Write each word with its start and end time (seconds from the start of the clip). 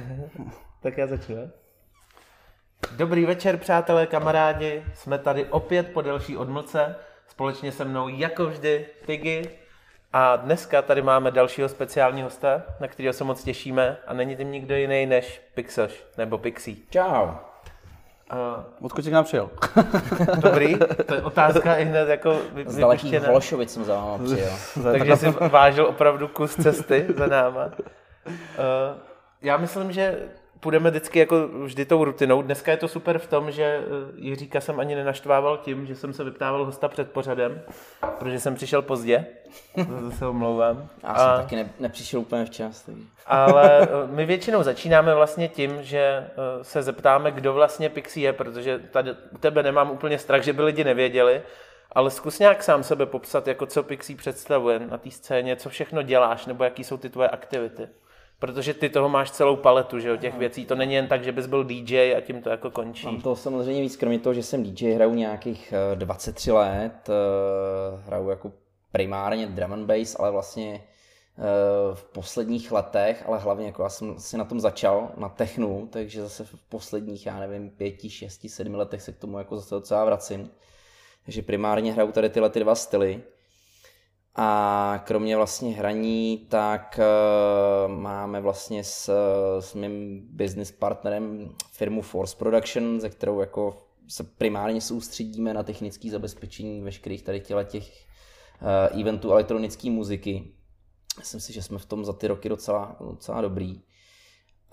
tak 0.82 0.98
já 0.98 1.06
začnu. 1.06 1.50
Dobrý 2.96 3.26
večer, 3.26 3.56
přátelé, 3.56 4.06
kamarádi. 4.06 4.84
Jsme 4.94 5.18
tady 5.18 5.44
opět 5.44 5.92
po 5.92 6.02
delší 6.02 6.36
odmlce. 6.36 6.96
Společně 7.28 7.72
se 7.72 7.84
mnou, 7.84 8.08
jako 8.08 8.46
vždy, 8.46 8.86
Piggy. 9.06 9.42
A 10.12 10.36
dneska 10.36 10.82
tady 10.82 11.02
máme 11.02 11.30
dalšího 11.30 11.68
speciálního 11.68 12.26
hosta, 12.26 12.62
na 12.80 12.88
kterého 12.88 13.12
se 13.12 13.24
moc 13.24 13.44
těšíme. 13.44 13.96
A 14.06 14.14
není 14.14 14.36
tím 14.36 14.52
nikdo 14.52 14.74
jiný 14.74 15.06
než 15.06 15.42
Pixoš, 15.54 16.04
nebo 16.18 16.38
Pixie. 16.38 16.76
Čau. 16.90 17.28
Uh, 18.32 18.84
Odkud 18.86 19.04
jsi 19.04 19.10
k 19.10 19.12
nám 19.12 19.24
přijel? 19.24 19.50
Dobrý, 20.38 20.78
to 21.06 21.14
je 21.14 21.22
otázka 21.22 21.76
i 21.76 21.84
hned 21.84 22.08
jako 22.08 22.38
Z 22.66 22.76
dalekých 22.76 23.20
Holešovic 23.20 23.72
jsem 23.72 23.84
za 23.84 23.94
váma 23.94 24.24
přijel. 24.24 24.52
Takže 24.92 25.16
jsi 25.16 25.30
vážil 25.30 25.86
opravdu 25.86 26.28
kus 26.28 26.54
cesty 26.54 27.06
za 27.16 27.26
náma. 27.26 27.66
Uh, 28.26 28.32
já 29.42 29.56
myslím, 29.56 29.92
že 29.92 30.28
půjdeme 30.60 30.90
vždycky 30.90 31.18
jako 31.18 31.48
vždy 31.48 31.84
tou 31.84 32.04
rutinou. 32.04 32.42
Dneska 32.42 32.70
je 32.70 32.76
to 32.76 32.88
super 32.88 33.18
v 33.18 33.26
tom, 33.26 33.50
že 33.50 33.80
Jiříka 34.16 34.60
jsem 34.60 34.80
ani 34.80 34.94
nenaštvával 34.94 35.58
tím, 35.58 35.86
že 35.86 35.96
jsem 35.96 36.12
se 36.12 36.24
vyptával 36.24 36.64
hosta 36.64 36.88
před 36.88 37.12
pořadem, 37.12 37.62
protože 38.18 38.40
jsem 38.40 38.54
přišel 38.54 38.82
pozdě. 38.82 39.26
To 40.00 40.10
se 40.10 40.26
omlouvám. 40.26 40.88
Já 41.02 41.14
jsem 41.14 41.28
a... 41.28 41.36
taky 41.36 41.56
ne, 41.56 41.70
nepřišel 41.80 42.20
úplně 42.20 42.44
včas. 42.44 42.82
Takže. 42.82 43.02
Ale 43.26 43.88
my 44.06 44.26
většinou 44.26 44.62
začínáme 44.62 45.14
vlastně 45.14 45.48
tím, 45.48 45.82
že 45.82 46.30
se 46.62 46.82
zeptáme, 46.82 47.30
kdo 47.30 47.52
vlastně 47.52 47.88
Pixie 47.88 48.28
je, 48.28 48.32
protože 48.32 48.78
tady 48.78 49.10
u 49.30 49.38
tebe 49.38 49.62
nemám 49.62 49.90
úplně 49.90 50.18
strach, 50.18 50.42
že 50.42 50.52
by 50.52 50.62
lidi 50.62 50.84
nevěděli, 50.84 51.42
ale 51.92 52.10
zkus 52.10 52.38
nějak 52.38 52.62
sám 52.62 52.82
sebe 52.82 53.06
popsat, 53.06 53.46
jako 53.46 53.66
co 53.66 53.82
Pixie 53.82 54.16
představuje 54.16 54.78
na 54.78 54.98
té 54.98 55.10
scéně, 55.10 55.56
co 55.56 55.68
všechno 55.68 56.02
děláš, 56.02 56.46
nebo 56.46 56.64
jaký 56.64 56.84
jsou 56.84 56.96
ty 56.96 57.10
tvoje 57.10 57.28
aktivity. 57.28 57.88
Protože 58.42 58.74
ty 58.74 58.88
toho 58.88 59.08
máš 59.08 59.30
celou 59.30 59.56
paletu, 59.56 59.98
že 59.98 60.08
jo, 60.08 60.16
těch 60.16 60.38
věcí. 60.38 60.66
To 60.66 60.74
není 60.74 60.94
jen 60.94 61.06
tak, 61.06 61.24
že 61.24 61.32
bys 61.32 61.46
byl 61.46 61.64
DJ 61.64 62.14
a 62.16 62.20
tím 62.20 62.42
to 62.42 62.50
jako 62.50 62.70
končí. 62.70 63.06
Mám 63.06 63.20
to 63.20 63.36
samozřejmě 63.36 63.82
víc, 63.82 63.96
kromě 63.96 64.18
toho, 64.18 64.34
že 64.34 64.42
jsem 64.42 64.62
DJ, 64.62 64.92
hraju 64.92 65.14
nějakých 65.14 65.74
23 65.94 66.50
eh, 66.50 66.52
let, 66.52 67.08
eh, 67.08 68.02
hraju 68.06 68.30
jako 68.30 68.52
primárně 68.92 69.46
drum 69.46 69.72
and 69.72 69.86
bass, 69.86 70.16
ale 70.18 70.30
vlastně 70.30 70.74
eh, 71.38 71.94
v 71.94 72.04
posledních 72.04 72.72
letech, 72.72 73.24
ale 73.26 73.38
hlavně 73.38 73.66
jako 73.66 73.82
já 73.82 73.88
jsem 73.88 74.18
si 74.18 74.36
na 74.36 74.44
tom 74.44 74.60
začal, 74.60 75.10
na 75.16 75.28
technu, 75.28 75.88
takže 75.92 76.22
zase 76.22 76.44
v 76.44 76.54
posledních, 76.68 77.26
já 77.26 77.38
nevím, 77.38 77.70
pěti, 77.70 78.10
šesti, 78.10 78.48
sedmi 78.48 78.76
letech 78.76 79.02
se 79.02 79.12
k 79.12 79.18
tomu 79.18 79.38
jako 79.38 79.56
zase 79.56 79.74
docela 79.74 80.04
vracím. 80.04 80.50
Takže 81.24 81.42
primárně 81.42 81.92
hraju 81.92 82.12
tady 82.12 82.30
tyhle 82.30 82.50
ty 82.50 82.60
dva 82.60 82.74
styly. 82.74 83.22
A 84.34 85.02
kromě 85.06 85.36
vlastně 85.36 85.74
hraní, 85.74 86.46
tak 86.48 87.00
uh, 87.00 87.92
máme 87.92 88.40
vlastně 88.40 88.84
s, 88.84 89.12
s 89.60 89.74
mým 89.74 90.26
business 90.30 90.72
partnerem 90.72 91.54
firmu 91.72 92.02
Force 92.02 92.36
Production, 92.36 93.00
ze 93.00 93.10
kterou 93.10 93.40
jako 93.40 93.86
se 94.08 94.24
primárně 94.24 94.80
soustředíme 94.80 95.54
na 95.54 95.62
technické 95.62 96.10
zabezpečení 96.10 96.80
veškerých 96.80 97.22
tady 97.22 97.40
těle 97.40 97.64
těch 97.64 98.06
uh, 98.92 99.00
eventů 99.00 99.30
elektronické 99.30 99.90
muziky. 99.90 100.52
Myslím 101.18 101.40
si, 101.40 101.52
že 101.52 101.62
jsme 101.62 101.78
v 101.78 101.86
tom 101.86 102.04
za 102.04 102.12
ty 102.12 102.26
roky 102.26 102.48
docela, 102.48 102.96
docela 103.00 103.40
dobrý. 103.40 103.80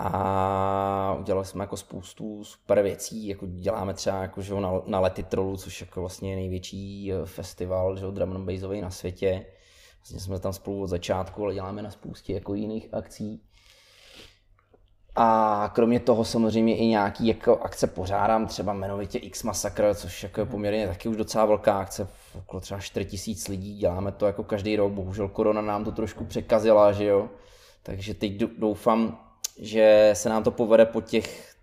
A 0.02 1.16
udělali 1.20 1.46
jsme 1.46 1.64
jako 1.64 1.78
spoustu 1.78 2.44
super 2.44 2.82
věcí, 2.82 3.28
jako 3.28 3.46
děláme 3.48 3.94
třeba 3.94 4.22
jako, 4.22 4.42
že 4.42 4.56
na, 4.56 4.72
na 4.86 5.00
Lety 5.00 5.24
Trollu, 5.24 5.58
což 5.58 5.82
jako 5.82 6.00
vlastně 6.00 6.36
největší 6.36 7.14
eh, 7.14 7.26
festival 7.26 7.98
že, 7.98 8.06
drum 8.06 8.36
and 8.36 8.46
bassový 8.46 8.82
na 8.82 8.90
světě. 8.90 9.46
Vlastně 9.98 10.20
jsme 10.20 10.40
tam 10.40 10.54
spolu 10.54 10.82
od 10.82 10.88
začátku, 10.88 11.44
ale 11.44 11.54
děláme 11.54 11.82
na 11.82 11.92
spoustě 11.92 12.34
jako 12.34 12.54
jiných 12.54 12.94
akcí. 12.94 13.42
A 15.16 15.72
kromě 15.76 16.00
toho 16.00 16.26
samozřejmě 16.26 16.78
i 16.78 16.86
nějaký 16.86 17.28
jako 17.28 17.58
akce 17.58 17.88
pořádám, 17.88 18.48
třeba 18.48 18.74
jmenovitě 18.74 19.18
X 19.18 19.44
Massacre, 19.44 19.96
což 19.96 20.24
jako 20.24 20.40
je 20.40 20.46
poměrně 20.46 20.88
taky 20.88 21.10
už 21.10 21.18
docela 21.18 21.46
velká 21.46 21.80
akce, 21.80 22.08
okolo 22.38 22.60
třeba 22.60 22.80
4000 22.80 23.52
lidí, 23.52 23.78
děláme 23.78 24.12
to 24.12 24.26
jako 24.26 24.44
každý 24.44 24.76
rok, 24.76 24.92
bohužel 24.92 25.28
korona 25.28 25.62
nám 25.62 25.86
to 25.86 25.92
trošku 25.92 26.26
překazila, 26.26 26.92
že 26.92 27.06
jo. 27.06 27.30
Takže 27.84 28.14
teď 28.14 28.34
doufám, 28.34 29.29
že 29.60 30.12
se 30.14 30.30
nám 30.30 30.44
to 30.44 30.52
povede 30.52 30.86
po 30.86 31.02
těch, 31.02 31.56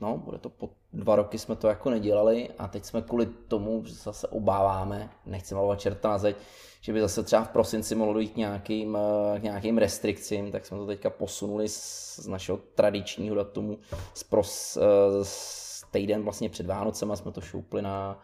no, 0.00 0.18
bude 0.18 0.38
to 0.38 0.48
po 0.48 0.70
dva 0.92 1.16
roky 1.16 1.38
jsme 1.38 1.56
to 1.56 1.68
jako 1.68 1.90
nedělali 1.90 2.48
a 2.58 2.68
teď 2.68 2.84
jsme 2.84 3.02
kvůli 3.02 3.26
tomu, 3.26 3.84
že 3.84 3.94
se 3.94 4.02
zase 4.02 4.28
obáváme, 4.28 5.10
nechci 5.26 5.54
malovat 5.54 5.80
čerta 5.80 6.08
na 6.08 6.18
zeď, 6.18 6.36
že 6.80 6.92
by 6.92 7.00
zase 7.00 7.22
třeba 7.22 7.44
v 7.44 7.48
prosinci 7.48 7.94
mohlo 7.94 8.14
dojít 8.14 8.36
nějakým, 8.36 8.98
k 9.38 9.42
nějakým 9.42 9.78
restrikcím, 9.78 10.52
tak 10.52 10.66
jsme 10.66 10.76
to 10.76 10.86
teďka 10.86 11.10
posunuli 11.10 11.68
z, 11.68 12.14
z 12.20 12.26
našeho 12.26 12.58
tradičního 12.74 13.36
datumu 13.36 13.78
z, 14.14 14.24
pros, 14.24 14.78
z 15.22 15.84
týden 15.90 16.22
vlastně 16.22 16.48
před 16.48 16.66
Vánocema 16.66 17.16
jsme 17.16 17.32
to 17.32 17.40
šoupli 17.40 17.82
na, 17.82 18.18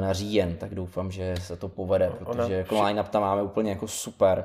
na 0.00 0.12
říjen, 0.12 0.56
tak 0.56 0.74
doufám, 0.74 1.10
že 1.10 1.34
se 1.40 1.56
to 1.56 1.68
povede, 1.68 2.12
protože 2.18 2.54
jako 2.54 2.82
line-up 2.82 3.08
tam 3.08 3.22
máme 3.22 3.42
úplně 3.42 3.70
jako 3.70 3.88
super. 3.88 4.44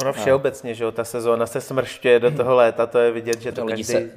Ono 0.00 0.12
všeobecně, 0.12 0.74
že 0.74 0.84
jo, 0.84 0.92
ta 0.92 1.04
sezóna 1.04 1.46
se 1.46 1.60
smršťuje 1.60 2.20
do 2.20 2.30
toho 2.30 2.54
léta, 2.54 2.86
to 2.86 2.98
je 2.98 3.12
vidět, 3.12 3.40
že 3.40 3.52
to 3.52 3.64
lidi 3.64 3.84
každý... 3.84 3.84
se, 3.84 4.10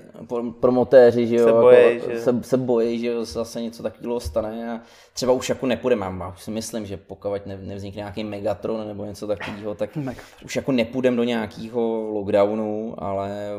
promotéři, 0.60 1.28
že 1.28 1.36
jo, 1.36 1.46
se 1.48 1.52
bojí, 1.52 1.96
jako, 1.96 2.12
že... 2.12 2.20
Se, 2.20 2.44
se 2.44 2.58
bojí, 2.58 3.00
že 3.00 3.08
jo, 3.08 3.26
zase 3.26 3.62
něco 3.62 3.84
takového 3.84 4.20
stane 4.20 4.72
a 4.72 4.82
třeba 5.14 5.34
už 5.34 5.50
jako 5.50 5.66
nepůjdeme, 5.66 6.06
já 6.06 6.30
už 6.30 6.44
si 6.44 6.52
myslím, 6.52 6.86
že 6.86 6.98
pokud 6.98 7.46
ne, 7.46 7.58
nevznikne 7.58 8.00
nějaký 8.00 8.24
Megatron 8.24 8.88
nebo 8.88 9.06
něco 9.06 9.28
takového, 9.28 9.76
tak 9.76 9.90
už 10.46 10.56
jako 10.56 10.72
nepůjdeme 10.72 11.18
do 11.18 11.24
nějakého 11.24 12.10
lockdownu, 12.14 12.96
ale 12.98 13.50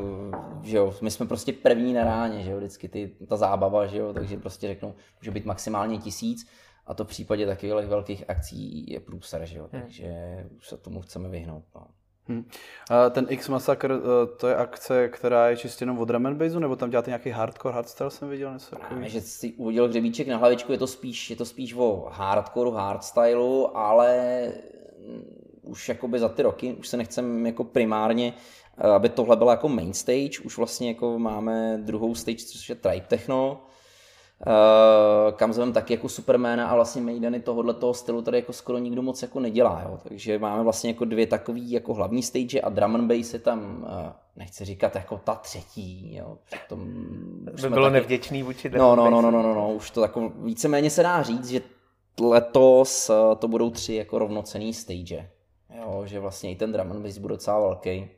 že 0.63 0.77
jo, 0.77 0.93
my 1.01 1.11
jsme 1.11 1.25
prostě 1.25 1.53
první 1.53 1.93
na 1.93 2.03
ráně, 2.03 2.43
že 2.43 2.51
jo, 2.51 2.57
vždycky 2.57 2.89
ty, 2.89 3.11
ta 3.27 3.37
zábava, 3.37 3.85
že 3.85 3.97
jo, 3.97 4.13
takže 4.13 4.37
prostě 4.37 4.67
řeknou, 4.67 4.93
může 5.21 5.31
být 5.31 5.45
maximálně 5.45 5.97
tisíc, 5.97 6.47
a 6.85 6.93
to 6.93 7.05
v 7.05 7.07
případě 7.07 7.45
takových 7.45 7.87
velkých 7.87 8.29
akcí 8.29 8.91
je 8.91 8.99
průser, 8.99 9.45
že 9.45 9.57
jo? 9.57 9.69
Hmm. 9.71 9.81
takže 9.81 10.09
už 10.57 10.67
se 10.67 10.77
tomu 10.77 11.01
chceme 11.01 11.29
vyhnout. 11.29 11.63
No. 11.75 11.87
Hmm. 12.27 12.45
A 12.89 13.09
ten 13.09 13.25
X 13.29 13.49
Massacre, 13.49 13.95
eh, 13.95 14.37
to 14.37 14.47
je 14.47 14.55
akce, 14.55 15.07
která 15.07 15.49
je 15.49 15.57
čistě 15.57 15.83
jenom 15.83 15.99
od 15.99 16.11
bassu, 16.11 16.59
nebo 16.59 16.75
tam 16.75 16.89
děláte 16.89 17.09
nějaký 17.09 17.29
hardcore, 17.29 17.75
hardstyle 17.75 18.11
jsem 18.11 18.29
viděl 18.29 18.53
něco 18.53 18.75
takového? 18.75 19.09
že 19.09 19.21
jsi 19.21 19.53
udělal 19.53 19.89
hřebíček 19.89 20.27
na 20.27 20.37
hlavičku, 20.37 20.71
je 20.71 20.77
to 20.77 20.87
spíš, 20.87 21.29
je 21.29 21.35
to 21.35 21.45
spíš 21.45 21.73
o 21.73 22.09
hardcore, 22.11 22.71
hardstyleu, 22.71 23.67
ale 23.73 24.47
už 25.63 25.89
jakoby 25.89 26.19
za 26.19 26.29
ty 26.29 26.41
roky, 26.41 26.73
už 26.73 26.87
se 26.87 26.97
nechcem 26.97 27.45
jako 27.45 27.63
primárně, 27.63 28.33
eh, 28.77 28.87
aby 28.87 29.09
tohle 29.09 29.35
byla 29.35 29.51
jako 29.51 29.69
main 29.69 29.93
stage, 29.93 30.39
už 30.43 30.57
vlastně 30.57 30.87
jako 30.87 31.19
máme 31.19 31.77
druhou 31.81 32.15
stage, 32.15 32.45
což 32.45 32.69
je 32.69 32.75
Tribe 32.75 33.05
Techno, 33.07 33.61
Uh, 34.47 35.33
kam 35.33 35.53
zvem 35.53 35.73
taky 35.73 35.93
jako 35.93 36.09
Supermana 36.09 36.67
a 36.67 36.75
vlastně 36.75 37.01
Maideny 37.01 37.39
tohohle 37.39 37.73
toho 37.73 37.93
stylu 37.93 38.21
tady 38.21 38.37
jako 38.37 38.53
skoro 38.53 38.77
nikdo 38.77 39.01
moc 39.01 39.21
jako 39.21 39.39
nedělá, 39.39 39.83
jo. 39.85 39.99
takže 40.03 40.39
máme 40.39 40.63
vlastně 40.63 40.89
jako 40.89 41.05
dvě 41.05 41.27
takový 41.27 41.71
jako 41.71 41.93
hlavní 41.93 42.23
stage 42.23 42.61
a 42.61 42.69
drum 42.69 42.95
and 42.95 43.07
bass 43.07 43.33
je 43.33 43.39
tam, 43.39 43.77
uh, 43.83 44.11
nechci 44.35 44.65
říkat 44.65 44.95
jako 44.95 45.21
ta 45.23 45.35
třetí, 45.35 46.15
jo, 46.15 46.37
přitom 46.45 46.79
by 47.61 47.69
bylo 47.69 47.85
taky... 47.85 47.93
nevděčný 47.93 48.43
vůči 48.43 48.69
no, 48.69 48.95
no, 48.95 49.09
no, 49.09 49.21
no, 49.21 49.31
no, 49.31 49.43
no, 49.43 49.53
no, 49.53 49.73
už 49.73 49.91
to 49.91 50.01
jako 50.01 50.31
víceméně 50.35 50.89
se 50.89 51.03
dá 51.03 51.21
říct, 51.21 51.49
že 51.49 51.61
letos 52.21 53.09
uh, 53.09 53.35
to 53.35 53.47
budou 53.47 53.69
tři 53.69 53.93
jako 53.93 54.19
rovnocený 54.19 54.73
stage, 54.73 55.29
jo, 55.77 56.03
že 56.05 56.19
vlastně 56.19 56.51
i 56.51 56.55
ten 56.55 56.71
drum 56.71 56.91
and 56.91 57.03
bass 57.03 57.17
bude 57.17 57.33
docela 57.33 57.59
velký. 57.59 58.09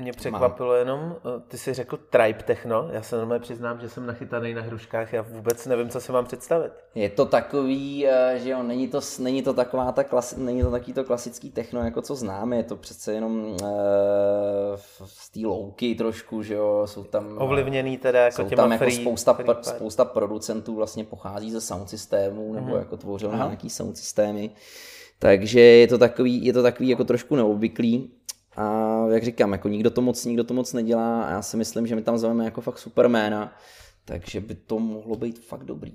Mě 0.00 0.12
překvapilo 0.12 0.74
jenom, 0.74 1.16
eh, 1.16 1.40
ty 1.48 1.58
jsi 1.58 1.74
řekl 1.74 1.96
tribe 1.96 2.42
techno, 2.42 2.88
já 2.92 3.02
se 3.02 3.16
normálně 3.16 3.42
přiznám, 3.42 3.80
že 3.80 3.88
jsem 3.88 4.06
nachytaný 4.06 4.54
na 4.54 4.62
hruškách, 4.62 5.12
já 5.12 5.22
vůbec 5.22 5.66
nevím, 5.66 5.88
co 5.88 6.00
si 6.00 6.12
mám 6.12 6.24
představit. 6.24 6.72
Je 6.94 7.10
to 7.10 7.26
takový, 7.26 8.06
eh, 8.06 8.38
že 8.38 8.50
jo, 8.50 8.62
není 8.62 8.88
to, 8.88 9.00
není 9.18 9.42
to 9.42 9.54
taková 9.54 9.92
ta 9.92 10.04
klasi, 10.04 10.40
není 10.40 10.62
to 10.62 10.70
takový 10.70 10.92
to 10.92 11.04
klasický 11.04 11.50
techno, 11.50 11.84
jako 11.84 12.02
co 12.02 12.14
známe, 12.14 12.56
je 12.56 12.62
to 12.62 12.76
přece 12.76 13.12
jenom 13.12 13.44
uh, 13.44 13.58
z 15.04 15.30
té 15.30 15.40
louky 15.44 15.94
trošku, 15.94 16.42
že 16.42 16.54
jo, 16.54 16.82
jsou 16.84 17.04
tam... 17.04 17.38
Ovlivněný 17.38 17.98
teda 17.98 18.20
jako 18.20 18.42
jsou 18.42 18.48
těma 18.48 18.62
tam 18.62 18.78
free, 18.78 18.94
jako 18.94 19.02
spousta, 19.02 19.34
free 19.34 19.46
pr, 19.46 19.62
spousta 19.62 20.04
producentů 20.04 20.74
vlastně 20.74 21.04
pochází 21.04 21.50
ze 21.50 21.60
sound 21.60 21.90
systému, 21.90 22.52
nebo 22.52 22.66
mm-hmm. 22.66 22.78
jako 22.78 22.96
tvořil 22.96 23.32
nějaký 23.32 23.70
sound 23.70 23.96
systémy. 23.96 24.50
Takže 25.18 25.60
je 25.60 25.88
to 25.88 25.98
takový, 25.98 26.44
je 26.44 26.52
to 26.52 26.62
takový 26.62 26.88
jako 26.88 27.04
trošku 27.04 27.36
neobvyklý, 27.36 28.10
a 28.56 28.89
jak 29.10 29.24
říkám, 29.24 29.52
jako 29.52 29.68
nikdo 29.68 29.90
to 29.90 30.00
moc, 30.00 30.24
nikdo 30.24 30.44
to 30.44 30.54
moc 30.54 30.72
nedělá 30.72 31.22
a 31.22 31.30
já 31.30 31.42
si 31.42 31.56
myslím, 31.56 31.86
že 31.86 31.96
my 31.96 32.02
tam 32.02 32.18
zveme 32.18 32.44
jako 32.44 32.60
fakt 32.60 32.78
superména, 32.78 33.52
takže 34.04 34.40
by 34.40 34.54
to 34.54 34.78
mohlo 34.78 35.16
být 35.16 35.38
fakt 35.38 35.64
dobrý. 35.64 35.92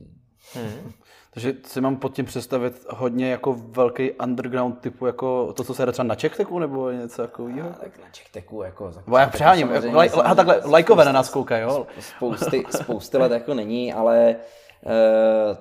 Hmm. 0.53 0.91
Takže 1.33 1.53
si 1.65 1.81
mám 1.81 1.95
pod 1.95 2.13
tím 2.13 2.25
představit 2.25 2.85
hodně 2.89 3.31
jako 3.31 3.53
velký 3.53 4.12
underground 4.12 4.79
typu 4.79 5.06
jako 5.06 5.53
to, 5.53 5.63
co 5.63 5.73
se 5.73 5.85
jde 5.85 5.91
třeba 5.91 6.07
na 6.07 6.15
Čechteku 6.15 6.59
nebo 6.59 6.91
něco 6.91 7.21
takového? 7.21 7.69
Tak 7.69 7.97
na 7.97 8.09
Čechteku 8.12 8.62
jako... 8.62 8.91
Bo 9.07 9.18
já 9.18 9.29
přeháním, 9.29 9.69
jako, 9.69 9.91
laj, 9.91 10.09
a 10.23 10.35
takhle 10.35 10.61
lajkové 10.65 11.06
na 11.06 11.11
nás 11.11 11.29
koukají, 11.29 11.63
jo? 11.63 11.88
Spousty, 12.00 12.63
spousty 12.69 13.18
let 13.18 13.31
jako 13.31 13.53
není, 13.53 13.94
ale 13.94 14.35
uh, 14.85 15.57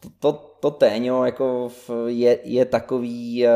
to, 0.00 0.10
to, 0.18 0.56
to 0.60 0.70
téňo 0.70 1.24
jako 1.24 1.70
je, 2.06 2.38
je 2.44 2.64
takový 2.64 3.46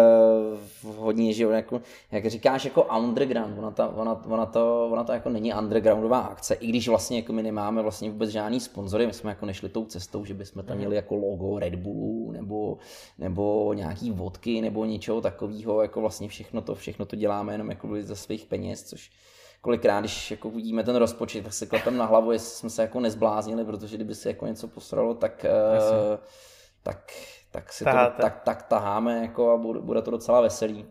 uh, 0.84 0.96
hodně, 0.96 1.32
že 1.32 1.44
jako, 1.44 1.80
jak 2.12 2.26
říkáš, 2.26 2.64
jako 2.64 2.82
underground, 2.98 3.58
ona, 3.58 3.70
ta, 3.70 3.88
ona, 3.88 4.24
ona, 4.26 4.46
to, 4.46 4.88
ona 4.92 5.04
to 5.04 5.12
jako 5.12 5.28
není 5.28 5.54
undergroundová 5.54 6.20
akce, 6.20 6.54
i 6.54 6.66
když 6.66 6.88
vlastně 6.88 7.16
jako 7.16 7.32
my 7.32 7.42
nemáme 7.42 7.82
vlastně 7.82 8.10
vůbec 8.10 8.30
žádný 8.30 8.60
sponzory, 8.60 9.06
my 9.06 9.12
jsme 9.12 9.30
jako 9.30 9.46
nešli 9.46 9.68
tou 9.68 9.84
cestou, 9.84 10.24
že 10.24 10.34
bychom 10.34 10.64
tam 10.64 10.76
měli 10.76 10.96
jako 10.96 11.14
logo 11.16 11.58
Red 11.58 11.74
Bullu 11.74 12.32
nebo, 12.32 12.78
nebo 13.18 13.74
nějaký 13.74 14.10
vodky 14.10 14.60
nebo 14.60 14.84
něčeho 14.84 15.20
takového, 15.20 15.82
jako 15.82 16.00
vlastně 16.00 16.28
všechno 16.28 16.62
to, 16.62 16.74
všechno 16.74 17.06
to 17.06 17.16
děláme 17.16 17.54
jenom 17.54 17.70
jako 17.70 17.88
za 18.00 18.14
svých 18.14 18.46
peněz, 18.46 18.82
což 18.82 19.10
kolikrát, 19.62 20.00
když 20.00 20.30
jako 20.30 20.50
vidíme 20.50 20.84
ten 20.84 20.96
rozpočet, 20.96 21.44
tak 21.44 21.52
se 21.52 21.66
klepem 21.66 21.96
na 21.96 22.04
hlavu, 22.04 22.32
jestli 22.32 22.50
jsme 22.50 22.70
se 22.70 22.82
jako 22.82 23.00
nezbláznili, 23.00 23.64
protože 23.64 23.96
kdyby 23.96 24.14
se 24.14 24.28
jako 24.28 24.46
něco 24.46 24.68
posralo, 24.68 25.14
tak, 25.14 25.46
uh, 26.10 26.18
tak, 26.82 27.12
tak 27.50 27.72
si 27.72 27.84
Taháte. 27.84 28.16
to 28.16 28.22
tak, 28.22 28.40
tak 28.40 28.62
taháme 28.62 29.22
jako 29.22 29.50
a 29.50 29.56
bude, 29.56 29.80
bude 29.80 30.02
to 30.02 30.10
docela 30.10 30.40
veselý. 30.40 30.86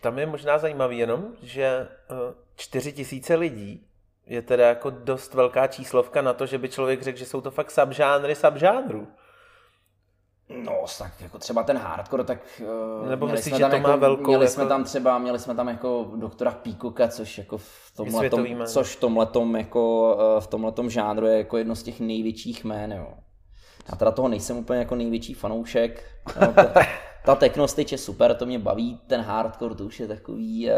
Tam 0.00 0.18
je 0.18 0.26
možná 0.26 0.58
zajímavý 0.58 0.98
jenom, 0.98 1.34
že 1.42 1.88
uh, 2.10 2.16
eh, 2.30 2.34
4 2.56 2.92
tisíce 2.92 3.34
lidí 3.34 3.86
je 4.26 4.42
teda 4.42 4.68
jako 4.68 4.90
dost 4.90 5.34
velká 5.34 5.66
číslovka 5.66 6.22
na 6.22 6.32
to, 6.32 6.46
že 6.46 6.58
by 6.58 6.68
člověk 6.68 7.02
řekl, 7.02 7.18
že 7.18 7.26
jsou 7.26 7.40
to 7.40 7.50
fakt 7.50 7.70
subžánry 7.70 8.34
subžánrů. 8.34 9.08
No, 10.56 10.84
tak 10.98 11.20
jako 11.20 11.38
třeba 11.38 11.62
ten 11.62 11.78
hardcore, 11.78 12.24
tak 12.24 12.38
uh, 13.00 13.08
Nebo 13.08 13.26
měli 13.26 13.38
myslíš, 13.38 13.54
jsme 13.54 13.60
tam 13.60 13.70
že 13.70 13.70
to 13.70 13.76
jako, 13.76 13.88
má 13.88 13.96
velkou... 13.96 14.30
Měli 14.30 14.44
jako... 14.44 14.54
jsme 14.54 14.66
tam 14.66 14.84
třeba, 14.84 15.18
měli 15.18 15.38
jsme 15.38 15.54
tam 15.54 15.68
jako 15.68 16.10
doktora 16.16 16.50
Píkoka, 16.50 17.08
což 17.08 17.38
jako 17.38 17.58
v 17.58 17.92
tomhletom, 17.96 18.46
což 18.66 18.96
v 18.96 19.00
tomhletom, 19.00 19.56
jako, 19.56 20.14
uh, 20.34 20.40
v 20.40 20.46
tomhletom 20.46 20.90
žánru 20.90 21.26
je 21.26 21.38
jako 21.38 21.58
jedno 21.58 21.76
z 21.76 21.82
těch 21.82 22.00
největších 22.00 22.64
jmén, 22.64 22.92
jo. 22.92 23.06
Já 23.90 23.96
teda 23.96 24.10
toho 24.10 24.28
nejsem 24.28 24.56
úplně 24.56 24.78
jako 24.78 24.94
největší 24.94 25.34
fanoušek. 25.34 26.04
No, 26.40 26.52
ta, 26.52 26.72
ta 27.24 27.34
technostyč 27.36 27.92
je 27.92 27.98
super, 27.98 28.34
to 28.34 28.46
mě 28.46 28.58
baví, 28.58 29.00
ten 29.06 29.20
hardcore 29.20 29.74
to 29.74 29.84
už 29.84 30.00
je 30.00 30.08
takový, 30.08 30.70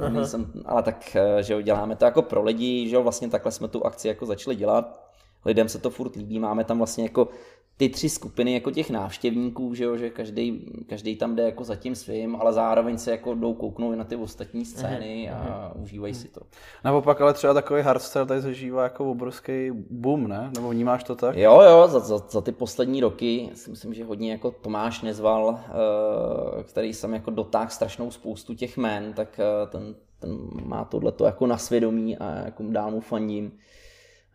uh, 0.00 0.08
nejsem, 0.08 0.52
ale 0.64 0.82
tak, 0.82 1.16
že 1.40 1.52
jo, 1.52 1.60
děláme 1.60 1.96
to 1.96 2.04
jako 2.04 2.22
pro 2.22 2.42
lidi, 2.42 2.88
že 2.88 2.96
jo, 2.96 3.02
vlastně 3.02 3.28
takhle 3.28 3.52
jsme 3.52 3.68
tu 3.68 3.86
akci 3.86 4.08
jako 4.08 4.26
začali 4.26 4.56
dělat 4.56 5.12
lidem 5.44 5.68
se 5.68 5.78
to 5.78 5.90
furt 5.90 6.16
líbí, 6.16 6.38
máme 6.38 6.64
tam 6.64 6.78
vlastně 6.78 7.04
jako 7.04 7.28
ty 7.76 7.88
tři 7.88 8.08
skupiny 8.08 8.54
jako 8.54 8.70
těch 8.70 8.90
návštěvníků, 8.90 9.74
že, 9.74 9.84
jo, 9.84 9.96
že 9.96 10.10
každý, 10.10 10.66
každý 10.88 11.16
tam 11.16 11.36
jde 11.36 11.42
jako 11.42 11.64
za 11.64 11.76
tím 11.76 11.94
svým, 11.94 12.36
ale 12.36 12.52
zároveň 12.52 12.98
se 12.98 13.10
jako 13.10 13.34
jdou 13.34 13.54
kouknout 13.54 13.96
na 13.96 14.04
ty 14.04 14.16
ostatní 14.16 14.64
scény 14.64 15.30
mm-hmm. 15.30 15.36
a 15.36 15.72
mm-hmm. 15.74 15.82
užívají 15.82 16.14
si 16.14 16.28
to. 16.28 16.40
Naopak 16.84 17.20
ale 17.20 17.34
třeba 17.34 17.54
takový 17.54 17.82
hardstyle 17.82 18.26
tady 18.26 18.40
zažívá 18.40 18.82
jako 18.82 19.10
obrovský 19.10 19.70
boom, 19.90 20.28
ne? 20.28 20.50
Nebo 20.54 20.70
vnímáš 20.70 21.04
to 21.04 21.14
tak? 21.14 21.36
Jo, 21.36 21.60
jo, 21.60 21.88
za, 21.88 21.98
za, 21.98 22.18
za 22.18 22.40
ty 22.40 22.52
poslední 22.52 23.00
roky 23.00 23.50
si 23.54 23.70
myslím, 23.70 23.94
že 23.94 24.04
hodně 24.04 24.32
jako 24.32 24.50
Tomáš 24.50 25.02
Nezval, 25.02 25.60
eh, 25.60 26.62
který 26.62 26.94
jsem 26.94 27.14
jako 27.14 27.30
dotáhl 27.30 27.70
strašnou 27.70 28.10
spoustu 28.10 28.54
těch 28.54 28.76
men, 28.76 29.12
tak 29.12 29.40
eh, 29.40 29.66
ten, 29.66 29.94
ten 30.18 30.38
má 30.64 30.84
tohleto 30.84 31.24
jako 31.24 31.46
na 31.46 31.58
svědomí 31.58 32.18
a 32.18 32.44
jako 32.44 32.62
dál 32.68 32.90
mu 32.90 33.00
fandím. 33.00 33.52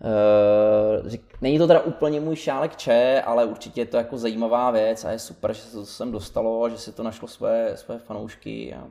Uh, 0.02 1.12
není 1.42 1.58
to 1.58 1.68
teda 1.68 1.80
úplně 1.80 2.20
můj 2.20 2.36
šálek 2.36 2.76
če, 2.76 3.22
ale 3.26 3.46
určitě 3.46 3.82
je 3.82 3.86
to 3.86 3.98
jako 3.98 4.18
zajímavá 4.18 4.72
věc 4.72 5.06
a 5.06 5.12
je 5.12 5.20
super, 5.20 5.54
že 5.54 5.62
se 5.62 5.72
to 5.72 5.86
sem 5.86 6.12
dostalo 6.12 6.70
že 6.70 6.78
si 6.78 6.92
to 6.92 7.04
našlo 7.04 7.28
své, 7.28 7.78
své 7.78 8.00
fanoušky. 8.00 8.74
A 8.74 8.88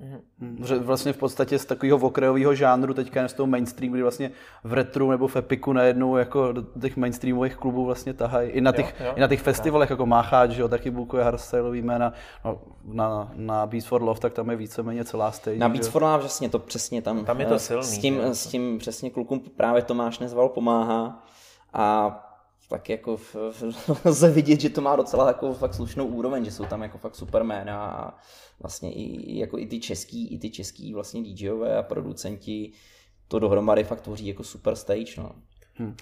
Mm-hmm. 0.00 0.78
Vlastně 0.78 1.12
v 1.12 1.16
podstatě 1.16 1.58
z 1.58 1.64
takového 1.64 1.98
okrajového 1.98 2.54
žánru 2.54 2.94
teďka 2.94 3.28
z 3.28 3.32
toho 3.32 3.46
mainstream, 3.46 3.92
kdy 3.92 4.02
vlastně 4.02 4.30
v 4.64 4.72
retru 4.72 5.10
nebo 5.10 5.28
v 5.28 5.36
Epiku 5.36 5.72
najednou 5.72 6.16
jako 6.16 6.52
do 6.52 6.62
těch 6.80 6.96
mainstreamových 6.96 7.56
klubů 7.56 7.84
vlastně 7.84 8.14
tahají. 8.14 8.50
I 8.50 8.60
na 8.60 8.72
těch, 8.72 8.94
jo, 9.00 9.06
jo. 9.06 9.12
I 9.16 9.20
na 9.20 9.28
těch 9.28 9.40
festivalech 9.40 9.90
jako 9.90 10.06
Mácháč, 10.06 10.50
že 10.50 10.62
jo, 10.62 10.68
taky 10.68 10.90
bukuje 10.90 11.24
hardstyleový 11.24 11.82
jména. 11.82 12.12
No, 12.44 12.60
na, 12.84 13.32
na 13.34 13.66
Beats 13.66 13.86
for 13.86 14.02
Love, 14.02 14.20
tak 14.20 14.32
tam 14.32 14.50
je 14.50 14.56
víceméně 14.56 15.04
celá 15.04 15.32
stage. 15.32 15.58
Na 15.58 15.68
Beats 15.68 15.88
for 15.88 16.02
Love 16.02 16.18
vlastně 16.18 16.48
to 16.48 16.58
přesně 16.58 17.02
tam, 17.02 17.24
tam 17.24 17.40
je 17.40 17.46
to 17.46 17.58
silný, 17.58 17.84
s, 17.84 17.98
tím, 17.98 18.20
s 18.20 18.46
tím 18.46 18.78
přesně 18.78 19.10
klukům 19.10 19.40
právě 19.56 19.82
Tomáš 19.82 20.18
Nezval 20.18 20.48
pomáhá 20.48 21.22
a 21.72 22.29
tak 22.70 22.88
jako 22.88 23.20
lze 24.04 24.30
vidět, 24.30 24.60
že 24.60 24.70
to 24.70 24.80
má 24.80 24.96
docela 24.96 25.26
jako 25.28 25.54
fakt 25.54 25.74
slušnou 25.74 26.06
úroveň, 26.06 26.44
že 26.44 26.52
jsou 26.52 26.64
tam 26.64 26.82
jako 26.82 26.98
fakt 26.98 27.16
super 27.16 27.44
jména 27.44 27.84
a 27.86 28.18
vlastně 28.60 28.92
i, 28.92 29.38
jako 29.38 29.58
i 29.58 29.66
ty 29.66 29.80
český, 29.80 30.34
i 30.34 30.38
ty 30.38 30.50
český 30.50 30.94
vlastně 30.94 31.22
DJové 31.22 31.76
a 31.76 31.82
producenti 31.82 32.72
to 33.28 33.38
dohromady 33.38 33.84
fakt 33.84 34.00
tvoří 34.00 34.26
jako 34.26 34.44
super 34.44 34.76
stage, 34.76 35.14
no. 35.16 35.32
Hmm. 35.74 35.96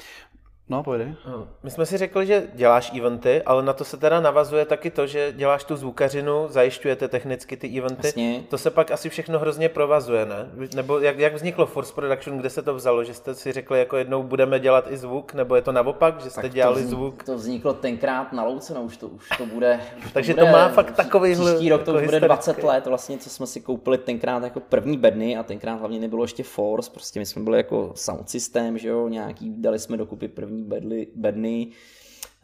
No, 0.70 0.82
pojde. 0.82 1.14
My 1.62 1.70
jsme 1.70 1.86
si 1.86 1.96
řekli, 1.96 2.26
že 2.26 2.46
děláš 2.54 2.92
eventy, 2.98 3.42
ale 3.42 3.62
na 3.62 3.72
to 3.72 3.84
se 3.84 3.96
teda 3.96 4.20
navazuje 4.20 4.64
taky 4.64 4.90
to, 4.90 5.06
že 5.06 5.32
děláš 5.32 5.64
tu 5.64 5.76
zvukařinu, 5.76 6.46
zajišťujete 6.48 7.08
technicky 7.08 7.56
ty 7.56 7.78
eventy. 7.78 8.06
Jasně. 8.06 8.42
To 8.48 8.58
se 8.58 8.70
pak 8.70 8.90
asi 8.90 9.08
všechno 9.08 9.38
hrozně 9.38 9.68
provazuje, 9.68 10.26
ne? 10.26 10.68
Nebo 10.74 10.98
jak, 10.98 11.18
jak 11.18 11.34
vzniklo 11.34 11.66
Force 11.66 11.94
Production, 11.94 12.38
kde 12.38 12.50
se 12.50 12.62
to 12.62 12.74
vzalo? 12.74 13.04
Že 13.04 13.14
jste 13.14 13.34
si 13.34 13.52
řekli, 13.52 13.78
jako 13.78 13.96
jednou 13.96 14.22
budeme 14.22 14.60
dělat 14.60 14.86
i 14.90 14.96
zvuk, 14.96 15.34
nebo 15.34 15.56
je 15.56 15.62
to 15.62 15.72
naopak, 15.72 16.20
že 16.20 16.30
jste 16.30 16.42
tak 16.42 16.52
dělali 16.52 16.82
to 16.82 16.88
zvuk? 16.88 17.24
To 17.24 17.36
vzniklo 17.36 17.74
tenkrát 17.74 18.32
na 18.32 18.44
Louce, 18.44 18.74
no 18.74 18.82
už 18.82 18.96
to, 18.96 19.08
už 19.08 19.28
to 19.38 19.46
bude. 19.46 19.80
Už 19.98 20.04
to 20.04 20.10
Takže 20.12 20.34
bude, 20.34 20.46
to 20.46 20.52
má 20.52 20.68
fakt 20.68 20.90
takový 20.90 21.34
Příští 21.34 21.68
rok 21.68 21.82
to 21.82 21.90
jako 21.90 22.00
už 22.00 22.06
bude 22.06 22.20
20 22.20 22.62
let, 22.62 22.86
vlastně, 22.86 23.18
co 23.18 23.30
jsme 23.30 23.46
si 23.46 23.60
koupili 23.60 23.98
tenkrát 23.98 24.42
jako 24.42 24.60
první 24.60 24.98
bedny 24.98 25.36
a 25.36 25.42
tenkrát 25.42 25.74
hlavně 25.74 26.00
nebylo 26.00 26.24
ještě 26.24 26.42
Force, 26.42 26.90
prostě 26.90 27.20
my 27.20 27.26
jsme 27.26 27.42
byli 27.42 27.56
jako 27.56 27.92
sound 27.94 28.30
systém, 28.30 28.78
že 28.78 28.88
jo, 28.88 29.08
nějaký, 29.08 29.50
dali 29.56 29.78
jsme 29.78 29.96
dokupy 29.96 30.28
první 30.28 30.57
bedly, 30.64 31.06
bedny 31.14 31.40
dny, 31.40 31.72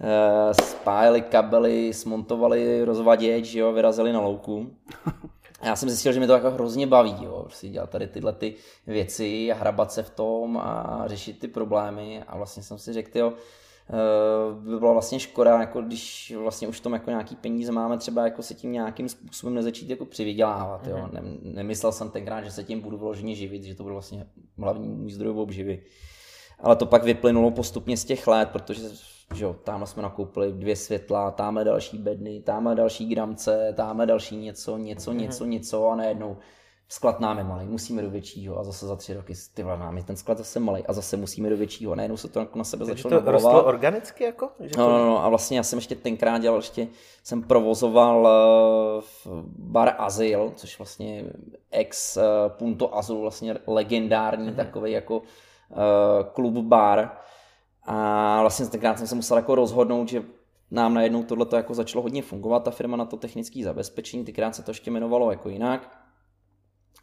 eh, 0.00 0.54
spájeli 0.54 1.22
kabely, 1.22 1.94
smontovali 1.94 2.84
rozvaděč, 2.84 3.54
jo, 3.54 3.72
vyrazili 3.72 4.12
na 4.12 4.20
louku. 4.20 4.70
Já 5.64 5.76
jsem 5.76 5.88
zjistil, 5.88 6.12
že 6.12 6.18
mě 6.18 6.26
to 6.26 6.32
jako 6.32 6.50
hrozně 6.50 6.86
baví, 6.86 7.16
jo, 7.20 7.42
prostě 7.44 7.68
dělat 7.68 7.90
tady 7.90 8.06
tyhle 8.06 8.32
ty 8.32 8.54
věci 8.86 9.52
a 9.52 9.54
hrabat 9.54 9.92
se 9.92 10.02
v 10.02 10.10
tom 10.10 10.56
a 10.56 11.02
řešit 11.06 11.38
ty 11.38 11.48
problémy 11.48 12.22
a 12.26 12.36
vlastně 12.36 12.62
jsem 12.62 12.78
si 12.78 12.92
řekl, 12.92 13.18
jo, 13.18 13.32
eh, 13.90 14.54
by 14.60 14.78
byla 14.78 14.92
vlastně 14.92 15.20
škoda, 15.20 15.60
jako 15.60 15.82
když 15.82 16.34
vlastně 16.38 16.68
už 16.68 16.80
tom 16.80 16.92
jako 16.92 17.10
nějaký 17.10 17.36
peníze 17.36 17.72
máme, 17.72 17.98
třeba 17.98 18.24
jako 18.24 18.42
se 18.42 18.54
tím 18.54 18.72
nějakým 18.72 19.08
způsobem 19.08 19.54
nezačít 19.54 19.90
jako 19.90 20.04
přivydělávat. 20.04 20.86
Jo. 20.86 20.96
Mm-hmm. 20.96 21.38
nemyslel 21.42 21.92
jsem 21.92 22.10
tenkrát, 22.10 22.44
že 22.44 22.50
se 22.50 22.64
tím 22.64 22.80
budu 22.80 22.96
vloženě 22.98 23.34
živit, 23.34 23.64
že 23.64 23.74
to 23.74 23.82
bude 23.82 23.92
vlastně 23.92 24.26
hlavní 24.58 24.88
můj 24.88 25.10
zdroj 25.10 25.32
obživy. 25.36 25.82
Ale 26.60 26.76
to 26.76 26.86
pak 26.86 27.04
vyplynulo 27.04 27.50
postupně 27.50 27.96
z 27.96 28.04
těch 28.04 28.26
let, 28.26 28.48
protože 28.52 28.82
že 29.34 29.44
jo, 29.44 29.56
tamhle 29.64 29.86
jsme 29.86 30.02
nakoupili 30.02 30.52
dvě 30.52 30.76
světla, 30.76 31.30
tamhle 31.30 31.64
další 31.64 31.98
bedny, 31.98 32.40
tamhle 32.40 32.74
další 32.74 33.08
gramce, 33.08 33.74
tamhle 33.76 34.06
další 34.06 34.36
něco, 34.36 34.76
něco, 34.76 35.10
mm-hmm. 35.10 35.16
něco, 35.16 35.44
něco 35.44 35.88
a 35.88 35.96
najednou 35.96 36.36
sklad 36.88 37.20
nám 37.20 37.38
je 37.38 37.44
malý, 37.44 37.66
musíme 37.66 38.02
do 38.02 38.10
většího 38.10 38.58
a 38.58 38.64
zase 38.64 38.86
za 38.86 38.96
tři 38.96 39.14
roky, 39.14 39.34
ty 39.54 39.62
nám 39.62 39.96
je 39.96 40.02
ten 40.02 40.16
sklad 40.16 40.38
zase 40.38 40.60
malý 40.60 40.86
a 40.86 40.92
zase 40.92 41.16
musíme 41.16 41.50
do 41.50 41.56
většího 41.56 41.92
a 41.92 41.94
najednou 41.94 42.16
se 42.16 42.28
to 42.28 42.48
na 42.54 42.64
sebe 42.64 42.86
Takže 42.86 43.02
začalo 43.02 43.22
to 43.22 43.32
rostlo 43.32 43.64
organicky 43.64 44.24
jako? 44.24 44.50
Že 44.60 44.70
no, 44.78 44.88
no, 44.88 45.06
no, 45.06 45.24
a 45.24 45.28
vlastně 45.28 45.56
já 45.56 45.62
jsem 45.62 45.76
ještě 45.76 45.94
tenkrát 45.94 46.38
dělal, 46.38 46.58
ještě 46.58 46.88
jsem 47.22 47.42
provozoval 47.42 48.28
uh, 49.26 49.42
bar 49.58 49.94
Azyl, 49.98 50.52
což 50.56 50.78
vlastně 50.78 51.24
ex 51.70 52.16
uh, 52.16 52.22
Punto 52.48 52.96
Azul, 52.96 53.20
vlastně 53.20 53.56
legendární 53.66 54.50
mm-hmm. 54.50 54.56
takový 54.56 54.92
jako 54.92 55.22
klub 56.32 56.54
bar. 56.54 57.10
A 57.82 58.40
vlastně 58.40 58.66
tenkrát 58.66 58.98
jsem 58.98 59.06
se 59.06 59.14
musel 59.14 59.36
jako 59.36 59.54
rozhodnout, 59.54 60.08
že 60.08 60.22
nám 60.70 60.94
najednou 60.94 61.22
tohle 61.22 61.46
jako 61.52 61.74
začalo 61.74 62.02
hodně 62.02 62.22
fungovat, 62.22 62.64
ta 62.64 62.70
firma 62.70 62.96
na 62.96 63.04
to 63.04 63.16
technické 63.16 63.64
zabezpečení, 63.64 64.24
tykrát 64.24 64.54
se 64.54 64.62
to 64.62 64.70
ještě 64.70 64.90
jmenovalo 64.90 65.30
jako 65.30 65.48
jinak. 65.48 65.98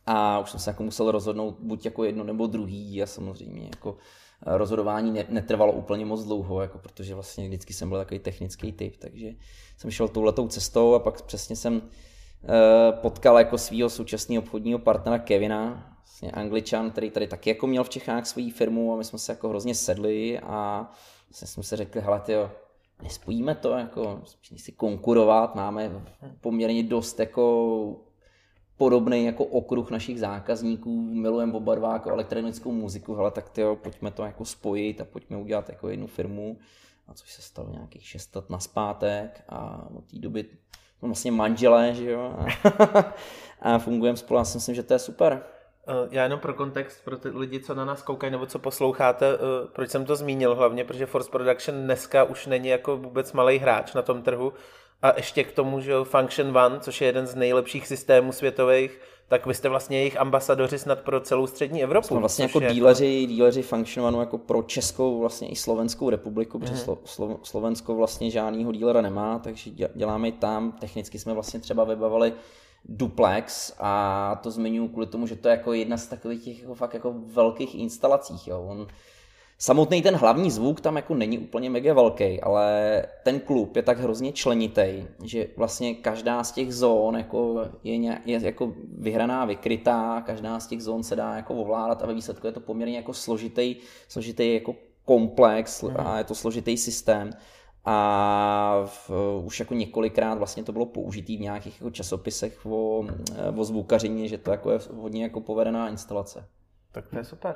A 0.05 0.39
už 0.39 0.51
jsem 0.51 0.59
se 0.59 0.69
jako 0.69 0.83
musel 0.83 1.11
rozhodnout 1.11 1.57
buď 1.59 1.85
jako 1.85 2.03
jedno 2.03 2.23
nebo 2.23 2.47
druhý 2.47 3.03
a 3.03 3.05
samozřejmě 3.05 3.63
jako 3.63 3.97
eh, 4.47 4.57
rozhodování 4.57 5.23
netrvalo 5.29 5.73
úplně 5.73 6.05
moc 6.05 6.23
dlouho, 6.23 6.61
jako 6.61 6.77
protože 6.77 7.15
vlastně 7.15 7.47
vždycky 7.47 7.73
jsem 7.73 7.89
byl 7.89 7.97
takový 7.97 8.19
technický 8.19 8.71
typ, 8.71 8.97
takže 8.97 9.27
jsem 9.77 9.91
šel 9.91 10.07
touhletou 10.07 10.47
cestou 10.47 10.93
a 10.93 10.99
pak 10.99 11.21
přesně 11.21 11.55
jsem 11.55 11.81
eh, 12.43 12.91
potkal 12.91 13.37
jako 13.37 13.57
svého 13.57 13.89
současného 13.89 14.43
obchodního 14.43 14.79
partnera 14.79 15.19
Kevina, 15.19 15.90
vlastně 16.21 16.41
Angličan, 16.41 16.91
který 16.91 17.11
tady 17.11 17.27
taky 17.27 17.49
jako 17.49 17.67
měl 17.67 17.83
v 17.83 17.89
Čechách 17.89 18.25
svoji 18.25 18.51
firmu 18.51 18.93
a 18.93 18.97
my 18.97 19.03
jsme 19.03 19.19
se 19.19 19.31
jako 19.31 19.49
hrozně 19.49 19.75
sedli 19.75 20.39
a 20.39 20.91
vlastně 21.29 21.47
jsme 21.47 21.63
se 21.63 21.75
řekli, 21.75 22.01
hele 22.01 22.19
tyjo, 22.19 22.51
nespojíme 23.03 23.55
to, 23.55 23.71
jako 23.71 24.21
si 24.55 24.71
konkurovat, 24.71 25.55
máme 25.55 26.05
poměrně 26.41 26.83
dost 26.83 27.19
jako 27.19 27.95
podobný 28.77 29.25
jako 29.25 29.45
okruh 29.45 29.91
našich 29.91 30.19
zákazníků, 30.19 31.01
milujeme 31.01 31.53
oba 31.53 31.75
dva 31.75 31.93
jako 31.93 32.09
elektronickou 32.09 32.71
muziku, 32.71 33.15
hele 33.15 33.31
tak 33.31 33.49
tyjo, 33.49 33.75
pojďme 33.75 34.11
to 34.11 34.23
jako 34.23 34.45
spojit 34.45 35.01
a 35.01 35.05
pojďme 35.05 35.37
udělat 35.37 35.69
jako 35.69 35.89
jednu 35.89 36.07
firmu, 36.07 36.57
a 37.07 37.13
což 37.13 37.33
se 37.33 37.41
stalo 37.41 37.69
nějakých 37.71 38.07
6 38.07 38.35
let 38.35 38.49
naspátek 38.49 39.43
a 39.49 39.89
od 39.95 40.03
té 40.05 40.19
doby 40.19 40.45
no 41.01 41.07
vlastně 41.07 41.31
manželé, 41.31 41.93
že 41.93 42.11
jo, 42.11 42.21
a, 42.21 42.45
a 43.75 43.79
fungujeme 43.79 44.17
spolu, 44.17 44.37
já 44.37 44.43
si 44.43 44.57
myslím, 44.57 44.75
že 44.75 44.83
to 44.83 44.93
je 44.93 44.99
super. 44.99 45.43
Eh, 45.87 46.07
já 46.11 46.23
jenom 46.23 46.39
pro 46.39 46.53
kontext, 46.53 47.03
pro 47.05 47.17
ty 47.17 47.29
lidi, 47.29 47.59
co 47.59 47.75
na 47.75 47.85
nás 47.85 48.01
koukají 48.01 48.31
nebo 48.31 48.45
co 48.45 48.59
posloucháte, 48.59 49.25
eh, 49.33 49.67
proč 49.73 49.89
jsem 49.89 50.05
to 50.05 50.15
zmínil 50.15 50.55
hlavně, 50.55 50.83
protože 50.83 51.05
Force 51.05 51.31
Production 51.31 51.83
dneska 51.83 52.23
už 52.23 52.47
není 52.47 52.69
jako 52.69 52.97
vůbec 52.97 53.33
malý 53.33 53.57
hráč 53.57 53.93
na 53.93 54.01
tom 54.01 54.21
trhu 54.21 54.53
a 55.01 55.13
ještě 55.17 55.43
k 55.43 55.51
tomu, 55.51 55.79
že 55.79 55.93
Function 56.03 56.57
One, 56.57 56.79
což 56.79 57.01
je 57.01 57.07
jeden 57.07 57.27
z 57.27 57.35
nejlepších 57.35 57.87
systémů 57.87 58.31
světových, 58.31 58.99
tak 59.27 59.45
vy 59.45 59.53
jste 59.53 59.69
vlastně 59.69 59.97
jejich 59.97 60.19
ambasadoři 60.19 60.79
snad 60.79 60.99
pro 60.99 61.19
celou 61.19 61.47
střední 61.47 61.83
Evropu. 61.83 62.07
Jsme 62.07 62.19
vlastně 62.19 62.45
jako 62.45 62.59
díleři, 62.59 63.21
jako... 63.21 63.33
díleři 63.33 63.61
Function 63.61 64.05
One 64.05 64.17
jako 64.17 64.37
pro 64.37 64.63
Českou 64.63 65.19
vlastně 65.19 65.49
i 65.49 65.55
Slovenskou 65.55 66.09
republiku, 66.09 66.59
protože 66.59 66.73
mm. 66.73 66.97
Slo, 67.05 67.39
Slovensko 67.43 67.95
vlastně 67.95 68.31
žádnýho 68.31 68.71
dílera 68.71 69.01
nemá, 69.01 69.39
takže 69.39 69.71
děláme 69.95 70.27
i 70.27 70.31
tam. 70.31 70.71
Technicky 70.71 71.19
jsme 71.19 71.33
vlastně 71.33 71.59
třeba 71.59 71.83
vybavili 71.83 72.33
duplex 72.85 73.73
a 73.79 74.39
to 74.43 74.51
zmiňuji 74.51 74.87
kvůli 74.89 75.07
tomu, 75.07 75.27
že 75.27 75.35
to 75.35 75.47
je 75.47 75.51
jako 75.51 75.73
jedna 75.73 75.97
z 75.97 76.07
takových 76.07 76.43
těch 76.43 76.61
jako 76.61 76.75
fakt 76.75 76.93
jako 76.93 77.13
velkých 77.25 77.75
instalací. 77.75 78.33
Jo. 78.47 78.65
On, 78.69 78.87
samotný 79.57 80.01
ten 80.01 80.15
hlavní 80.15 80.51
zvuk 80.51 80.81
tam 80.81 80.95
jako 80.95 81.15
není 81.15 81.39
úplně 81.39 81.69
mega 81.69 81.93
velký, 81.93 82.41
ale 82.41 83.05
ten 83.23 83.39
klub 83.39 83.75
je 83.75 83.81
tak 83.81 83.99
hrozně 83.99 84.31
členitý, 84.31 85.05
že 85.23 85.47
vlastně 85.57 85.95
každá 85.95 86.43
z 86.43 86.51
těch 86.51 86.73
zón 86.73 87.17
jako 87.17 87.65
je, 87.83 87.97
ně, 87.97 88.21
je 88.25 88.39
jako 88.43 88.73
vyhraná, 88.97 89.45
vykrytá, 89.45 90.23
každá 90.25 90.59
z 90.59 90.67
těch 90.67 90.83
zón 90.83 91.03
se 91.03 91.15
dá 91.15 91.35
jako 91.35 91.55
ovládat 91.55 92.03
a 92.03 92.07
ve 92.07 92.13
výsledku 92.13 92.47
je 92.47 92.53
to 92.53 92.59
poměrně 92.59 92.97
jako 92.97 93.13
složitý, 93.13 93.75
složitý 94.07 94.53
jako 94.53 94.75
komplex 95.05 95.83
a 95.95 96.17
je 96.17 96.23
to 96.23 96.35
složitý 96.35 96.77
systém 96.77 97.29
a 97.85 98.83
v, 98.85 99.11
už 99.43 99.59
jako 99.59 99.73
několikrát 99.73 100.37
vlastně 100.37 100.63
to 100.63 100.71
bylo 100.71 100.85
použitý 100.85 101.37
v 101.37 101.41
nějakých 101.41 101.81
jako 101.81 101.89
časopisech 101.91 102.65
o, 102.65 103.05
o 103.55 103.63
zvukařině, 103.63 104.27
že 104.27 104.37
to 104.37 104.51
jako 104.51 104.71
je 104.71 104.79
hodně 104.93 105.23
jako 105.23 105.41
povedená 105.41 105.89
instalace. 105.89 106.47
Tak 106.91 107.07
to 107.07 107.17
je 107.17 107.23
super. 107.23 107.55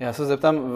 Já 0.00 0.12
se 0.12 0.26
zeptám, 0.26 0.72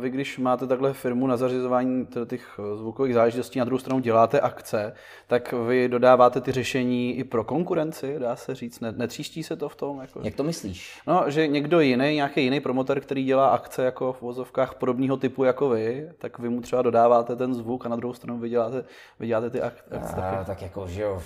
vy 0.00 0.10
když 0.10 0.38
máte 0.38 0.66
takhle 0.66 0.92
firmu 0.92 1.26
na 1.26 1.36
zařizování 1.36 2.06
těch 2.26 2.60
zvukových 2.74 3.14
záležitostí, 3.14 3.58
na 3.58 3.64
druhou 3.64 3.78
stranu 3.78 4.00
děláte 4.00 4.40
akce, 4.40 4.94
tak 5.26 5.52
vy 5.52 5.88
dodáváte 5.88 6.40
ty 6.40 6.52
řešení 6.52 7.18
i 7.18 7.24
pro 7.24 7.44
konkurenci, 7.44 8.18
dá 8.18 8.36
se 8.36 8.54
říct, 8.54 8.80
netříští 8.80 9.42
se 9.42 9.56
to 9.56 9.68
v 9.68 9.76
tom? 9.76 10.00
Jako... 10.00 10.20
Jak 10.24 10.34
to 10.34 10.44
myslíš? 10.44 11.00
No, 11.06 11.24
že 11.26 11.46
někdo 11.46 11.80
jiný, 11.80 12.14
nějaký 12.14 12.44
jiný 12.44 12.60
promotor, 12.60 13.00
který 13.00 13.24
dělá 13.24 13.48
akce 13.48 13.84
jako 13.84 14.12
v 14.12 14.22
vozovkách 14.22 14.74
podobného 14.74 15.16
typu 15.16 15.44
jako 15.44 15.68
vy, 15.68 16.10
tak 16.18 16.38
vy 16.38 16.48
mu 16.48 16.60
třeba 16.60 16.82
dodáváte 16.82 17.36
ten 17.36 17.54
zvuk 17.54 17.86
a 17.86 17.88
na 17.88 17.96
druhou 17.96 18.14
stranu 18.14 18.38
vy 18.38 18.48
děláte, 18.48 18.84
vy 19.20 19.26
děláte 19.26 19.50
ty 19.50 19.62
akce. 19.62 20.14
A, 20.14 20.44
tak 20.44 20.62
jako, 20.62 20.86
že 20.86 21.02
jo, 21.02 21.22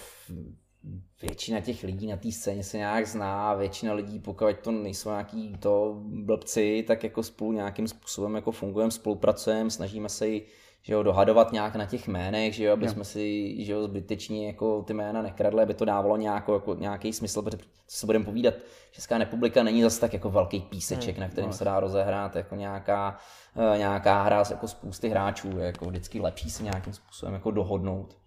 většina 1.23 1.61
těch 1.61 1.83
lidí 1.83 2.07
na 2.07 2.17
té 2.17 2.33
scéně 2.33 2.65
se 2.65 2.77
nějak 2.77 3.07
zná, 3.07 3.55
většina 3.55 3.93
lidí, 3.93 4.19
pokud 4.19 4.57
to 4.63 4.71
nejsou 4.71 5.09
nějaký 5.09 5.57
to 5.61 6.03
blbci, 6.05 6.85
tak 6.87 7.05
jako 7.05 7.23
spolu 7.23 7.53
nějakým 7.53 7.89
způsobem 7.89 8.35
jako 8.35 8.53
fungujeme, 8.53 8.91
spolupracujeme, 8.91 9.71
snažíme 9.71 10.09
se 10.09 10.29
ji 10.29 10.47
že 10.85 10.93
jo, 10.93 11.03
dohadovat 11.03 11.53
nějak 11.53 11.77
na 11.77 11.87
těch 11.87 12.09
jménech, 12.09 12.55
že 12.55 12.65
jo, 12.65 12.73
aby 12.73 12.87
jo. 12.87 12.93
jsme 12.93 13.05
si 13.05 13.57
že 13.65 13.73
jo, 13.73 13.83
zbytečně 13.85 14.47
jako 14.47 14.83
ty 14.83 14.95
jména 14.95 15.23
nekradli, 15.23 15.63
aby 15.63 15.75
to 15.75 15.85
dávalo 15.85 16.17
nějakou, 16.17 16.55
jako, 16.55 16.75
nějaký 16.75 17.13
smysl, 17.13 17.43
protože 17.43 17.59
co 17.87 17.97
se 17.97 18.07
budeme 18.07 18.25
povídat, 18.25 18.55
Česká 18.93 19.19
republika 19.19 19.63
není 19.63 19.83
zase 19.83 20.01
tak 20.01 20.13
jako 20.13 20.31
velký 20.31 20.61
píseček, 20.61 21.17
hmm. 21.17 21.21
na 21.21 21.29
kterým 21.29 21.51
no. 21.51 21.57
se 21.57 21.65
dá 21.65 21.81
rozehrát 21.81 22.37
jako 22.37 22.55
nějaká, 22.55 23.19
uh, 23.55 23.79
nějaká 23.79 24.23
hra 24.23 24.43
jako 24.51 24.69
spousty 24.69 25.09
hráčů, 25.09 25.59
je 25.59 25.67
jako 25.67 25.85
vždycky 25.85 26.21
lepší 26.21 26.51
se 26.51 26.63
nějakým 26.63 26.93
způsobem 26.93 27.35
jako 27.35 27.51
dohodnout, 27.51 28.19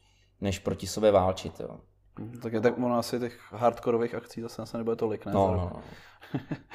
než 0.41 0.59
proti 0.59 0.87
sobě 0.87 1.11
válčit. 1.11 1.59
Jo. 1.59 1.79
Mhm, 2.19 2.39
tak 2.41 2.53
je 2.53 2.61
tak 2.61 2.77
ono 2.77 2.97
asi 2.97 3.19
těch 3.19 3.39
hardkorových 3.51 4.15
akcí 4.15 4.41
zase 4.41 4.61
asi 4.61 4.77
nebude 4.77 4.95
tolik, 4.95 5.25
ne? 5.25 5.31
No, 5.31 5.47
no, 5.47 5.71
no. 5.73 5.81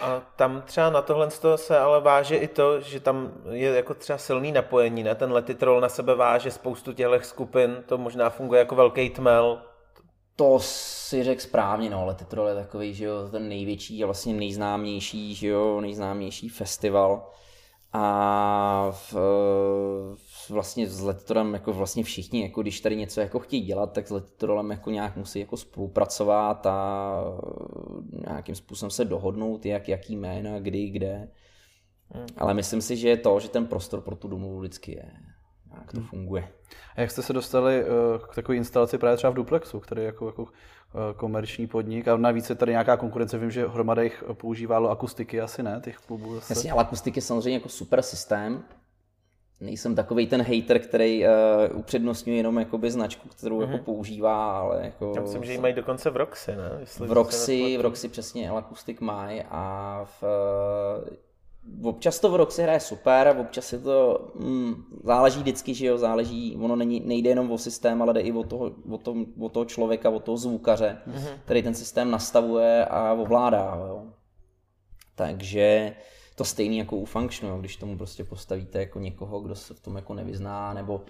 A 0.00 0.20
tam 0.36 0.62
třeba 0.62 0.90
na 0.90 1.02
tohle 1.02 1.28
se 1.56 1.78
ale 1.78 2.00
váže 2.00 2.36
i 2.36 2.48
to, 2.48 2.80
že 2.80 3.00
tam 3.00 3.32
je 3.50 3.70
jako 3.70 3.94
třeba 3.94 4.18
silný 4.18 4.52
napojení, 4.52 5.02
ne? 5.02 5.14
Ten 5.14 5.32
letitrol 5.32 5.80
na 5.80 5.88
sebe 5.88 6.14
váže 6.14 6.50
spoustu 6.50 6.92
těchto 6.92 7.20
skupin, 7.20 7.82
to 7.86 7.98
možná 7.98 8.30
funguje 8.30 8.58
jako 8.58 8.74
velký 8.74 9.10
tmel. 9.10 9.62
To 10.36 10.58
si 10.60 11.24
řekl 11.24 11.40
správně, 11.40 11.90
no, 11.90 12.06
Letitrol 12.06 12.48
je 12.48 12.54
takový, 12.54 12.94
že 12.94 13.04
jo, 13.04 13.28
ten 13.30 13.48
největší 13.48 14.02
a 14.02 14.06
vlastně 14.06 14.34
nejznámější, 14.34 15.34
že 15.34 15.48
jo, 15.48 15.80
nejznámější 15.80 16.48
festival. 16.48 17.30
A 17.92 18.88
v, 18.90 19.14
vlastně 20.50 20.86
s 20.86 21.00
Letitorem 21.00 21.54
jako 21.54 21.72
vlastně 21.72 22.04
všichni, 22.04 22.42
jako 22.42 22.62
když 22.62 22.80
tady 22.80 22.96
něco 22.96 23.20
jako 23.20 23.38
chtějí 23.38 23.62
dělat, 23.62 23.92
tak 23.92 24.08
s 24.08 24.10
Letitorem 24.10 24.70
jako 24.70 24.90
nějak 24.90 25.16
musí 25.16 25.40
jako 25.40 25.56
spolupracovat 25.56 26.66
a 26.66 27.14
nějakým 28.28 28.54
způsobem 28.54 28.90
se 28.90 29.04
dohodnout, 29.04 29.66
jak, 29.66 29.88
jaký 29.88 30.16
jména, 30.16 30.58
kdy, 30.58 30.88
kde. 30.88 31.28
Hmm. 32.08 32.26
Ale 32.36 32.54
myslím 32.54 32.80
si, 32.80 32.96
že 32.96 33.08
je 33.08 33.16
to, 33.16 33.40
že 33.40 33.48
ten 33.48 33.66
prostor 33.66 34.00
pro 34.00 34.16
tu 34.16 34.28
domluvu 34.28 34.60
vždycky 34.60 34.92
je. 34.92 35.12
Jak 35.74 35.92
to 35.92 36.00
hmm. 36.00 36.08
funguje. 36.08 36.48
A 36.96 37.00
jak 37.00 37.10
jste 37.10 37.22
se 37.22 37.32
dostali 37.32 37.84
uh, 37.84 37.88
k 38.18 38.34
takové 38.34 38.56
instalaci 38.56 38.98
právě 38.98 39.16
třeba 39.16 39.30
v 39.30 39.34
Duplexu, 39.34 39.80
který 39.80 40.00
je 40.00 40.06
jako, 40.06 40.26
jako 40.26 40.42
uh, 40.42 40.48
komerční 41.16 41.66
podnik 41.66 42.08
a 42.08 42.16
navíc 42.16 42.50
je 42.50 42.56
tady 42.56 42.72
nějaká 42.72 42.96
konkurence, 42.96 43.38
vím, 43.38 43.50
že 43.50 43.68
hromada 43.68 44.02
jich 44.02 44.24
používalo 44.32 44.90
akustiky, 44.90 45.40
asi 45.40 45.62
ne, 45.62 45.80
těch 45.84 45.96
klubů 45.96 46.34
zase. 46.34 46.52
Jasně, 46.52 46.72
ale 46.72 46.80
akustiky 46.80 47.18
je 47.18 47.22
samozřejmě 47.22 47.58
jako 47.58 47.68
super 47.68 48.02
systém, 48.02 48.64
nejsem 49.60 49.94
takový 49.94 50.26
ten 50.26 50.42
hater, 50.42 50.78
který 50.78 51.24
uh, 51.24 51.78
upřednostňuje 51.78 52.38
jenom 52.38 52.58
jakoby 52.58 52.90
značku, 52.90 53.28
kterou 53.28 53.58
mm-hmm. 53.58 53.62
jako 53.62 53.76
mhm. 53.76 53.84
používá, 53.84 54.58
ale 54.58 54.80
jako... 54.84 55.12
Já 55.16 55.22
myslím, 55.22 55.44
že 55.44 55.52
ji 55.52 55.58
mají 55.58 55.74
dokonce 55.74 56.10
v 56.10 56.16
Roxy, 56.16 56.56
ne? 56.56 56.70
Jestli 56.80 57.08
v 57.08 57.12
Roxy, 57.12 57.76
v 57.78 57.80
Roxy 57.80 58.08
přesně 58.08 58.48
Elakustik 58.48 59.00
mají 59.00 59.42
a 59.50 60.04
v, 60.04 60.24
uh, 61.82 61.88
občas 61.88 62.18
to 62.18 62.30
v 62.30 62.36
Roxy 62.36 62.62
hraje 62.62 62.80
super, 62.80 63.36
občas 63.40 63.72
je 63.72 63.78
to, 63.78 64.28
mm, 64.34 64.84
záleží 65.04 65.40
vždycky, 65.40 65.74
že 65.74 65.86
jo, 65.86 65.98
záleží, 65.98 66.56
ono 66.60 66.76
není, 66.76 67.00
nejde 67.00 67.30
jenom 67.30 67.52
o 67.52 67.58
systém, 67.58 68.02
ale 68.02 68.14
jde 68.14 68.20
i 68.20 68.32
o 68.32 68.42
toho, 68.42 68.70
o 68.90 68.98
toho, 68.98 69.16
o 69.40 69.48
toho 69.48 69.64
člověka, 69.64 70.10
o 70.10 70.20
toho 70.20 70.36
zvukaře, 70.36 70.98
mm-hmm. 71.08 71.38
který 71.44 71.62
ten 71.62 71.74
systém 71.74 72.10
nastavuje 72.10 72.84
a 72.84 73.12
ovládá, 73.12 73.78
jo. 73.88 74.06
Takže 75.14 75.94
to 76.40 76.44
stejný 76.44 76.78
jako 76.78 76.96
u 76.96 77.04
Functionu, 77.04 77.60
když 77.60 77.76
tomu 77.76 77.96
prostě 77.96 78.24
postavíte 78.24 78.78
jako 78.78 79.00
někoho, 79.00 79.40
kdo 79.40 79.54
se 79.54 79.74
v 79.74 79.80
tom 79.80 79.96
jako 79.96 80.14
nevyzná, 80.14 80.74
nebo 80.74 81.00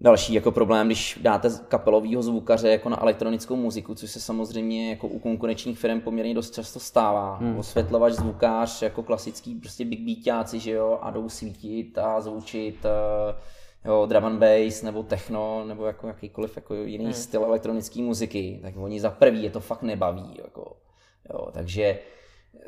Další 0.00 0.34
jako 0.34 0.52
problém, 0.52 0.86
když 0.86 1.18
dáte 1.22 1.48
kapelového 1.68 2.22
zvukaře 2.22 2.68
jako 2.68 2.88
na 2.88 3.02
elektronickou 3.02 3.56
muziku, 3.56 3.94
což 3.94 4.10
se 4.10 4.20
samozřejmě 4.20 4.90
jako 4.90 5.08
u 5.08 5.18
konkurenčních 5.18 5.78
firm 5.78 6.00
poměrně 6.00 6.34
dost 6.34 6.54
často 6.54 6.80
stává. 6.80 7.36
Hmm. 7.36 7.58
Osvětlovač, 7.58 8.12
zvukář, 8.12 8.82
jako 8.82 9.02
klasický 9.02 9.54
prostě 9.54 9.84
big 9.84 10.00
beatáci, 10.00 10.60
že 10.60 10.70
jo, 10.70 10.98
a 11.02 11.10
jdou 11.10 11.28
svítit 11.28 11.98
a 11.98 12.20
zvučit 12.20 12.84
uh, 12.84 13.90
jo, 13.90 14.06
drum 14.06 14.24
and 14.24 14.38
bass 14.38 14.82
nebo 14.82 15.02
techno 15.02 15.64
nebo 15.64 15.86
jako 15.86 16.06
jakýkoliv 16.06 16.56
jako 16.56 16.74
jiný 16.74 17.04
hmm. 17.04 17.14
styl 17.14 17.44
elektronické 17.44 18.02
muziky, 18.02 18.58
tak 18.62 18.74
oni 18.76 19.00
za 19.00 19.10
prvý 19.10 19.42
je 19.42 19.50
to 19.50 19.60
fakt 19.60 19.82
nebaví. 19.82 20.36
Jako, 20.44 20.76
jo, 21.32 21.48
takže 21.52 21.98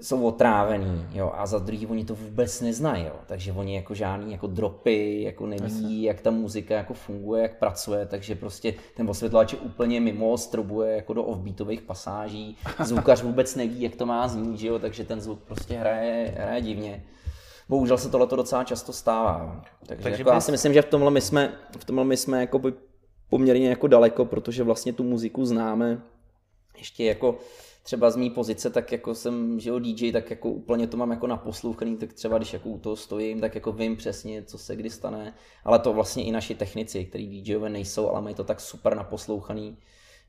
jsou 0.00 0.22
otrávený, 0.22 1.06
jo, 1.12 1.32
a 1.34 1.46
za 1.46 1.58
druhý 1.58 1.86
oni 1.86 2.04
to 2.04 2.14
vůbec 2.14 2.60
neznají, 2.60 3.04
jo, 3.04 3.14
takže 3.26 3.52
oni 3.52 3.76
jako 3.76 3.94
žádný 3.94 4.32
jako 4.32 4.46
dropy, 4.46 5.22
jako 5.22 5.46
neví, 5.46 6.02
jak 6.02 6.20
ta 6.20 6.30
muzika 6.30 6.74
jako 6.74 6.94
funguje, 6.94 7.42
jak 7.42 7.58
pracuje, 7.58 8.06
takže 8.06 8.34
prostě 8.34 8.74
ten 8.96 9.10
osvětlovač 9.10 9.52
je 9.52 9.58
úplně 9.58 10.00
mimo, 10.00 10.38
strobuje 10.38 10.96
jako 10.96 11.12
do 11.12 11.24
offbeatových 11.24 11.82
pasáží, 11.82 12.56
zvukař 12.84 13.22
vůbec 13.22 13.54
neví, 13.54 13.82
jak 13.82 13.96
to 13.96 14.06
má 14.06 14.28
znít, 14.28 14.62
jo, 14.62 14.78
takže 14.78 15.04
ten 15.04 15.20
zvuk 15.20 15.38
prostě 15.38 15.74
hraje, 15.74 16.34
hraje 16.38 16.60
divně. 16.60 17.04
Bohužel 17.68 17.98
se 17.98 18.10
tohle 18.10 18.26
docela 18.26 18.64
často 18.64 18.92
stává. 18.92 19.62
Takže, 19.86 20.02
takže 20.02 20.22
jako 20.22 20.30
bys... 20.30 20.34
já 20.34 20.40
si 20.40 20.52
myslím, 20.52 20.72
že 20.72 20.82
v 20.82 20.86
tomhle 20.86 21.10
my 21.10 21.20
jsme, 21.20 21.52
v 21.78 21.84
tomhle 21.84 22.04
my 22.04 22.16
jsme 22.16 22.40
jako 22.40 22.60
poměrně 23.30 23.68
jako 23.68 23.86
daleko, 23.86 24.24
protože 24.24 24.62
vlastně 24.62 24.92
tu 24.92 25.04
muziku 25.04 25.44
známe 25.44 26.02
ještě 26.78 27.04
jako 27.04 27.38
třeba 27.88 28.10
z 28.10 28.16
mý 28.16 28.30
pozice, 28.30 28.70
tak 28.70 28.92
jako 28.92 29.14
jsem, 29.14 29.60
že 29.60 29.70
jo, 29.70 29.78
DJ, 29.78 30.12
tak 30.12 30.30
jako 30.30 30.48
úplně 30.48 30.86
to 30.86 30.96
mám 30.96 31.10
jako 31.10 31.26
naposlouchaný, 31.26 31.96
tak 31.96 32.12
třeba 32.12 32.36
když 32.38 32.52
jako 32.52 32.68
u 32.68 32.78
toho 32.78 32.96
stojím, 32.96 33.40
tak 33.40 33.54
jako 33.54 33.72
vím 33.72 33.96
přesně, 33.96 34.42
co 34.42 34.58
se 34.58 34.76
kdy 34.76 34.90
stane, 34.90 35.34
ale 35.64 35.78
to 35.78 35.92
vlastně 35.92 36.24
i 36.24 36.32
naši 36.32 36.54
technici, 36.54 37.04
kteří 37.04 37.42
DJové 37.42 37.68
nejsou, 37.68 38.10
ale 38.10 38.20
mají 38.20 38.34
to 38.34 38.44
tak 38.44 38.60
super 38.60 38.96
naposlouchaný, 38.96 39.76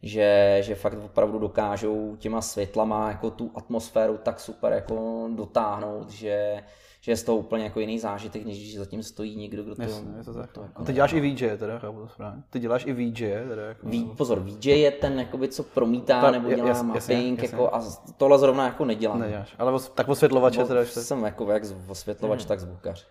že, 0.04 0.58
že 0.62 0.76
fakt 0.76 0.98
opravdu 1.06 1.40
dokážou 1.40 2.16
těma 2.16 2.42
světlama 2.42 3.08
jako 3.08 3.30
tu 3.32 3.52
atmosféru 3.56 4.20
tak 4.24 4.40
super 4.40 4.74
jako 4.74 5.30
dotáhnout, 5.36 6.10
že, 6.10 6.64
že 7.02 7.12
je 7.12 7.18
z 7.18 7.24
toho 7.24 7.38
úplně 7.38 7.64
jako 7.64 7.80
jiný 7.80 8.00
zážitek, 8.00 8.46
než 8.46 8.58
když 8.58 8.78
zatím 8.78 9.04
stojí 9.04 9.36
někdo, 9.36 9.64
kdo 9.64 9.76
to... 9.76 9.82
Jasně, 9.82 10.14
je 10.18 10.24
to 10.24 10.34
tak. 10.34 10.52
To 10.52 10.62
jako 10.62 10.82
a 10.82 10.86
ty 10.86 10.94
děláš 10.94 11.14
i 11.14 11.20
VJ, 11.20 11.58
teda, 11.58 11.80
chápu 11.80 12.00
to 12.00 12.08
správně. 12.08 12.44
Ty 12.50 12.60
děláš 12.60 12.86
i 12.86 12.94
VJ, 12.94 13.34
teda. 13.48 13.62
Jako... 13.62 13.88
V, 13.88 14.16
pozor, 14.16 14.40
VJ 14.40 14.70
je 14.70 14.92
ten, 14.92 15.20
jakoby, 15.20 15.48
co 15.48 15.64
promítá 15.64 16.22
ta, 16.22 16.32
nebo 16.32 16.50
dělá 16.50 16.68
jas, 16.68 16.84
mapping, 16.84 17.42
jasně, 17.42 17.58
jako, 17.58 17.76
a 17.76 17.84
tohle 18.18 18.40
zrovna 18.40 18.66
jako 18.66 18.86
nedělám. 18.86 19.20
Neděláš, 19.20 19.56
ale 19.58 19.72
os, 19.72 19.90
tak 19.90 20.10
osvětlovače 20.10 20.64
teda. 20.64 20.86
Jsem 20.86 21.24
jako 21.24 21.52
jak 21.52 21.64
osvětlovač, 21.88 22.40
hmm. 22.40 22.48
tak 22.48 22.60
zvukař. 22.60 23.08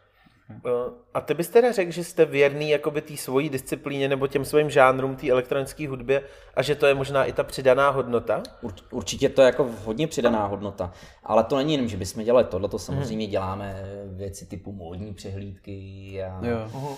A 1.14 1.20
ty 1.20 1.34
bys 1.34 1.48
teda 1.48 1.72
řekl, 1.72 1.92
že 1.92 2.04
jste 2.04 2.24
věrný 2.24 2.70
jakoby 2.70 3.00
té 3.00 3.16
svojí 3.16 3.48
disciplíně 3.48 4.08
nebo 4.08 4.26
těm 4.26 4.44
svým 4.44 4.70
žánrům, 4.70 5.16
té 5.16 5.28
elektronické 5.30 5.88
hudbě 5.88 6.22
a 6.54 6.62
že 6.62 6.74
to 6.74 6.86
je 6.86 6.94
možná 6.94 7.24
i 7.24 7.32
ta 7.32 7.44
přidaná 7.44 7.90
hodnota? 7.90 8.42
Určitě 8.90 9.28
to 9.28 9.42
je 9.42 9.46
jako 9.46 9.70
hodně 9.84 10.06
přidaná 10.06 10.46
hodnota, 10.46 10.92
ale 11.24 11.44
to 11.44 11.56
není 11.56 11.72
jenom, 11.72 11.88
že 11.88 11.96
bychom 11.96 12.24
dělali 12.24 12.44
tohle, 12.44 12.68
to 12.68 12.78
samozřejmě 12.78 13.24
hmm. 13.24 13.32
děláme 13.32 13.82
věci 14.06 14.46
typu 14.46 14.72
módní 14.72 15.14
přehlídky 15.14 16.22
a... 16.22 16.46
Jo. 16.46 16.68
Uh-huh 16.72 16.96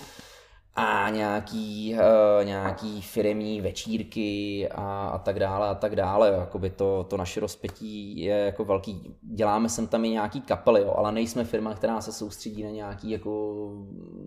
a 0.75 1.09
nějaký, 1.09 1.95
uh, 1.95 2.45
nějaký 2.45 3.01
firemní 3.01 3.61
večírky 3.61 4.67
a, 4.71 5.07
a 5.07 5.17
tak 5.17 5.39
dále 5.39 5.67
a 5.67 5.75
tak 5.75 5.95
dále. 5.95 6.31
Jakoby 6.39 6.69
to, 6.69 7.05
to 7.09 7.17
naše 7.17 7.39
rozpětí 7.39 8.19
je 8.21 8.35
jako 8.35 8.65
velký. 8.65 9.15
Děláme 9.21 9.69
sem 9.69 9.87
tam 9.87 10.05
i 10.05 10.09
nějaký 10.09 10.41
kapely, 10.41 10.81
jo, 10.81 10.93
ale 10.97 11.11
nejsme 11.11 11.43
firma, 11.43 11.73
která 11.73 12.01
se 12.01 12.11
soustředí 12.11 12.63
na 12.63 12.69
nějaký 12.69 13.11
jako 13.11 13.69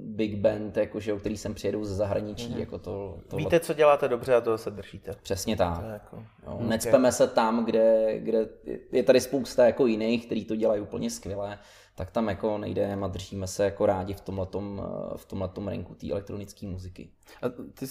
big 0.05 0.37
band, 0.37 0.77
jako, 0.77 1.01
že, 1.01 1.17
který 1.17 1.37
sem 1.37 1.55
přijedou 1.55 1.85
ze 1.85 1.95
zahraničí. 1.95 2.55
Mm-hmm. 2.55 2.61
Jako 2.61 2.79
to, 2.79 3.19
to, 3.29 3.37
Víte, 3.37 3.61
co 3.61 3.75
děláte 3.75 4.09
dobře 4.09 4.35
a 4.35 4.41
toho 4.41 4.59
se 4.59 4.71
držíte. 4.71 5.15
Přesně 5.23 5.57
tak. 5.57 5.85
Jako, 5.93 6.17
jo, 6.47 6.59
necpeme 6.61 7.13
se 7.13 7.29
tam, 7.29 7.65
kde, 7.65 8.19
kde 8.19 8.49
je 8.93 9.03
tady 9.03 9.21
spousta 9.21 9.67
jako 9.67 9.87
jiných, 9.87 10.27
kteří 10.27 10.45
to 10.45 10.57
dělají 10.57 10.81
úplně 10.81 11.11
skvěle 11.11 11.59
tak 11.97 12.11
tam 12.11 12.29
jako 12.29 12.59
nejdeme 12.59 13.05
a 13.05 13.09
držíme 13.09 13.47
se 13.47 13.65
jako 13.65 13.87
rádi 13.87 14.15
v 14.15 14.21
tomhletom, 14.21 14.83
eh, 14.85 15.17
v 15.17 15.25
tomhletom 15.27 15.69
rinku 15.69 15.95
té 15.95 16.11
elektronické 16.11 16.67
muziky. 16.67 17.09
A 17.43 17.49
ty, 17.49 17.87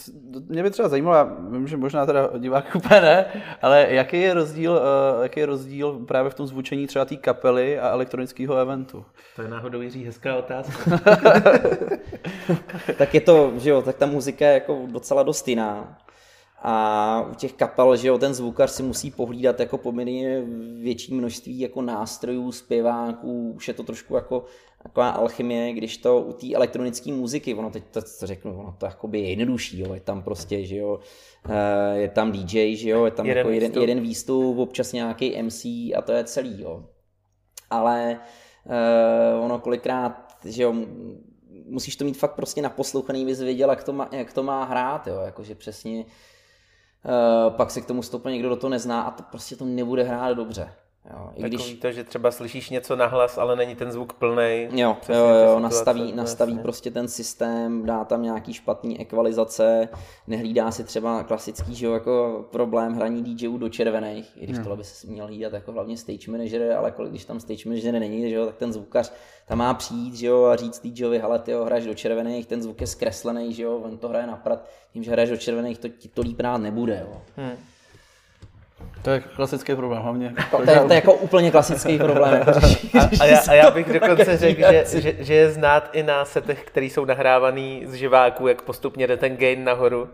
mě 0.47 0.63
by 0.63 0.69
třeba 0.69 0.89
zajímalo, 0.89 1.15
já 1.15 1.23
vím, 1.49 1.67
že 1.67 1.77
možná 1.77 2.05
teda 2.05 2.29
divák 2.37 2.75
úplně 2.75 3.01
ne, 3.01 3.25
ale 3.61 3.87
jaký 3.89 4.21
je 4.21 4.33
rozdíl, 4.33 4.71
uh, 4.71 5.23
jaký 5.23 5.39
je 5.39 5.45
rozdíl 5.45 5.99
právě 5.99 6.31
v 6.31 6.33
tom 6.33 6.47
zvučení 6.47 6.87
třeba 6.87 7.05
té 7.05 7.15
kapely 7.15 7.79
a 7.79 7.89
elektronického 7.89 8.55
eventu? 8.55 9.05
To 9.35 9.41
je 9.41 9.47
náhodou 9.47 9.81
Jiří 9.81 10.05
hezká 10.05 10.35
otázka. 10.35 10.99
tak 12.97 13.13
je 13.13 13.21
to, 13.21 13.53
že 13.57 13.69
jo, 13.69 13.81
tak 13.81 13.95
ta 13.95 14.05
muzika 14.05 14.45
je 14.45 14.53
jako 14.53 14.85
docela 14.91 15.23
dost 15.23 15.47
jiná. 15.47 15.97
A 16.65 17.25
u 17.31 17.35
těch 17.35 17.53
kapel, 17.53 17.95
že 17.95 18.07
jo, 18.07 18.17
ten 18.17 18.33
zvukař 18.33 18.71
si 18.71 18.83
musí 18.83 19.11
pohlídat 19.11 19.59
jako 19.59 19.77
poměrně 19.77 20.41
větší 20.81 21.13
množství 21.13 21.59
jako 21.59 21.81
nástrojů, 21.81 22.51
zpěváků, 22.51 23.51
už 23.55 23.67
je 23.67 23.73
to 23.73 23.83
trošku 23.83 24.15
jako 24.15 24.45
taková 24.83 25.09
alchymie, 25.09 25.73
když 25.73 25.97
to 25.97 26.21
u 26.21 26.33
té 26.33 26.53
elektronické 26.53 27.11
muziky, 27.11 27.53
ono 27.53 27.69
teď 27.69 27.83
to, 27.91 28.01
to 28.01 28.27
řeknu, 28.27 28.59
ono 28.59 28.75
to 28.77 28.85
jakoby 28.85 29.19
je 29.19 29.29
jednodušší, 29.29 29.79
jo, 29.79 29.93
je 29.93 29.99
tam 29.99 30.23
prostě, 30.23 30.65
že 30.65 30.75
jo, 30.75 30.99
eh, 31.49 31.97
je 31.97 32.09
tam 32.09 32.31
DJ, 32.31 32.75
že 32.75 32.89
jo, 32.89 33.05
je 33.05 33.11
tam 33.11 33.25
jeden, 33.25 33.37
jako 33.37 33.49
jeden, 33.49 33.69
výstup. 33.69 33.81
jeden 33.81 34.01
výstup, 34.01 34.57
občas 34.57 34.93
nějaký 34.93 35.41
MC 35.41 35.65
a 35.65 36.01
to 36.05 36.11
je 36.11 36.23
celý, 36.23 36.61
jo. 36.61 36.85
Ale 37.69 38.19
uh, 38.65 39.45
ono 39.45 39.59
kolikrát, 39.59 40.37
že 40.45 40.63
jo, 40.63 40.73
musíš 41.65 41.95
to 41.95 42.05
mít 42.05 42.17
fakt 42.17 42.35
prostě 42.35 42.61
naposlouchaný, 42.61 43.25
bys 43.25 43.39
věděl, 43.39 43.69
jak 43.69 43.83
to 43.83 43.93
má, 43.93 44.09
jak 44.11 44.33
to 44.33 44.43
má 44.43 44.63
hrát, 44.63 45.07
jo, 45.07 45.19
jakože 45.25 45.55
přesně 45.55 46.05
Uh, 46.05 46.11
pak 47.49 47.71
se 47.71 47.81
k 47.81 47.85
tomu 47.85 48.03
stoupne 48.03 48.31
někdo, 48.31 48.49
do 48.49 48.55
toho 48.55 48.71
nezná 48.71 49.01
a 49.01 49.11
to 49.11 49.23
prostě 49.23 49.55
to 49.55 49.65
nebude 49.65 50.03
hrát 50.03 50.33
dobře. 50.33 50.69
Jo, 51.11 51.31
i 51.35 51.43
když... 51.43 51.73
to, 51.73 51.91
že 51.91 52.03
třeba 52.03 52.31
slyšíš 52.31 52.69
něco 52.69 52.95
nahlas, 52.95 53.37
ale 53.37 53.55
není 53.55 53.75
ten 53.75 53.91
zvuk 53.91 54.13
plný. 54.13 54.67
Jo, 54.71 54.97
jo, 55.09 55.15
jo 55.15 55.59
nastaví, 55.59 56.13
nastaví 56.13 56.59
prostě 56.59 56.91
ten 56.91 57.07
systém, 57.07 57.85
dá 57.85 58.05
tam 58.05 58.23
nějaký 58.23 58.53
špatný 58.53 58.99
ekvalizace, 58.99 59.89
nehlídá 60.27 60.71
si 60.71 60.83
třeba 60.83 61.23
klasický 61.23 61.75
že 61.75 61.85
jo, 61.85 61.93
jako 61.93 62.45
problém 62.51 62.93
hraní 62.93 63.23
DJů 63.23 63.57
do 63.57 63.69
červených, 63.69 64.37
i 64.37 64.43
když 64.43 64.55
hmm. 64.55 64.63
tohle 64.63 64.77
by 64.77 64.83
se 64.83 65.07
měl 65.07 65.25
hlídat 65.25 65.53
jako 65.53 65.71
hlavně 65.71 65.97
stage 65.97 66.31
manager, 66.31 66.71
ale 66.71 66.91
kolik, 66.91 67.11
když 67.11 67.25
tam 67.25 67.39
stage 67.39 67.69
manager 67.69 67.93
není, 67.93 68.29
že 68.29 68.35
jo, 68.35 68.45
tak 68.45 68.55
ten 68.55 68.73
zvukař 68.73 69.13
tam 69.45 69.57
má 69.57 69.73
přijít 69.73 70.15
že 70.15 70.27
jo, 70.27 70.43
a 70.43 70.55
říct 70.55 70.81
DJovi, 70.83 71.19
hele, 71.19 71.39
ty 71.39 71.53
hraješ 71.65 71.85
do 71.85 71.93
červených, 71.93 72.47
ten 72.47 72.61
zvuk 72.61 72.81
je 72.81 72.87
zkreslený, 72.87 73.53
že 73.53 73.63
jo, 73.63 73.77
on 73.77 73.97
to 73.97 74.07
hraje 74.07 74.27
naprat, 74.27 74.69
tím, 74.93 75.03
že 75.03 75.11
hraješ 75.11 75.29
do 75.29 75.37
červených, 75.37 75.77
to 75.77 75.89
ti 75.89 76.07
to 76.07 76.21
líp 76.21 76.41
nebude. 76.57 77.07
Jo. 77.09 77.21
Hmm. 77.35 77.57
To 79.01 79.09
je 79.09 79.19
klasický 79.19 79.75
problém 79.75 80.01
hlavně. 80.01 80.33
To, 80.51 80.57
to, 80.57 80.71
je, 80.71 80.79
to 80.79 80.93
je 80.93 80.95
jako 80.95 81.13
úplně 81.13 81.51
klasický 81.51 81.97
problém. 82.07 82.33
Jako 82.33 82.49
a, 82.99 83.09
a, 83.19 83.25
já, 83.25 83.39
a 83.49 83.53
já 83.53 83.71
bych 83.71 83.93
dokonce 83.93 84.37
řekl, 84.37 84.61
že, 84.61 85.01
že, 85.01 85.15
že 85.19 85.33
je 85.33 85.51
znát 85.51 85.89
i 85.93 86.03
na 86.03 86.25
setech, 86.25 86.63
které 86.63 86.85
jsou 86.85 87.05
nahrávaný 87.05 87.83
z 87.85 87.93
živáků, 87.93 88.47
jak 88.47 88.61
postupně 88.61 89.07
jde 89.07 89.17
ten 89.17 89.37
gain 89.37 89.63
nahoru. 89.63 90.09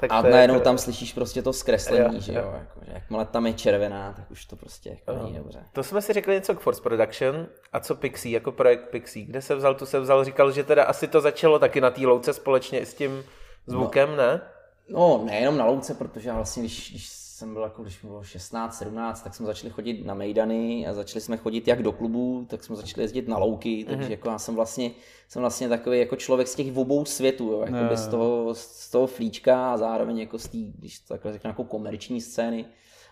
Tak 0.00 0.12
a 0.12 0.22
najednou 0.22 0.54
jako... 0.54 0.64
tam 0.64 0.78
slyšíš 0.78 1.12
prostě 1.12 1.42
to 1.42 1.52
zkreslení, 1.52 2.14
jo, 2.14 2.20
že 2.20 2.32
jo. 2.32 2.40
jo. 2.40 2.54
Jako, 2.58 2.80
že 2.86 2.92
jakmile 2.92 3.24
tam 3.24 3.46
je 3.46 3.52
červená, 3.52 4.12
tak 4.12 4.30
už 4.30 4.44
to 4.44 4.56
prostě 4.56 4.90
jako 4.90 5.22
není 5.22 5.36
dobře. 5.36 5.58
To 5.72 5.82
jsme 5.82 6.02
si 6.02 6.12
řekli 6.12 6.34
něco 6.34 6.54
k 6.54 6.60
Force 6.60 6.82
Production. 6.82 7.46
A 7.72 7.80
co 7.80 7.94
Pixie, 7.94 8.34
jako 8.34 8.52
projekt 8.52 8.90
Pixie? 8.90 9.26
Kde 9.26 9.42
se 9.42 9.54
vzal, 9.54 9.74
tu 9.74 9.86
se 9.86 10.00
vzal, 10.00 10.24
říkal, 10.24 10.52
že 10.52 10.64
teda 10.64 10.84
asi 10.84 11.08
to 11.08 11.20
začalo 11.20 11.58
taky 11.58 11.80
na 11.80 11.90
té 11.90 12.06
louce 12.06 12.32
společně 12.32 12.86
s 12.86 12.94
tím 12.94 13.24
zvukem, 13.66 14.10
no. 14.10 14.16
ne? 14.16 14.40
No, 14.88 15.22
nejenom 15.24 15.56
na 15.56 15.64
louce, 15.64 15.94
protože 15.94 16.32
vlastně, 16.32 16.62
když, 16.62 16.90
když 16.90 17.23
jsem 17.44 17.54
byl 17.54 17.62
jako, 17.62 17.82
když 17.82 18.02
mi 18.02 18.08
bylo 18.08 18.22
16, 18.22 18.78
17, 18.78 19.22
tak 19.22 19.34
jsme 19.34 19.46
začali 19.46 19.70
chodit 19.70 20.06
na 20.06 20.14
mejdany 20.14 20.86
a 20.86 20.92
začali 20.92 21.20
jsme 21.20 21.36
chodit 21.36 21.68
jak 21.68 21.82
do 21.82 21.92
klubu, 21.92 22.46
tak 22.50 22.64
jsme 22.64 22.76
začali 22.76 23.04
jezdit 23.04 23.28
na 23.28 23.38
louky, 23.38 23.84
takže 23.88 24.06
mm-hmm. 24.06 24.10
jako 24.10 24.28
já 24.28 24.38
jsem 24.38 24.54
vlastně, 24.54 24.90
jsem 25.28 25.40
vlastně 25.40 25.68
takový 25.68 25.98
jako 25.98 26.16
člověk 26.16 26.48
z 26.48 26.54
těch 26.54 26.76
obou 26.76 27.04
světů, 27.04 27.52
jo, 27.52 27.60
jako 27.60 27.76
no. 27.90 27.96
z, 27.96 28.08
toho, 28.08 28.54
z 28.54 28.90
toho 28.90 29.06
flíčka 29.06 29.72
a 29.72 29.76
zároveň 29.76 30.18
jako 30.18 30.38
z 30.38 30.48
té, 30.48 30.58
když 30.78 30.98
to 31.00 31.14
takhle 31.14 31.32
řeknu, 31.32 31.50
jako 31.50 31.64
komerční 31.64 32.20
scény. 32.20 32.64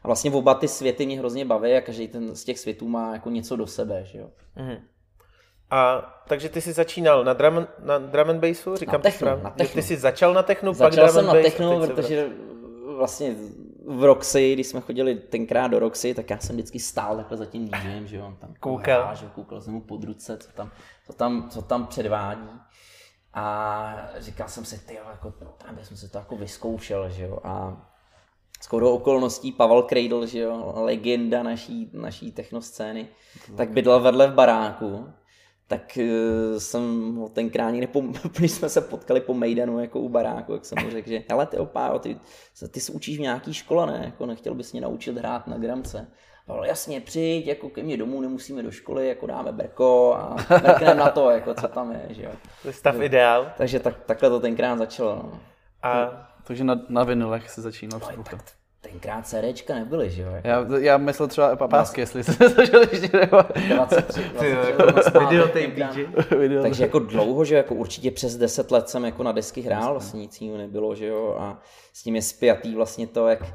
A 0.02 0.08
vlastně 0.08 0.30
oba 0.30 0.54
ty 0.54 0.68
světy 0.68 1.06
mě 1.06 1.18
hrozně 1.18 1.44
baví 1.44 1.72
a 1.74 1.80
každý 1.80 2.08
ten 2.08 2.34
z 2.34 2.44
těch 2.44 2.58
světů 2.58 2.88
má 2.88 3.12
jako 3.12 3.30
něco 3.30 3.56
do 3.56 3.66
sebe, 3.66 4.04
že 4.04 4.18
jo. 4.18 4.30
Mm-hmm. 4.56 4.80
A 5.70 6.02
takže 6.28 6.48
ty 6.48 6.60
jsi 6.60 6.72
začínal 6.72 7.24
na 7.24 7.32
drum, 7.32 7.66
na 7.78 7.98
drum 7.98 8.30
and 8.30 8.40
bassu, 8.40 8.76
říkám 8.76 8.94
na 8.94 8.98
techno, 8.98 9.40
na 9.42 9.50
techno. 9.50 9.74
Ty 9.74 9.82
jsi 9.82 9.96
začal 9.96 10.34
na 10.34 10.42
technu, 10.42 10.72
začal 10.72 10.90
pak 10.90 10.96
drum 10.96 11.08
jsem 11.08 11.26
na 11.26 11.42
technu, 11.42 11.86
protože 11.86 12.28
vlastně 12.96 13.36
v 13.86 14.04
Roxy, 14.04 14.52
když 14.52 14.66
jsme 14.66 14.80
chodili 14.80 15.14
tenkrát 15.14 15.68
do 15.68 15.78
Roxy, 15.78 16.14
tak 16.14 16.30
já 16.30 16.38
jsem 16.38 16.56
vždycky 16.56 16.78
stál 16.80 17.16
takhle 17.16 17.36
za 17.36 17.46
tím 17.46 17.68
DJem, 17.68 18.06
že 18.06 18.22
on 18.22 18.36
tam 18.36 18.54
koukal, 18.60 19.02
hrál, 19.02 19.16
že 19.16 19.26
koukal 19.34 19.60
jsem 19.60 19.72
mu 19.72 19.80
pod 19.80 20.04
ruce, 20.04 20.38
co 20.38 20.52
tam, 20.52 20.70
co 21.06 21.12
tam, 21.12 21.48
co 21.50 21.62
tam 21.62 21.86
předvádí. 21.86 22.50
A 23.34 24.08
říkal 24.18 24.48
jsem 24.48 24.64
si, 24.64 24.86
ty 24.86 24.94
jako, 24.94 25.30
tam 25.66 25.78
jsem 25.82 25.96
se 25.96 26.08
to 26.08 26.18
jako 26.18 26.36
vyzkoušel, 26.36 27.10
že 27.10 27.24
jo. 27.24 27.38
A 27.44 27.86
skoro 28.60 28.92
okolností 28.92 29.52
Pavel 29.52 29.82
Kreidl, 29.82 30.26
že 30.26 30.38
jo, 30.38 30.72
legenda 30.76 31.42
naší, 31.42 31.90
naší 31.92 32.32
technoscény, 32.32 33.08
tak 33.56 33.70
bydlel 33.70 34.00
vedle 34.00 34.28
v 34.28 34.34
baráku 34.34 35.12
tak 35.66 35.98
uh, 36.00 36.58
jsem 36.58 37.14
ho 37.16 37.28
tenkrát 37.28 37.70
někde, 37.70 37.86
po, 37.86 38.02
když 38.38 38.52
jsme 38.52 38.68
se 38.68 38.80
potkali 38.80 39.20
po 39.20 39.34
Mejdanu 39.34 39.80
jako 39.80 40.00
u 40.00 40.08
baráku, 40.08 40.52
jak 40.52 40.64
jsem 40.64 40.84
mu 40.84 40.90
řekl, 40.90 41.08
že 41.08 41.22
hele 41.30 41.46
ty 41.46 41.56
opá, 41.56 41.98
ty, 41.98 42.18
ty 42.70 42.80
se 42.80 42.92
učíš 42.92 43.18
v 43.18 43.20
nějaký 43.20 43.54
škole, 43.54 43.86
ne? 43.86 44.02
Jako 44.04 44.26
nechtěl 44.26 44.54
bys 44.54 44.72
mě 44.72 44.80
naučit 44.80 45.18
hrát 45.18 45.46
na 45.46 45.58
gramce. 45.58 46.06
Ale 46.48 46.68
jasně, 46.68 47.00
přijď, 47.00 47.46
jako 47.46 47.68
ke 47.68 47.82
mně 47.82 47.96
domů, 47.96 48.20
nemusíme 48.20 48.62
do 48.62 48.70
školy, 48.70 49.08
jako 49.08 49.26
dáme 49.26 49.52
berko 49.52 50.14
a 50.14 50.36
mrkneme 50.50 50.94
na 50.94 51.10
to, 51.10 51.30
jako 51.30 51.54
co 51.54 51.68
tam 51.68 51.92
je, 51.92 52.06
že 52.10 52.22
jo. 52.22 52.32
To 52.62 52.68
je 52.68 52.74
stav 52.74 53.00
ideál. 53.00 53.52
Takže 53.56 53.80
tak, 53.80 54.04
takhle 54.04 54.30
to 54.30 54.40
tenkrát 54.40 54.78
začalo, 54.78 55.16
no. 55.16 55.40
A... 55.82 56.10
Takže 56.44 56.64
na, 56.64 56.80
na 56.88 57.04
vinilech 57.04 57.50
se 57.50 57.62
začínal 57.62 58.00
no, 58.16 58.22
tak, 58.22 58.44
tenkrát 58.82 59.26
CDčka 59.26 59.74
nebyly, 59.74 60.10
že 60.10 60.22
jo? 60.22 60.28
Jako... 60.32 60.48
Já, 60.48 60.78
já 60.78 60.98
myslel 60.98 61.28
třeba 61.28 61.56
papásky, 61.56 62.00
no. 62.00 62.02
jestli 62.02 62.24
se 62.24 62.48
zažil 62.48 62.80
ještě 62.92 63.16
nebo... 63.16 63.38
23, 63.68 64.30
23 64.86 65.68
Takže 66.62 66.84
jako 66.84 66.98
dlouho, 66.98 67.44
že 67.44 67.54
jako 67.56 67.74
určitě 67.74 68.10
přes 68.10 68.36
10 68.36 68.70
let 68.70 68.88
jsem 68.88 69.04
jako 69.04 69.22
na 69.22 69.32
desky 69.32 69.60
hrál, 69.60 69.92
vlastně 69.92 70.20
nic 70.20 70.40
jiného 70.40 70.58
nebylo, 70.58 70.94
že 70.94 71.06
jo? 71.06 71.36
A 71.38 71.62
s 71.92 72.02
tím 72.02 72.16
je 72.16 72.22
spjatý 72.22 72.74
vlastně 72.74 73.06
to, 73.06 73.28
jak 73.28 73.54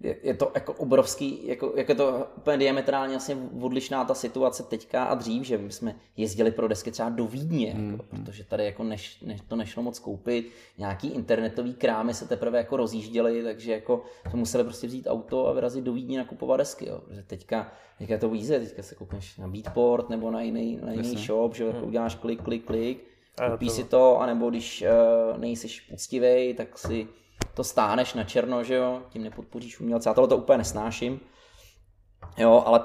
je, 0.00 0.16
je 0.22 0.34
to 0.34 0.52
jako 0.54 0.72
obrovský, 0.72 1.46
jako, 1.46 1.72
jak 1.76 1.88
je 1.88 1.94
to 1.94 2.26
úplně 2.36 2.56
diametrálně 2.56 3.12
vlastně 3.12 3.36
odlišná 3.60 4.04
ta 4.04 4.14
situace 4.14 4.62
teďka 4.62 5.04
a 5.04 5.14
dřív, 5.14 5.44
že 5.44 5.58
my 5.58 5.72
jsme 5.72 5.94
jezdili 6.16 6.50
pro 6.50 6.68
desky 6.68 6.90
třeba 6.90 7.08
do 7.08 7.26
Vídně, 7.26 7.68
jako, 7.68 7.80
mm. 7.80 8.00
protože 8.08 8.44
tady 8.44 8.64
jako 8.64 8.84
než, 8.84 9.20
než, 9.20 9.40
to 9.48 9.56
nešlo 9.56 9.82
moc 9.82 9.98
koupit, 9.98 10.50
nějaký 10.78 11.08
internetový 11.08 11.74
krámy 11.74 12.14
se 12.14 12.28
teprve 12.28 12.58
jako 12.58 12.76
rozjížděly, 12.76 13.42
takže 13.42 13.72
jako 13.72 14.04
jsme 14.30 14.38
museli 14.38 14.64
prostě 14.64 14.86
vzít 14.86 15.06
auto 15.06 15.48
a 15.48 15.52
vyrazit 15.52 15.84
do 15.84 15.92
Vídně 15.92 16.18
nakupovat 16.18 16.56
desky, 16.56 16.88
jo. 16.88 17.00
protože 17.04 17.22
teďka, 17.22 17.72
teďka 17.98 18.14
je 18.14 18.20
to 18.20 18.28
víze, 18.28 18.60
teďka 18.60 18.82
se 18.82 18.94
koukneš 18.94 19.36
na 19.36 19.48
Beatport 19.48 20.10
nebo 20.10 20.30
na 20.30 20.42
jiný, 20.42 20.78
na 20.82 20.92
jiný 20.92 21.16
shop, 21.16 21.54
že 21.54 21.64
jako 21.64 21.78
mm. 21.78 21.88
uděláš 21.88 22.14
klik, 22.14 22.42
klik, 22.42 22.64
klik, 22.64 23.04
koupíš 23.50 23.68
to... 23.68 23.74
si 23.74 23.84
to, 23.84 24.20
anebo 24.20 24.50
když 24.50 24.84
uh, 25.32 25.40
nejsiš 25.40 25.80
poctivý, 25.80 26.54
tak 26.54 26.78
si 26.78 27.08
to 27.54 27.64
stáneš 27.64 28.14
na 28.14 28.24
černo, 28.24 28.64
že 28.64 28.74
jo, 28.74 29.02
tím 29.08 29.22
nepodpoříš 29.22 29.80
umělce. 29.80 30.08
Já 30.08 30.14
tohle 30.14 30.28
to 30.28 30.36
úplně 30.36 30.58
nesnáším, 30.58 31.20
jo, 32.38 32.62
ale 32.66 32.80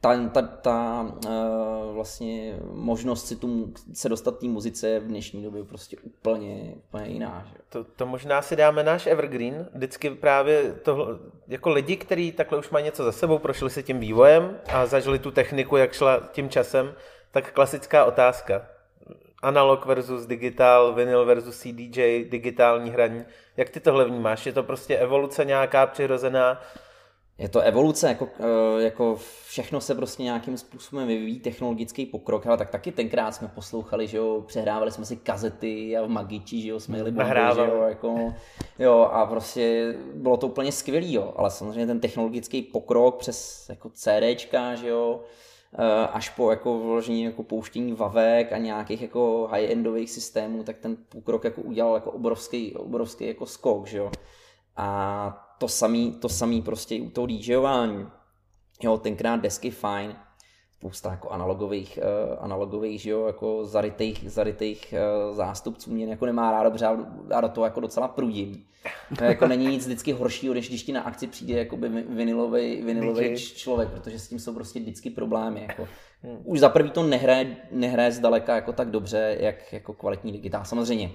ta, 0.00 0.28
ta, 0.28 0.42
ta 0.42 1.06
uh, 1.26 1.94
vlastně 1.94 2.58
možnost 2.72 3.26
si 3.26 3.36
tu, 3.36 3.72
se 3.94 4.08
dostat 4.08 4.38
té 4.38 4.46
muzice 4.46 4.88
je 4.88 5.00
v 5.00 5.06
dnešní 5.06 5.42
době 5.42 5.64
prostě 5.64 5.96
úplně, 6.02 6.74
úplně 6.76 7.06
jiná. 7.06 7.46
Že? 7.50 7.58
To, 7.68 7.84
to 7.84 8.06
možná 8.06 8.42
si 8.42 8.56
dáme 8.56 8.82
náš 8.82 9.06
evergreen, 9.06 9.68
vždycky 9.74 10.10
právě 10.10 10.72
to, 10.72 11.18
jako 11.48 11.70
lidi, 11.70 11.96
kteří 11.96 12.32
takhle 12.32 12.58
už 12.58 12.70
mají 12.70 12.84
něco 12.84 13.04
za 13.04 13.12
sebou, 13.12 13.38
prošli 13.38 13.70
si 13.70 13.82
tím 13.82 14.00
vývojem 14.00 14.58
a 14.72 14.86
zažili 14.86 15.18
tu 15.18 15.30
techniku, 15.30 15.76
jak 15.76 15.92
šla 15.92 16.20
tím 16.32 16.48
časem, 16.48 16.94
tak 17.30 17.52
klasická 17.52 18.04
otázka 18.04 18.75
analog 19.46 19.86
versus 19.86 20.26
digital, 20.26 20.94
vinyl 20.94 21.24
versus 21.24 21.58
CDJ, 21.58 22.24
digitální 22.30 22.90
hraní. 22.90 23.24
Jak 23.56 23.70
ty 23.70 23.80
tohle 23.80 24.04
vnímáš? 24.04 24.46
Je 24.46 24.52
to 24.52 24.62
prostě 24.62 24.98
evoluce 24.98 25.44
nějaká 25.44 25.86
přirozená? 25.86 26.60
Je 27.38 27.48
to 27.48 27.60
evoluce, 27.60 28.08
jako, 28.08 28.28
eh, 28.40 28.82
jako 28.82 29.18
všechno 29.46 29.80
se 29.80 29.94
prostě 29.94 30.22
nějakým 30.22 30.58
způsobem 30.58 31.06
vyvíjí, 31.06 31.40
technologický 31.40 32.06
pokrok, 32.06 32.46
ale 32.46 32.56
tak 32.56 32.70
taky 32.70 32.92
tenkrát 32.92 33.32
jsme 33.34 33.48
poslouchali, 33.48 34.06
že 34.06 34.16
jo, 34.16 34.44
přehrávali 34.46 34.92
jsme 34.92 35.04
si 35.04 35.16
kazety 35.16 35.96
a 35.96 36.02
v 36.02 36.08
Magiči, 36.08 36.60
že 36.60 36.68
jo, 36.68 36.80
jsme 36.80 36.98
jeli 36.98 37.10
bomby, 37.10 37.40
že 37.54 37.60
jo, 37.60 37.82
jako, 37.88 38.34
jo, 38.78 39.00
a 39.12 39.26
prostě 39.26 39.94
bylo 40.14 40.36
to 40.36 40.46
úplně 40.46 40.72
skvělý, 40.72 41.12
jo, 41.12 41.32
ale 41.36 41.50
samozřejmě 41.50 41.86
ten 41.86 42.00
technologický 42.00 42.62
pokrok 42.62 43.18
přes 43.18 43.68
jako 43.68 43.90
CDčka, 43.90 44.74
že 44.74 44.88
jo, 44.88 45.20
až 46.12 46.28
po 46.28 46.50
jako 46.50 46.78
vložení 46.78 47.22
jako 47.22 47.42
pouštění 47.42 47.92
vavek 47.92 48.52
a 48.52 48.58
nějakých 48.58 49.02
jako 49.02 49.48
high-endových 49.50 50.10
systémů, 50.10 50.64
tak 50.64 50.78
ten 50.78 50.96
pokrok 51.08 51.44
jako 51.44 51.62
udělal 51.62 51.94
jako 51.94 52.10
obrovský, 52.10 52.74
obrovský 52.74 53.26
jako 53.26 53.46
skok, 53.46 53.86
že 53.86 53.98
jo. 53.98 54.10
A 54.76 55.56
to 55.58 55.68
samý, 55.68 56.12
to 56.12 56.28
samý 56.28 56.62
prostě 56.62 57.00
u 57.00 57.10
toho 57.10 57.26
DJování. 57.26 58.06
Jo, 58.82 58.96
tenkrát 58.96 59.36
desky 59.36 59.70
fajn, 59.70 60.16
spousta 60.78 61.10
jako 61.10 61.28
analogových, 61.28 61.98
uh, 62.02 62.36
analogových 62.44 63.00
že 63.00 63.10
jo, 63.10 63.26
jako 63.26 63.64
zarytých, 63.64 64.24
zarytých 64.30 64.94
uh, 65.28 65.36
zástupců 65.36 65.92
mě 65.92 66.06
jako 66.06 66.26
nemá 66.26 66.50
rádo, 66.50 66.70
protože 66.70 66.86
já 67.30 67.40
do 67.40 67.48
toho 67.48 67.64
jako 67.64 67.80
docela 67.80 68.08
prudím. 68.08 68.64
To 69.18 69.24
jako 69.24 69.46
není 69.46 69.66
nic 69.66 69.86
vždycky 69.86 70.12
horšího, 70.12 70.54
než 70.54 70.68
když 70.68 70.82
ti 70.82 70.92
na 70.92 71.00
akci 71.02 71.26
přijde 71.26 71.58
jako 71.58 71.76
vinilový, 72.08 72.82
vinilový 72.82 73.36
člověk, 73.36 73.88
protože 73.88 74.18
s 74.18 74.28
tím 74.28 74.38
jsou 74.38 74.54
prostě 74.54 74.80
vždycky 74.80 75.10
problémy. 75.10 75.66
Jako. 75.68 75.88
Hmm. 76.22 76.38
Už 76.44 76.60
za 76.60 76.68
prvý 76.68 76.90
to 76.90 77.02
nehraje, 77.02 77.56
nehraje 77.70 78.12
zdaleka 78.12 78.54
jako 78.54 78.72
tak 78.72 78.90
dobře, 78.90 79.36
jak 79.40 79.72
jako 79.72 79.92
kvalitní 79.92 80.32
digitál. 80.32 80.64
Samozřejmě 80.64 81.10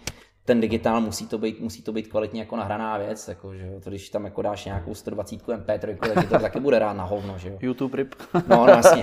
ten 0.46 0.62
digitál 0.62 1.02
musí 1.02 1.28
to 1.28 1.38
být, 1.38 1.60
musí 1.60 1.82
to 1.82 1.92
být 1.92 2.08
kvalitně 2.08 2.42
jako 2.42 2.56
nahraná 2.56 2.98
věc, 2.98 3.28
jako, 3.28 3.56
že 3.56 3.68
jo, 3.68 3.80
to 3.80 3.90
když 3.90 4.10
tam 4.10 4.26
jako 4.26 4.42
dáš 4.42 4.66
nějakou 4.66 4.96
120 4.96 5.48
MP3, 5.48 6.14
tak 6.14 6.30
to 6.30 6.40
taky 6.40 6.60
bude 6.60 6.80
rád 6.80 6.94
na 6.94 7.04
hovno, 7.04 7.38
že 7.38 7.50
jo. 7.50 7.58
YouTube 7.62 7.98
rip. 7.98 8.16
No, 8.34 8.42
no 8.48 8.68
jasně. 8.68 9.02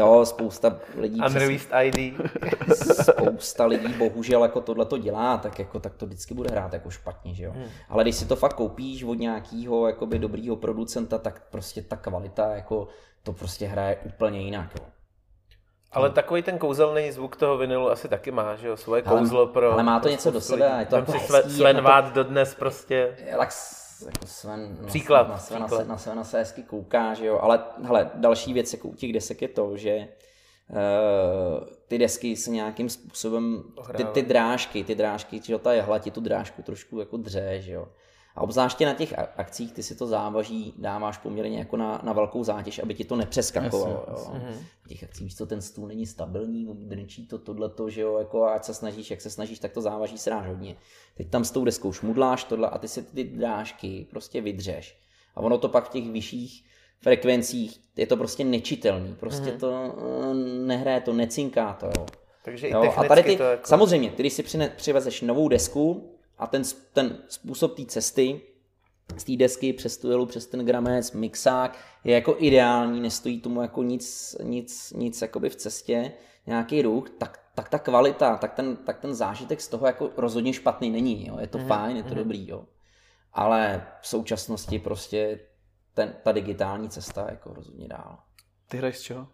Jo, 0.00 0.24
spousta 0.24 0.78
lidí... 0.96 1.20
Unreleased 1.26 1.70
ID. 1.82 2.14
Spousta 3.02 3.66
lidí 3.66 3.94
bohužel 3.94 4.42
jako 4.42 4.60
tohle 4.60 4.84
to 4.86 4.98
dělá, 4.98 5.38
tak 5.38 5.58
jako 5.58 5.80
tak 5.80 5.94
to 5.94 6.06
vždycky 6.06 6.34
bude 6.34 6.50
hrát 6.50 6.72
jako 6.72 6.90
špatně, 6.90 7.34
že 7.34 7.44
jo. 7.44 7.52
Hmm. 7.52 7.64
Ale 7.88 8.04
když 8.04 8.16
si 8.16 8.26
to 8.26 8.36
fakt 8.36 8.54
koupíš 8.54 9.02
od 9.02 9.14
nějakého 9.14 9.86
jakoby 9.86 10.18
dobrýho 10.18 10.56
producenta, 10.56 11.18
tak 11.18 11.42
prostě 11.50 11.82
ta 11.82 11.96
kvalita 11.96 12.54
jako 12.54 12.88
to 13.22 13.32
prostě 13.32 13.66
hraje 13.66 13.96
úplně 13.96 14.40
jinak, 14.40 14.70
jo. 14.80 14.86
Ale 15.92 16.08
hmm. 16.08 16.14
takový 16.14 16.42
ten 16.42 16.58
kouzelný 16.58 17.12
zvuk 17.12 17.36
toho 17.36 17.58
vinilu 17.58 17.90
asi 17.90 18.08
taky 18.08 18.30
má, 18.30 18.56
že 18.56 18.68
jo, 18.68 18.76
svoje 18.76 19.02
ale, 19.02 19.20
kouzlo 19.20 19.46
pro... 19.46 19.72
Ale 19.72 19.82
má 19.82 20.00
to 20.00 20.08
něco 20.08 20.30
do 20.30 20.40
sebe 20.40 20.76
je 20.80 20.86
to 20.86 20.96
jako 20.96 21.12
si 21.12 21.18
Sven, 21.18 21.50
Sven 21.50 21.76
jako 21.76 21.88
Vád 21.88 22.12
dodnes 22.14 22.54
prostě... 22.54 23.16
Jak 23.26 23.50
jako 24.06 24.26
Sven, 24.26 24.76
no, 24.80 24.86
příklad, 24.86 25.28
na, 25.28 25.38
Svena, 25.38 25.66
příklad. 25.66 25.88
Na, 25.88 25.98
Svena 25.98 26.24
se 26.24 26.38
hezky 26.38 26.62
kouká, 26.62 27.14
že 27.14 27.26
jo, 27.26 27.38
ale 27.42 27.64
hele, 27.82 28.10
další 28.14 28.52
věc 28.52 28.72
jako 28.72 28.88
u 28.88 28.94
těch 28.94 29.12
desek 29.12 29.42
je 29.42 29.48
to, 29.48 29.76
že 29.76 30.08
uh, 30.68 31.66
ty 31.88 31.98
desky 31.98 32.36
se 32.36 32.50
nějakým 32.50 32.88
způsobem, 32.88 33.62
ty, 33.96 34.04
ty 34.04 34.22
drážky, 34.22 34.84
ty 34.84 34.94
drážky, 34.94 35.40
že 35.44 35.52
jo, 35.52 35.58
ta 35.58 35.72
jehla 35.72 35.98
ti 35.98 36.10
tu 36.10 36.20
drážku 36.20 36.62
trošku 36.62 37.00
jako 37.00 37.16
dře, 37.16 37.60
že 37.60 37.72
jo. 37.72 37.88
A 38.36 38.40
obzvláště 38.40 38.86
na 38.86 38.94
těch 38.94 39.14
akcích 39.36 39.72
ty 39.72 39.82
si 39.82 39.94
to 39.94 40.06
závaží 40.06 40.74
dáváš 40.78 41.18
poměrně 41.18 41.58
jako 41.58 41.76
na, 41.76 42.00
na 42.04 42.12
velkou 42.12 42.44
zátěž, 42.44 42.78
aby 42.78 42.94
ti 42.94 43.04
to 43.04 43.16
nepřeskakovalo. 43.16 44.04
Yes, 44.10 44.18
yes. 44.18 44.28
Mm-hmm. 44.28 44.64
těch 44.88 45.04
akcích 45.04 45.24
víš 45.24 45.36
co, 45.36 45.46
ten 45.46 45.62
stůl 45.62 45.88
není 45.88 46.06
stabilní, 46.06 46.66
drnčí 46.74 47.26
to 47.26 47.38
tohleto, 47.38 47.90
že 47.90 48.00
jo, 48.00 48.18
jako 48.18 48.44
ať 48.44 48.64
se 48.64 48.74
snažíš, 48.74 49.10
jak 49.10 49.20
se 49.20 49.30
snažíš, 49.30 49.58
tak 49.58 49.72
to 49.72 49.80
závaží 49.80 50.18
se 50.18 50.30
dáš 50.30 50.46
hodně. 50.46 50.76
Teď 51.16 51.30
tam 51.30 51.44
s 51.44 51.50
tou 51.50 51.64
deskou 51.64 51.92
šmudláš 51.92 52.44
tohle 52.44 52.70
a 52.70 52.78
ty 52.78 52.88
si 52.88 53.02
ty 53.02 53.24
drážky 53.24 54.06
prostě 54.10 54.40
vydřeš. 54.40 55.00
A 55.34 55.40
ono 55.40 55.58
to 55.58 55.68
pak 55.68 55.88
v 55.88 55.92
těch 55.92 56.10
vyšších 56.10 56.64
frekvencích 57.00 57.80
je 57.96 58.06
to 58.06 58.16
prostě 58.16 58.44
nečitelný. 58.44 59.14
Prostě 59.14 59.50
mm-hmm. 59.50 59.58
to 59.58 59.94
uh, 59.96 60.34
nehraje 60.66 61.00
to, 61.00 61.12
necinká 61.12 61.72
to. 61.72 61.86
Jo. 61.86 62.06
Takže 62.44 62.68
jo, 62.68 62.84
i 62.84 62.88
a 62.88 63.04
tady 63.04 63.22
ty, 63.22 63.36
to 63.36 63.42
jako... 63.42 63.66
samozřejmě, 63.66 64.10
ty 64.10 64.22
když 64.22 64.32
si 64.32 64.44
přivezeš 64.76 65.20
novou 65.22 65.48
desku, 65.48 66.16
a 66.40 66.46
ten, 66.46 66.62
ten 66.92 67.18
způsob 67.28 67.76
té 67.76 67.84
cesty 67.84 68.40
z 69.16 69.24
té 69.24 69.36
desky 69.36 69.72
přes 69.72 69.96
tu 69.96 70.10
jelu, 70.10 70.26
přes 70.26 70.46
ten 70.46 70.66
gramec, 70.66 71.12
mixák, 71.12 71.78
je 72.04 72.14
jako 72.14 72.36
ideální, 72.38 73.00
nestojí 73.00 73.40
tomu 73.40 73.62
jako 73.62 73.82
nic, 73.82 74.36
nic, 74.42 74.92
nic 74.96 75.22
jakoby 75.22 75.50
v 75.50 75.56
cestě, 75.56 76.12
nějaký 76.46 76.82
ruch, 76.82 77.10
tak, 77.10 77.40
tak 77.54 77.68
ta 77.68 77.78
kvalita, 77.78 78.36
tak 78.36 78.54
ten, 78.54 78.76
tak 78.76 78.98
ten 78.98 79.14
zážitek 79.14 79.60
z 79.60 79.68
toho 79.68 79.86
jako 79.86 80.10
rozhodně 80.16 80.52
špatný 80.52 80.90
není, 80.90 81.26
jo. 81.26 81.38
je 81.40 81.46
to 81.46 81.58
mm-hmm. 81.58 81.66
fajn, 81.66 81.96
je 81.96 82.02
to 82.02 82.08
mm-hmm. 82.08 82.14
dobrý, 82.14 82.48
jo. 82.48 82.64
ale 83.32 83.86
v 84.00 84.06
současnosti 84.06 84.78
prostě 84.78 85.40
ten, 85.94 86.14
ta 86.22 86.32
digitální 86.32 86.88
cesta 86.88 87.26
jako 87.30 87.54
rozhodně 87.54 87.88
dál. 87.88 88.18
Ty 88.68 88.76
hraješ 88.76 88.98
z 88.98 89.02
čeho? 89.02 89.28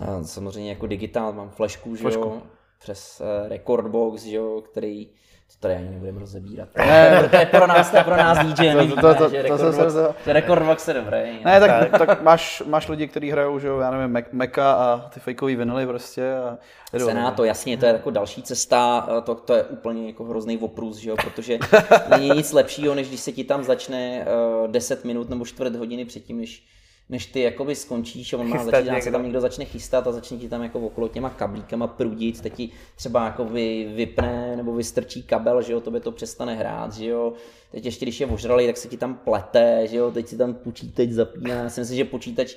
A 0.00 0.24
samozřejmě 0.24 0.70
jako 0.70 0.86
digitál, 0.86 1.32
mám 1.32 1.50
flešku, 1.50 1.96
že 1.96 2.04
jo, 2.04 2.42
přes 2.78 3.20
uh, 3.20 3.48
Recordbox, 3.48 4.22
že 4.22 4.36
jo, 4.36 4.62
který 4.70 5.10
to 5.46 5.60
tady 5.60 5.74
ani 5.74 5.90
nebudeme 5.90 6.20
rozebírat. 6.20 6.68
Ne, 6.78 7.28
to 7.30 7.36
je 7.36 7.46
pro 7.46 7.66
nás, 7.66 7.90
to 7.90 7.96
je 7.96 8.04
pro 8.04 8.16
nás 8.16 8.38
DJ, 8.38 8.72
to, 8.94 9.00
to, 9.00 9.14
to, 9.14 9.28
že 9.28 9.42
to, 9.42 9.58
to, 9.58 9.72
to, 9.72 9.92
to, 9.92 10.14
Recordbox 10.26 10.88
je 10.88 10.94
dobrý. 10.94 11.44
Ne, 11.44 11.60
tak, 11.60 11.90
tak 11.98 12.22
máš, 12.22 12.62
máš 12.66 12.88
lidi, 12.88 13.08
kteří 13.08 13.30
hrajou, 13.30 13.58
že 13.58 13.68
jo, 13.68 13.78
já 13.78 13.90
nevím, 13.90 14.24
Meka 14.32 14.72
a 14.72 15.08
ty 15.08 15.20
fakeový 15.20 15.56
vinily 15.56 15.86
prostě. 15.86 16.34
A 16.34 16.58
Senáto, 16.98 17.44
jasně, 17.44 17.76
to 17.76 17.86
je 17.86 17.92
jako 17.92 18.10
další 18.10 18.42
cesta, 18.42 19.08
to, 19.24 19.34
to 19.34 19.54
je 19.54 19.64
úplně 19.64 20.06
jako 20.06 20.24
hrozný 20.24 20.58
oprus, 20.58 20.96
že 20.96 21.10
jo, 21.10 21.16
protože 21.16 21.58
není 22.10 22.30
nic 22.30 22.52
lepšího, 22.52 22.94
než 22.94 23.08
když 23.08 23.20
se 23.20 23.32
ti 23.32 23.44
tam 23.44 23.64
začne 23.64 24.26
uh, 24.64 24.68
10 24.68 25.04
minut 25.04 25.30
nebo 25.30 25.44
čtvrt 25.44 25.76
hodiny 25.76 26.04
předtím, 26.04 26.38
než 26.38 26.66
než 27.08 27.26
ty 27.26 27.40
jakoby 27.40 27.74
skončíš 27.74 28.32
a 28.32 28.38
on 28.38 28.48
má 28.48 28.64
začít, 28.64 29.02
se 29.02 29.10
tam 29.10 29.22
někdo 29.22 29.40
začne 29.40 29.64
chystat 29.64 30.06
a 30.06 30.12
začne 30.12 30.36
ti 30.36 30.48
tam 30.48 30.62
jako 30.62 30.80
okolo 30.80 31.08
těma 31.08 31.30
kablíkama 31.30 31.86
prudit, 31.86 32.40
teď 32.40 32.54
ti 32.54 32.70
třeba 32.96 33.24
jako 33.24 33.44
vy, 33.44 33.92
vypne 33.94 34.56
nebo 34.56 34.74
vystrčí 34.74 35.22
kabel, 35.22 35.62
že 35.62 35.72
jo, 35.72 35.80
tobě 35.80 36.00
to 36.00 36.12
přestane 36.12 36.54
hrát, 36.54 36.92
že 36.92 37.06
jo. 37.06 37.32
Teď 37.70 37.84
ještě 37.84 38.04
když 38.04 38.20
je 38.20 38.26
ožralý, 38.26 38.66
tak 38.66 38.76
se 38.76 38.88
ti 38.88 38.96
tam 38.96 39.14
plete, 39.14 39.86
že 39.86 39.96
jo, 39.96 40.10
teď 40.10 40.28
si 40.28 40.36
tam 40.36 40.54
počítač 40.54 41.08
zapíná. 41.08 41.54
Já 41.54 41.68
si 41.68 41.80
myslím, 41.80 41.96
že 41.96 42.04
počítač 42.04 42.56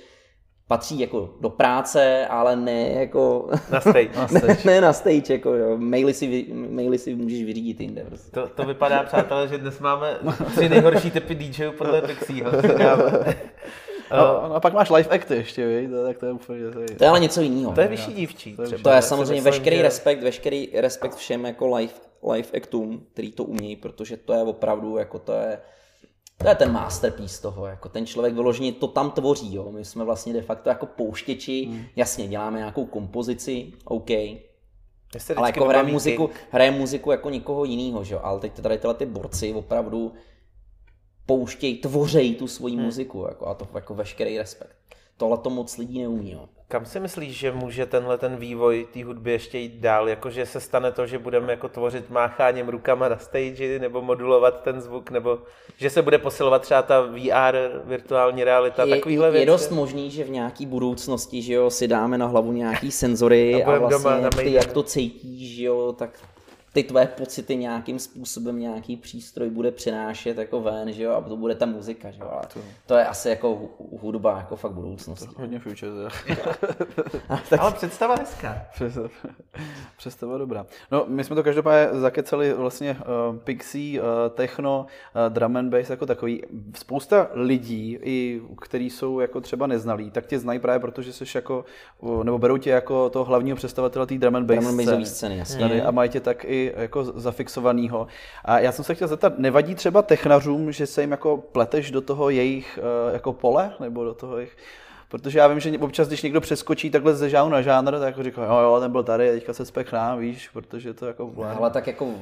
patří 0.68 1.00
jako 1.00 1.34
do 1.42 1.50
práce, 1.50 2.28
ale 2.28 2.56
ne 2.56 2.90
jako... 2.90 3.50
Na 3.72 3.82
stage. 3.82 4.10
na 4.16 4.28
stage. 4.28 4.48
ne, 4.48 4.74
ne, 4.74 4.82
na 4.82 4.94
stage, 4.94 5.34
jako 5.34 5.54
jo. 5.54 5.78
Maily 5.78 6.14
si, 6.14 6.48
maily 6.54 6.98
si 6.98 7.16
můžeš 7.16 7.44
vyřídit 7.44 7.82
jinde. 7.82 8.04
Prostě. 8.04 8.32
To, 8.32 8.48
to 8.48 8.64
vypadá, 8.64 9.04
přátelé, 9.04 9.48
že 9.48 9.58
dnes 9.58 9.80
máme 9.80 10.18
tři 10.56 10.70
nejhorší 10.70 11.12
typy 11.12 11.36
DJů 11.36 11.72
podle 11.72 12.02
Pixieho. 12.02 12.52
No, 14.12 14.56
a 14.56 14.60
pak 14.60 14.74
máš 14.74 14.90
live 14.90 15.10
acty 15.10 15.36
ještě, 15.36 15.68
víš? 15.68 15.90
tak 16.06 16.18
to 16.18 16.26
je 16.26 16.32
úplně... 16.32 16.72
To 16.98 17.04
je 17.04 17.10
ale 17.10 17.20
něco 17.20 17.42
jiného. 17.42 17.74
To 17.74 17.82
je 17.82 17.88
vyšší 17.88 18.14
dívčí. 18.14 18.56
To 18.56 18.64
je, 18.64 18.78
to 18.78 18.90
je 18.90 19.02
samozřejmě 19.02 19.42
veškerý 19.42 19.76
že... 19.76 19.82
respekt, 19.82 20.24
veškerý 20.24 20.70
respekt 20.74 21.16
všem 21.16 21.46
jako 21.46 21.76
live, 21.76 21.94
live 22.32 22.48
actům, 22.58 23.06
který 23.14 23.32
to 23.32 23.44
umějí, 23.44 23.76
protože 23.76 24.18
to 24.18 24.34
je 24.34 24.44
opravdu, 24.44 24.98
jako 24.98 25.20
to 25.20 25.34
je, 25.34 25.60
to 26.38 26.48
je 26.48 26.56
ten 26.56 26.72
masterpiece 26.72 27.42
toho, 27.42 27.66
jako 27.66 27.90
ten 27.90 28.06
člověk 28.06 28.34
vyloženě 28.34 28.72
to 28.72 28.88
tam 28.88 29.12
tvoří, 29.12 29.56
jo. 29.56 29.72
My 29.72 29.86
jsme 29.86 30.04
vlastně 30.04 30.34
de 30.34 30.42
facto 30.42 30.70
jako 30.70 30.86
pouštěči, 30.86 31.66
hmm. 31.66 31.86
jasně, 31.96 32.28
děláme 32.28 32.58
nějakou 32.58 32.86
kompozici, 32.86 33.72
OK, 33.86 34.10
ale 35.36 35.50
jako 35.50 35.66
hraje 35.66 35.84
muziku, 35.84 36.30
hraje 36.52 36.72
muziku 36.72 37.12
jako 37.12 37.30
nikoho 37.30 37.66
jiného, 37.66 38.04
že 38.04 38.14
jo, 38.14 38.22
ale 38.24 38.40
teď 38.40 38.62
tady 38.62 38.78
tyhle 38.78 38.94
ty 38.94 39.06
borci 39.06 39.54
opravdu 39.54 40.14
pouštějí, 41.30 41.78
tvořejí 41.78 42.36
tu 42.36 42.48
svoji 42.48 42.76
hmm. 42.76 42.86
muziku 42.86 43.26
jako, 43.30 43.48
a 43.48 43.54
to 43.54 43.68
jako 43.76 43.96
veškerý 43.96 44.38
respekt. 44.38 44.76
Tohle 45.18 45.38
to 45.38 45.50
moc 45.50 45.78
lidí 45.78 46.02
neumí. 46.02 46.32
Jo. 46.32 46.46
Kam 46.68 46.86
si 46.86 47.00
myslíš, 47.00 47.38
že 47.38 47.52
může 47.52 47.86
tenhle 47.86 48.18
ten 48.18 48.36
vývoj 48.36 48.88
té 48.94 49.04
hudby 49.04 49.32
ještě 49.32 49.58
jít 49.58 49.74
dál? 49.74 50.10
Jakože 50.10 50.46
se 50.46 50.60
stane 50.60 50.92
to, 50.92 51.08
že 51.08 51.20
budeme 51.20 51.52
jako 51.52 51.70
tvořit 51.70 52.10
mácháním 52.10 52.70
rukama 52.70 53.10
na 53.10 53.18
stage, 53.18 53.80
nebo 53.80 54.02
modulovat 54.02 54.64
ten 54.64 54.82
zvuk, 54.82 55.12
nebo 55.12 55.40
že 55.78 55.90
se 55.90 56.02
bude 56.02 56.18
posilovat 56.18 56.62
třeba 56.62 56.82
ta 56.82 57.02
VR, 57.02 57.82
virtuální 57.86 58.44
realita, 58.44 58.84
je, 58.84 58.96
takovýhle 58.96 59.32
věci? 59.32 59.42
Je 59.42 59.52
dost 59.52 59.72
možný, 59.72 60.12
že 60.12 60.24
v 60.24 60.30
nějaký 60.30 60.66
budoucnosti, 60.66 61.42
že 61.42 61.54
jo, 61.54 61.70
si 61.70 61.88
dáme 61.88 62.18
na 62.18 62.26
hlavu 62.26 62.52
nějaký 62.52 62.92
senzory 62.92 63.64
a, 63.64 63.76
a 63.76 63.80
vlastně 63.80 64.10
doma, 64.10 64.30
ty, 64.30 64.54
jak 64.54 64.74
to 64.74 64.84
cítíš, 64.84 65.56
že 65.56 65.64
jo, 65.64 65.94
tak 65.98 66.10
ty 66.74 66.84
tvoje 66.84 67.08
pocity 67.08 67.56
nějakým 67.56 68.00
způsobem 68.00 68.60
nějaký 68.60 68.98
přístroj 68.98 69.50
bude 69.50 69.72
přinášet 69.72 70.38
jako 70.38 70.62
ven, 70.62 70.94
že 70.94 71.04
jo, 71.04 71.12
a 71.12 71.22
to 71.22 71.38
bude 71.38 71.56
ta 71.56 71.66
muzika, 71.66 72.12
že 72.12 72.20
jo, 72.22 72.30
ale 72.32 72.42
to, 72.54 72.60
to 72.86 72.96
je 72.96 73.06
asi 73.06 73.30
jako 73.30 73.70
hudba, 74.02 74.38
jako 74.38 74.56
fakt 74.56 74.72
budoucnost. 74.72 75.26
To 75.26 75.42
hodně 75.42 75.60
future, 75.60 75.92
tak... 77.50 77.60
Ale 77.60 77.72
představa 77.72 78.16
hezká. 78.16 78.62
Představa 79.98 80.38
dobrá. 80.38 80.66
No, 80.92 81.06
my 81.08 81.24
jsme 81.24 81.36
to 81.36 81.44
každopádně 81.44 82.00
zakecali 82.00 82.54
vlastně 82.54 82.98
uh, 83.32 83.38
Pixie, 83.38 84.02
uh, 84.02 84.08
techno, 84.30 84.86
uh, 85.16 85.34
drum 85.34 85.58
and 85.58 85.70
bass 85.70 85.90
jako 85.90 86.06
takový. 86.06 86.44
Spousta 86.76 87.28
lidí, 87.34 87.98
i 88.04 88.42
který 88.62 88.90
jsou 88.90 89.20
jako 89.20 89.42
třeba 89.42 89.68
neznalí, 89.68 90.12
tak 90.12 90.26
tě 90.26 90.40
znají 90.40 90.60
právě 90.60 90.80
protože 90.80 91.14
jsi 91.14 91.24
jako, 91.36 91.66
uh, 92.00 92.24
nebo 92.24 92.38
berou 92.38 92.58
tě 92.58 92.70
jako 92.70 93.10
toho 93.10 93.26
hlavního 93.26 93.58
představitele 93.58 94.08
té 94.08 94.18
drum 94.18 94.36
and 94.36 94.46
bass, 94.46 94.60
drum 94.60 94.80
and 94.80 94.86
scény. 94.86 95.06
scény 95.06 95.38
jasně. 95.38 95.84
a 95.84 95.92
mají 95.92 96.10
tě 96.10 96.20
tak 96.20 96.46
i 96.46 96.59
jako 96.76 97.04
zafixovanýho. 97.04 98.08
A 98.46 98.60
já 98.60 98.72
jsem 98.72 98.86
se 98.86 98.96
chtěl 98.96 99.08
zeptat, 99.08 99.40
nevadí 99.40 99.76
třeba 99.76 100.02
technařům, 100.02 100.72
že 100.72 100.88
se 100.88 101.02
jim 101.02 101.12
jako 101.12 101.38
pleteš 101.38 101.92
do 101.92 102.02
toho 102.02 102.30
jejich 102.30 102.80
eh, 102.82 103.14
jako 103.14 103.34
pole, 103.34 103.74
nebo 103.80 104.04
do 104.04 104.14
toho 104.14 104.38
jejich 104.38 104.58
Protože 105.10 105.40
já 105.40 105.48
vím, 105.48 105.60
že 105.60 105.78
občas, 105.80 106.08
když 106.08 106.22
někdo 106.22 106.42
přeskočí 106.42 106.90
takhle 106.90 107.16
ze 107.16 107.30
žánu 107.30 107.50
na 107.50 107.62
žánr, 107.62 107.92
tak 107.92 108.08
jako 108.08 108.24
říká, 108.24 108.46
jo, 108.46 108.58
jo, 108.58 108.80
ten 108.80 108.92
byl 108.92 109.04
tady, 109.04 109.32
teďka 109.32 109.54
se 109.54 109.66
spechná, 109.66 110.16
víš, 110.16 110.50
protože 110.50 110.94
to 110.94 111.06
jako... 111.06 111.32
No, 111.36 111.58
ale 111.58 111.70
tak 111.70 111.88
jako, 111.88 112.14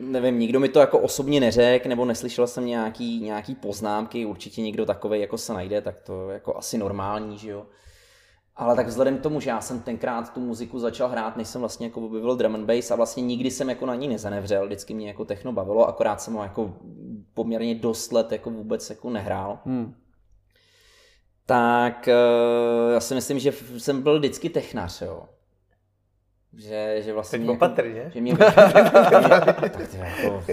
nevím, 0.00 0.38
nikdo 0.38 0.60
mi 0.60 0.68
to 0.68 0.80
jako 0.80 0.98
osobně 0.98 1.40
neřekl, 1.40 1.88
nebo 1.88 2.04
neslyšel 2.04 2.46
jsem 2.46 2.66
nějaký, 2.66 3.20
nějaký 3.20 3.54
poznámky, 3.54 4.26
určitě 4.26 4.62
někdo 4.62 4.86
takový 4.86 5.20
jako 5.20 5.38
se 5.38 5.52
najde, 5.52 5.80
tak 5.80 5.94
to 6.00 6.30
jako 6.30 6.56
asi 6.56 6.78
normální, 6.78 7.38
že 7.38 7.50
jo. 7.50 7.66
Ale 8.56 8.76
tak 8.76 8.86
vzhledem 8.86 9.18
k 9.18 9.22
tomu, 9.22 9.40
že 9.40 9.50
já 9.50 9.60
jsem 9.60 9.80
tenkrát 9.80 10.32
tu 10.32 10.40
muziku 10.40 10.78
začal 10.78 11.08
hrát, 11.08 11.36
než 11.36 11.48
jsem 11.48 11.60
vlastně 11.60 11.86
jako 11.86 12.00
objevil 12.00 12.36
drum 12.36 12.54
and 12.54 12.66
bass 12.66 12.90
a 12.90 12.96
vlastně 12.96 13.22
nikdy 13.22 13.50
jsem 13.50 13.68
jako 13.68 13.86
na 13.86 13.94
ní 13.94 14.08
nezanevřel, 14.08 14.66
vždycky 14.66 14.94
mě 14.94 15.08
jako 15.08 15.24
techno 15.24 15.52
bavilo, 15.52 15.88
akorát 15.88 16.20
jsem 16.20 16.34
ho 16.34 16.42
jako 16.42 16.74
poměrně 17.34 17.74
dost 17.74 18.12
let 18.12 18.32
jako 18.32 18.50
vůbec 18.50 18.90
jako 18.90 19.10
nehrál. 19.10 19.58
Hmm. 19.64 19.94
Tak 21.46 22.08
eh, 22.08 22.14
já 22.94 23.00
si 23.00 23.14
myslím, 23.14 23.38
že 23.38 23.52
jsem 23.78 24.02
byl 24.02 24.18
vždycky 24.18 24.50
technař, 24.50 25.02
jo. 25.02 25.28
Že, 26.56 27.02
že 27.02 27.12
vlastně 27.12 27.38
Teď 27.38 27.46
jako, 27.46 27.52
opatrně. 27.52 28.10
Že 28.14 28.20
mě, 28.20 28.32
jako, 29.98 30.44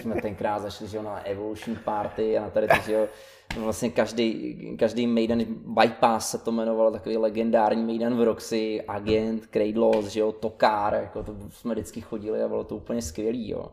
jsme 0.00 0.22
tenkrát 0.22 0.62
zašli 0.62 0.88
že 0.88 0.96
jo, 0.96 1.02
na 1.02 1.26
Evolution 1.26 1.76
Party 1.84 2.38
a 2.38 2.42
na 2.42 2.50
tady 2.50 2.68
ty, 2.68 2.80
že 2.86 2.92
jo, 2.92 3.08
vlastně 3.56 3.90
každý, 3.90 4.76
každý 4.78 5.06
Maiden 5.06 5.44
Bypass 5.48 6.30
se 6.30 6.38
to 6.38 6.50
jmenovalo, 6.50 6.90
takový 6.90 7.16
legendární 7.16 7.84
Maiden 7.84 8.16
v 8.16 8.22
Roxy, 8.22 8.82
Agent, 8.82 9.46
Cradlos, 9.52 10.06
že 10.06 10.20
jo, 10.20 10.32
Tokár, 10.32 10.94
jako 10.94 11.22
to 11.22 11.36
jsme 11.50 11.74
vždycky 11.74 12.00
chodili 12.00 12.42
a 12.42 12.48
bylo 12.48 12.64
to 12.64 12.76
úplně 12.76 13.02
skvělý, 13.02 13.48
jo. 13.48 13.66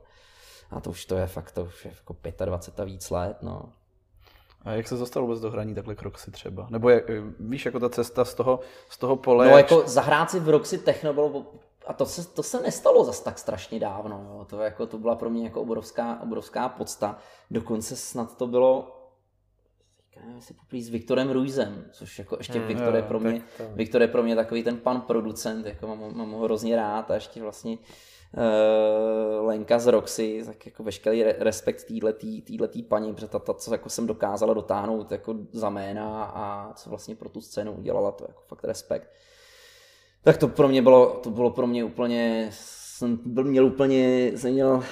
A 0.72 0.80
to 0.80 0.90
už 0.90 1.06
to 1.06 1.18
je 1.18 1.28
fakt, 1.28 1.52
to 1.52 1.64
už 1.64 1.86
je 1.86 1.92
jako 1.92 2.16
25 2.46 2.84
a 2.84 2.86
víc 2.86 3.10
let, 3.10 3.38
no. 3.42 3.62
A 4.62 4.72
jak 4.72 4.88
se 4.88 4.96
dostal 4.96 5.24
vůbec 5.24 5.40
do 5.40 5.52
hraní 5.52 5.76
takhle 5.76 5.96
k 5.96 6.02
Roxy 6.02 6.32
třeba? 6.32 6.68
Nebo 6.70 6.90
jak, 6.90 7.04
víš, 7.40 7.66
jako 7.66 7.80
ta 7.80 7.90
cesta 7.90 8.26
z 8.26 8.34
toho, 8.34 8.60
z 8.90 8.98
toho 8.98 9.16
pole... 9.16 9.48
No 9.48 9.58
jako 9.58 9.84
zahrát 9.86 10.32
si 10.32 10.40
v 10.40 10.50
Roxy 10.50 10.78
Techno 10.78 11.14
bylo, 11.14 11.46
a 11.88 11.94
to 11.94 12.06
se, 12.06 12.28
to 12.28 12.44
se 12.44 12.62
nestalo 12.62 13.04
zas 13.04 13.20
tak 13.20 13.40
strašně 13.40 13.80
dávno, 13.80 14.26
jo. 14.30 14.46
To, 14.50 14.60
jako, 14.60 14.86
to 14.86 14.98
byla 14.98 15.16
pro 15.16 15.30
mě 15.30 15.44
jako 15.44 15.62
obrovská, 15.62 16.22
obrovská 16.24 16.70
podsta. 16.70 17.18
Dokonce 17.52 17.96
snad 17.96 18.38
to 18.38 18.48
bylo 18.48 18.96
nevím, 20.22 20.36
jestli 20.36 20.56
poprý 20.56 20.84
s 20.84 20.90
Viktorem 20.90 21.32
Ruizem, 21.32 21.86
což 21.92 22.20
jako 22.20 22.38
ještě 22.38 22.60
hmm, 22.60 22.68
Viktor, 22.68 22.96
je 22.96 23.02
pro 23.02 23.20
mě, 23.20 23.42
to... 23.58 23.64
Viktor 23.74 24.02
je 24.02 24.08
pro 24.08 24.24
mě 24.24 24.36
takový 24.36 24.64
ten 24.64 24.78
pan 24.78 25.02
producent, 25.02 25.66
jako 25.66 25.88
mám, 25.88 26.18
mám 26.18 26.32
ho 26.32 26.44
hrozně 26.44 26.76
rád 26.76 27.12
a 27.12 27.14
ještě 27.14 27.42
vlastně 27.42 27.78
uh, 27.78 27.84
Lenka 29.40 29.80
z 29.80 29.88
Roxy, 29.88 30.44
tak 30.46 30.66
jako 30.66 30.84
veškerý 30.84 31.24
respekt 31.24 31.84
týhletý 32.44 32.84
paní, 32.84 33.14
protože 33.14 33.28
ta, 33.28 33.40
ta, 33.40 33.54
co 33.54 33.74
jako 33.74 33.90
jsem 33.90 34.08
dokázala 34.08 34.54
dotáhnout 34.54 35.12
jako 35.12 35.36
za 35.52 35.70
jména 35.70 36.24
a 36.24 36.74
co 36.74 36.90
vlastně 36.90 37.16
pro 37.16 37.30
tu 37.30 37.42
scénu 37.42 37.72
udělala, 37.72 38.12
to 38.12 38.26
jako 38.28 38.42
fakt 38.48 38.64
respekt. 38.64 39.12
Tak 40.24 40.38
to 40.38 40.48
pro 40.48 40.68
mě 40.68 40.82
bylo, 40.82 41.10
to 41.10 41.30
bylo 41.30 41.52
pro 41.52 41.68
mě 41.68 41.84
úplně 41.84 42.50
jsem 43.00 43.20
byl, 43.26 43.44
měl 43.44 43.66
úplně, 43.66 44.32
jsem 44.36 44.54
měl 44.54 44.70
uh, 44.70 44.84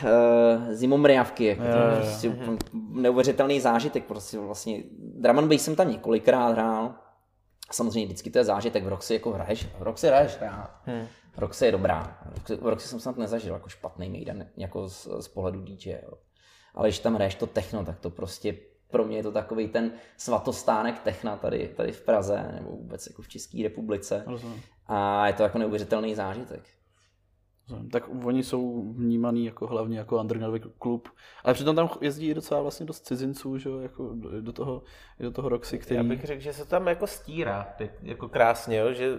zimomriavky, 0.72 1.46
jako 1.46 1.64
jo, 1.64 1.72
to 1.72 1.78
jo, 1.78 2.02
prostě 2.02 2.28
jo. 2.28 2.58
neuvěřitelný 2.74 3.60
zážitek, 3.60 4.06
prostě 4.06 4.40
vlastně 4.40 4.84
drum 4.94 5.40
and 5.40 5.48
bass 5.48 5.62
jsem 5.62 5.76
tam 5.76 5.92
několikrát 5.92 6.50
hrál, 6.50 6.96
samozřejmě 7.72 8.06
vždycky 8.06 8.30
to 8.30 8.38
je 8.38 8.44
zážitek, 8.44 8.84
v 8.84 8.88
Roxy 8.88 9.14
jako 9.14 9.32
hraješ, 9.32 9.68
v 9.80 9.82
Roxy 9.82 10.08
hraješ 10.08 10.38
rád. 10.42 10.72
Hmm. 10.86 11.08
Roxy 11.38 11.66
je 11.66 11.72
dobrá, 11.72 12.20
v 12.62 12.68
Roxy 12.68 12.88
jsem 12.88 13.00
snad 13.00 13.18
nezažil 13.18 13.54
jako 13.54 13.70
špatný 13.70 14.10
Maiden, 14.10 14.50
jako 14.58 14.90
z, 14.90 15.08
z 15.20 15.28
pohledu 15.28 15.62
DJ, 15.62 15.90
jo. 15.90 16.14
ale 16.74 16.88
když 16.88 17.00
tam 17.00 17.16
hraješ 17.16 17.36
to 17.36 17.48
techno, 17.48 17.86
tak 17.86 18.00
to 18.00 18.10
prostě 18.10 18.58
pro 18.92 19.06
mě 19.06 19.18
je 19.18 19.24
to 19.24 19.32
takový 19.32 19.68
ten 19.68 19.92
svatostánek 20.18 21.00
techna 21.00 21.38
tady, 21.38 21.68
tady 21.78 21.92
v 21.92 22.02
Praze 22.02 22.52
nebo 22.56 22.70
vůbec 22.70 23.08
jako 23.08 23.22
v 23.22 23.28
České 23.28 23.64
republice. 23.64 24.24
Rozumím. 24.28 24.62
A 24.88 25.28
je 25.28 25.34
to 25.34 25.44
jako 25.44 25.58
neuvěřitelný 25.58 26.16
zážitek. 26.16 26.64
Tak 27.92 28.10
oni 28.26 28.44
jsou 28.44 28.94
vnímaný 28.94 29.46
jako 29.46 29.68
hlavně 29.68 29.98
jako 29.98 30.20
undergroundový 30.20 30.74
klub, 30.80 31.10
ale 31.44 31.54
přitom 31.54 31.76
tam 31.76 31.90
jezdí 32.02 32.34
docela 32.34 32.62
vlastně 32.62 32.86
dost 32.86 33.06
cizinců, 33.06 33.58
že 33.58 33.70
jako 33.82 34.14
do 34.42 34.54
toho, 34.54 34.84
do 35.20 35.32
toho 35.32 35.50
Roxy, 35.50 35.80
který... 35.80 35.96
Já 35.96 36.04
bych 36.04 36.24
řekl, 36.24 36.42
že 36.42 36.54
se 36.54 36.66
tam 36.66 36.88
jako 36.88 37.08
stírá 37.08 37.76
jako 38.02 38.30
krásně, 38.30 38.78
jo? 38.78 38.94
že 38.94 39.16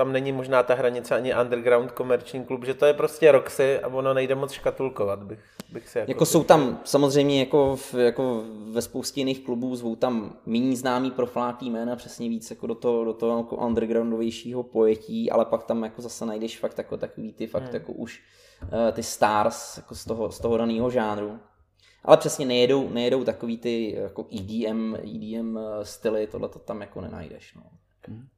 tam 0.00 0.12
není 0.12 0.32
možná 0.32 0.62
ta 0.62 0.74
hranice 0.74 1.14
ani 1.14 1.34
underground 1.34 1.92
komerční 1.92 2.44
klub, 2.44 2.64
že 2.64 2.74
to 2.74 2.86
je 2.86 2.94
prostě 2.94 3.32
Roxy 3.32 3.78
a 3.78 3.88
ono 3.88 4.14
nejde 4.14 4.34
moc 4.34 4.52
škatulkovat, 4.52 5.22
bych, 5.22 5.38
bych 5.72 5.88
si 5.88 5.98
jako... 5.98 6.10
Jako 6.10 6.26
jsou 6.26 6.44
tam 6.44 6.80
samozřejmě 6.84 7.40
jako, 7.40 7.76
v, 7.76 7.94
jako 7.94 8.44
ve 8.70 8.82
spoustě 8.82 9.20
jiných 9.20 9.44
klubů 9.44 9.76
zvou 9.76 9.96
tam 9.96 10.36
méně 10.46 10.76
známý 10.76 11.10
profláký 11.10 11.70
jména, 11.70 11.96
přesně 11.96 12.28
víc 12.28 12.50
jako 12.50 12.66
do 12.66 12.74
toho, 12.74 13.04
do 13.04 13.12
toho 13.12 13.38
jako 13.38 13.56
undergroundovějšího 13.56 14.62
pojetí, 14.62 15.30
ale 15.30 15.44
pak 15.44 15.64
tam 15.64 15.82
jako 15.82 16.02
zase 16.02 16.26
najdeš 16.26 16.58
fakt 16.58 16.78
jako 16.78 16.96
takový 16.96 17.32
ty 17.32 17.46
fakt 17.46 17.62
hmm. 17.62 17.74
jako 17.74 17.92
už 17.92 18.22
uh, 18.62 18.68
ty 18.92 19.02
stars 19.02 19.76
jako 19.76 19.94
z 19.94 20.04
toho, 20.04 20.30
z 20.30 20.40
toho 20.40 20.56
daného 20.56 20.90
žánru. 20.90 21.38
Ale 22.04 22.16
přesně 22.16 22.46
nejedou, 22.46 22.88
nejedou 22.88 23.24
takový 23.24 23.58
ty 23.58 23.94
jako 23.94 24.26
EDM, 24.38 24.94
EDM 24.94 25.58
eh, 25.58 25.84
styly, 25.84 26.26
tohle 26.26 26.48
to 26.48 26.58
tam 26.58 26.80
jako 26.80 27.00
nenajdeš. 27.00 27.54
No. 27.54 27.62
Hmm. 28.08 28.28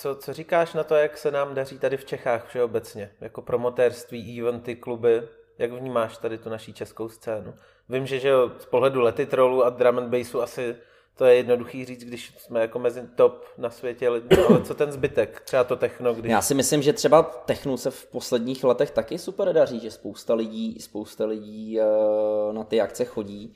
Co, 0.00 0.14
co 0.14 0.32
říkáš 0.32 0.74
na 0.74 0.84
to, 0.84 0.94
jak 0.94 1.18
se 1.18 1.30
nám 1.30 1.54
daří 1.54 1.78
tady 1.78 1.96
v 1.96 2.04
Čechách 2.04 2.48
všeobecně? 2.48 3.10
Jako 3.20 3.42
promotérství, 3.42 4.40
eventy, 4.40 4.76
kluby? 4.76 5.22
Jak 5.58 5.72
vnímáš 5.72 6.16
tady 6.16 6.38
tu 6.38 6.48
naší 6.48 6.72
českou 6.72 7.08
scénu? 7.08 7.54
Vím, 7.88 8.06
že, 8.06 8.18
že 8.18 8.32
z 8.58 8.64
pohledu 8.64 9.00
letitrolu 9.00 9.64
a 9.64 9.70
drum 9.70 9.98
and 9.98 10.08
bassu 10.08 10.42
asi 10.42 10.76
to 11.16 11.24
je 11.24 11.34
jednoduchý 11.34 11.84
říct, 11.84 12.04
když 12.04 12.34
jsme 12.38 12.60
jako 12.60 12.78
mezi 12.78 13.02
top 13.14 13.44
na 13.58 13.70
světě, 13.70 14.08
ale 14.08 14.22
co 14.64 14.74
ten 14.74 14.92
zbytek? 14.92 15.40
Třeba 15.40 15.64
to 15.64 15.76
techno, 15.76 16.14
když... 16.14 16.30
Já 16.30 16.42
si 16.42 16.54
myslím, 16.54 16.82
že 16.82 16.92
třeba 16.92 17.22
technu 17.22 17.76
se 17.76 17.90
v 17.90 18.06
posledních 18.06 18.64
letech 18.64 18.90
taky 18.90 19.18
super 19.18 19.52
daří, 19.52 19.80
že 19.80 19.90
spousta 19.90 20.34
lidí, 20.34 20.80
spousta 20.80 21.26
lidí 21.26 21.78
uh, 21.80 22.52
na 22.52 22.64
ty 22.64 22.80
akce 22.80 23.04
chodí. 23.04 23.54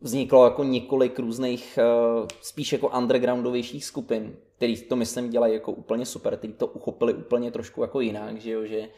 Vzniklo 0.00 0.44
jako 0.44 0.64
několik 0.64 1.18
různých, 1.18 1.78
uh, 1.78 2.26
spíš 2.42 2.72
jako 2.72 2.88
undergroundovějších 2.88 3.84
skupin, 3.84 4.36
který 4.56 4.82
to 4.82 4.96
myslím 4.96 5.30
dělají 5.30 5.54
jako 5.54 5.72
úplně 5.72 6.06
super, 6.06 6.36
který 6.36 6.52
to 6.52 6.66
uchopili 6.66 7.14
úplně 7.14 7.50
trošku 7.50 7.82
jako 7.82 8.00
jinak, 8.00 8.40
že 8.40 8.50
jo, 8.50 8.66
že 8.66 8.88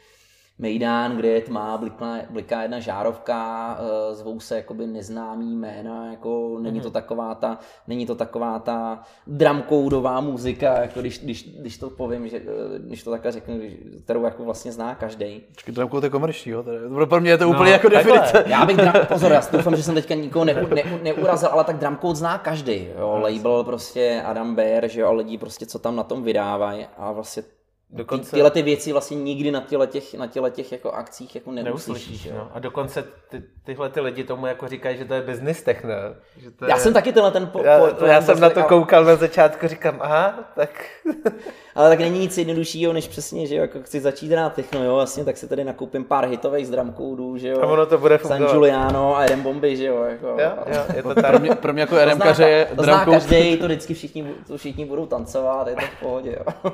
Mejdán, 0.60 1.16
kde 1.16 1.28
je 1.28 1.40
tma, 1.40 1.78
bliká, 1.78 2.16
bliká 2.30 2.62
jedna 2.62 2.80
žárovka, 2.80 3.78
eh, 3.80 4.14
zvou 4.14 4.40
se 4.40 4.56
jakoby 4.56 4.86
neznámý 4.86 5.56
jména, 5.56 6.10
jako 6.10 6.58
není 6.60 6.80
to 6.80 6.88
mhm. 6.88 6.92
taková 6.92 7.34
ta, 7.34 7.58
není 7.86 8.06
to 8.06 8.14
taková 8.14 8.58
ta 8.58 9.02
dramkoudová 9.26 10.20
muzika, 10.20 10.80
jako 10.80 11.00
když, 11.00 11.18
když, 11.18 11.58
když 11.60 11.78
to 11.78 11.90
povím, 11.90 12.28
že, 12.28 12.36
eh, 12.36 12.78
když 12.78 13.02
to 13.02 13.10
takhle 13.10 13.32
řeknu, 13.32 13.60
kterou 14.04 14.24
jako 14.24 14.44
vlastně 14.44 14.72
zná 14.72 14.94
každý. 14.94 15.40
Počkej, 15.54 15.74
dramkoud 15.74 16.04
je 16.04 16.10
komerční, 16.10 16.52
jo? 16.52 16.62
Tady. 16.62 16.78
Pro 17.06 17.20
mě 17.20 17.30
je 17.30 17.38
to 17.38 17.44
no, 17.44 17.50
úplně 17.50 17.72
jako 17.72 17.88
definice. 17.88 18.44
Já 18.46 18.66
bych, 18.66 18.76
dram, 18.76 18.94
pozor, 19.08 19.32
já 19.32 19.42
doufám, 19.52 19.76
že 19.76 19.82
jsem 19.82 19.94
teďka 19.94 20.14
nikoho 20.14 20.44
ne, 20.44 20.54
ne, 20.54 20.82
neurazil, 21.02 21.48
ale 21.48 21.64
tak 21.64 21.78
dramkoud 21.78 22.16
zná 22.16 22.38
každý, 22.38 22.88
jo? 22.98 23.18
label 23.22 23.64
prostě 23.64 24.22
Adam 24.24 24.54
Bear, 24.54 24.88
že 24.88 25.00
jo, 25.00 25.08
a 25.08 25.12
lidi 25.12 25.38
prostě, 25.38 25.66
co 25.66 25.78
tam 25.78 25.96
na 25.96 26.02
tom 26.02 26.22
vydávají 26.22 26.86
a 26.96 27.12
vlastně 27.12 27.42
Dokonce... 27.90 28.30
Ty, 28.30 28.36
tyhle 28.36 28.50
ty 28.50 28.62
věci 28.62 28.92
vlastně 28.92 29.16
nikdy 29.16 29.50
na 29.50 29.60
těle 29.60 29.86
těch, 29.86 30.14
na 30.14 30.26
těle 30.26 30.50
těch 30.50 30.72
jako 30.72 30.92
akcích 30.92 31.34
jako 31.34 31.52
neuslyšíš. 31.52 32.28
No. 32.34 32.50
A 32.54 32.58
dokonce 32.58 33.04
ty, 33.28 33.42
tyhle 33.64 33.88
ty 33.88 34.00
lidi 34.00 34.24
tomu 34.24 34.46
jako 34.46 34.68
říkají, 34.68 34.98
že 34.98 35.04
to 35.04 35.14
je 35.14 35.22
business 35.22 35.62
techno. 35.62 35.90
Že 36.36 36.50
to 36.50 36.64
já 36.64 36.76
je... 36.76 36.80
jsem 36.80 36.92
taky 36.92 37.12
tenhle 37.12 37.30
ten... 37.30 37.46
Po, 37.46 37.62
já, 37.62 37.78
po, 37.94 38.04
já 38.04 38.22
jsem 38.22 38.40
na 38.40 38.50
to 38.50 38.62
koukal 38.62 39.04
na 39.04 39.16
začátku, 39.16 39.68
říkám, 39.68 39.98
aha, 40.00 40.44
tak... 40.54 40.84
Ale 41.74 41.88
tak 41.88 41.98
není 41.98 42.18
nic 42.18 42.38
jednoduššího, 42.38 42.92
než 42.92 43.08
přesně, 43.08 43.46
že 43.46 43.54
jo, 43.54 43.62
jako 43.62 43.82
chci 43.82 44.00
začít 44.00 44.32
hrát 44.32 44.54
techno, 44.54 44.84
jo, 44.84 44.94
vlastně, 44.94 45.24
tak 45.24 45.36
si 45.36 45.48
tady 45.48 45.64
nakoupím 45.64 46.04
pár 46.04 46.28
hitových 46.28 46.66
z 46.66 46.70
dramkoudů, 46.70 47.36
že 47.36 47.48
jo. 47.48 47.60
A 47.62 47.66
ono 47.66 47.86
to 47.86 47.98
bude 47.98 48.18
fungovat. 48.18 48.38
San 48.38 48.50
Giuliano 48.50 49.16
a 49.16 49.24
Eden 49.24 49.42
Bomby, 49.42 49.76
že 49.76 49.86
jo, 49.86 50.02
jako. 50.02 50.26
Jo, 50.26 50.52
jo, 50.66 50.82
je 50.96 51.02
to 51.02 51.14
tak. 51.22 51.26
pro, 51.26 51.38
mě, 51.38 51.54
pro 51.54 51.72
mě 51.72 51.80
jako 51.80 52.04
RMkaře 52.04 52.48
je 52.48 52.68
To 52.76 52.82
zná 52.82 53.04
každý, 53.04 53.56
to 53.56 53.64
vždycky 53.64 53.94
všichni, 53.94 54.34
to 54.46 54.56
všichni 54.56 54.84
budou 54.84 55.06
tancovat, 55.06 55.68
je 55.68 55.74
to 55.74 55.80
v 55.80 56.00
pohodě, 56.00 56.38
jo. 56.38 56.72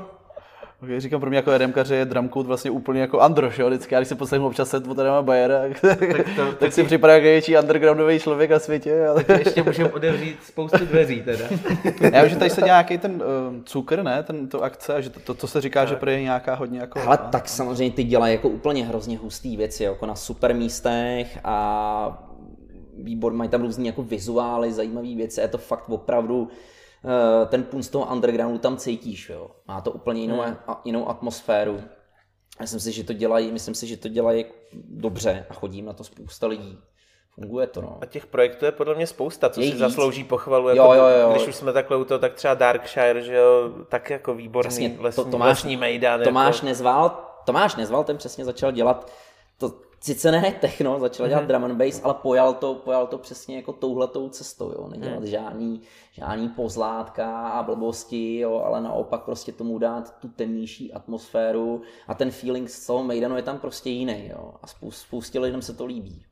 Okay, 0.83 0.99
říkám 0.99 1.19
pro 1.19 1.29
mě 1.29 1.37
jako 1.37 1.57
RMkaře 1.57 1.95
je 1.95 2.05
drumcode 2.05 2.47
vlastně 2.47 2.71
úplně 2.71 3.01
jako 3.01 3.19
Androš, 3.19 3.59
jo? 3.59 3.67
Vždycky, 3.67 3.93
já 3.93 3.99
když 3.99 4.07
se 4.07 4.15
poslechnu 4.15 4.47
občas 4.47 4.69
set 4.69 4.87
od 4.87 4.99
Adama 4.99 5.21
Bayera, 5.21 5.61
tak, 5.81 5.99
tak, 5.99 6.35
to, 6.35 6.51
tak 6.51 6.73
si 6.73 6.83
připadá 6.83 7.13
jako 7.13 7.23
největší 7.23 7.57
undergroundový 7.57 8.19
člověk 8.19 8.51
na 8.51 8.59
světě. 8.59 9.07
Ale... 9.07 9.23
Tak 9.23 9.39
ještě 9.39 9.63
můžeme 9.63 9.91
otevřít 9.91 10.37
spoustu 10.43 10.85
dveří 10.85 11.21
teda. 11.21 11.45
já 12.13 12.21
vím, 12.21 12.29
že 12.29 12.35
tady 12.35 12.49
se 12.49 12.61
dělá 12.61 12.67
nějaký 12.67 12.97
ten 12.97 13.11
uh, 13.15 13.63
cukr, 13.63 14.03
ne, 14.03 14.23
ten, 14.23 14.47
to 14.47 14.63
akce, 14.63 14.93
a 14.93 15.01
že 15.01 15.09
to, 15.09 15.19
to, 15.19 15.33
to 15.33 15.47
se 15.47 15.61
říká, 15.61 15.79
tak. 15.79 15.89
že 15.89 15.95
pro 15.95 16.09
je 16.09 16.21
nějaká 16.21 16.55
hodně 16.55 16.79
jako... 16.79 16.99
Ale 17.05 17.17
tak 17.17 17.49
samozřejmě 17.49 17.95
ty 17.95 18.03
dělají 18.03 18.33
jako 18.33 18.49
úplně 18.49 18.85
hrozně 18.85 19.17
hustý 19.17 19.57
věci, 19.57 19.83
jako 19.83 20.05
na 20.05 20.15
super 20.15 20.55
místech 20.55 21.39
a 21.43 22.27
výbor, 22.97 23.33
mají 23.33 23.49
tam 23.49 23.61
různý 23.61 23.87
jako 23.87 24.03
vizuály, 24.03 24.73
zajímavé 24.73 25.15
věci, 25.15 25.41
je 25.41 25.47
to 25.47 25.57
fakt 25.57 25.89
opravdu 25.89 26.49
ten 27.49 27.63
punt 27.63 27.83
z 27.83 27.89
toho 27.89 28.13
undergroundu 28.13 28.57
tam 28.57 28.77
cítíš, 28.77 29.29
jo. 29.29 29.51
Má 29.67 29.81
to 29.81 29.91
úplně 29.91 30.21
jinou, 30.21 30.41
hmm. 30.41 30.55
a, 30.67 30.81
jinou 30.85 31.09
atmosféru. 31.09 31.81
Myslím 32.61 32.79
si, 32.79 32.91
že 32.91 33.03
to 33.03 33.13
dělají, 33.13 33.51
myslím 33.51 33.75
si, 33.75 33.87
že 33.87 33.97
to 33.97 34.07
dělají 34.07 34.45
dobře 34.73 35.45
a 35.49 35.53
chodí 35.53 35.81
na 35.81 35.93
to 35.93 36.03
spousta 36.03 36.47
lidí. 36.47 36.77
Funguje 37.35 37.67
to, 37.67 37.81
no. 37.81 37.97
A 38.01 38.05
těch 38.05 38.25
projektů 38.25 38.65
je 38.65 38.71
podle 38.71 38.95
mě 38.95 39.07
spousta, 39.07 39.49
co 39.49 39.61
je 39.61 39.67
si 39.67 39.71
víc. 39.71 39.79
zaslouží 39.79 40.23
pochvalu. 40.23 40.69
Jako, 40.69 40.81
jo, 40.81 40.93
jo, 40.93 41.07
jo. 41.07 41.31
Když 41.31 41.47
už 41.47 41.55
jsme 41.55 41.73
takhle 41.73 41.97
u 41.97 42.05
toho, 42.05 42.19
tak 42.19 42.33
třeba 42.33 42.53
Darkshire, 42.53 43.21
že 43.21 43.35
jo, 43.35 43.69
tak 43.89 44.09
jako 44.09 44.33
výborný 44.33 44.69
přesně, 44.69 44.97
lesní, 44.99 45.23
to, 45.23 45.29
Tomáš, 45.29 45.49
lesní 45.49 45.77
mejdan. 45.77 46.23
Tomáš 46.23 46.55
jako... 46.55 46.65
Nezval, 46.65 47.25
Tomáš 47.45 47.75
Nezval, 47.75 48.03
ten 48.03 48.17
přesně 48.17 48.45
začal 48.45 48.71
dělat 48.71 49.11
sice 50.05 50.31
ne 50.31 50.51
techno, 50.61 50.99
začal 50.99 51.27
dělat 51.27 51.43
mm-hmm. 51.43 51.47
drum 51.47 51.63
and 51.63 51.77
bass, 51.77 52.01
ale 52.03 52.13
pojal 52.13 52.53
to, 52.53 52.75
pojal 52.75 53.07
to 53.07 53.17
přesně 53.17 53.55
jako 53.55 53.73
touhletou 53.73 54.29
cestou, 54.29 54.71
jo. 54.71 54.87
Nedělat 54.87 55.19
mm. 55.19 55.25
žádný, 55.25 55.81
žádný 56.11 56.49
pozlátka 56.49 57.49
a 57.49 57.63
blbosti, 57.63 58.39
jo, 58.39 58.61
ale 58.65 58.81
naopak 58.81 59.23
prostě 59.23 59.51
tomu 59.51 59.77
dát 59.77 60.19
tu 60.19 60.27
temnější 60.27 60.93
atmosféru 60.93 61.81
a 62.07 62.13
ten 62.13 62.31
feeling 62.31 62.69
z 62.69 62.85
toho 62.85 63.03
Maidanu 63.03 63.35
je 63.35 63.43
tam 63.43 63.59
prostě 63.59 63.89
jiný, 63.89 64.29
jo. 64.29 64.53
A 64.63 64.67
spoustě 64.89 65.39
lidem 65.39 65.61
se 65.61 65.73
to 65.73 65.85
líbí. 65.85 66.25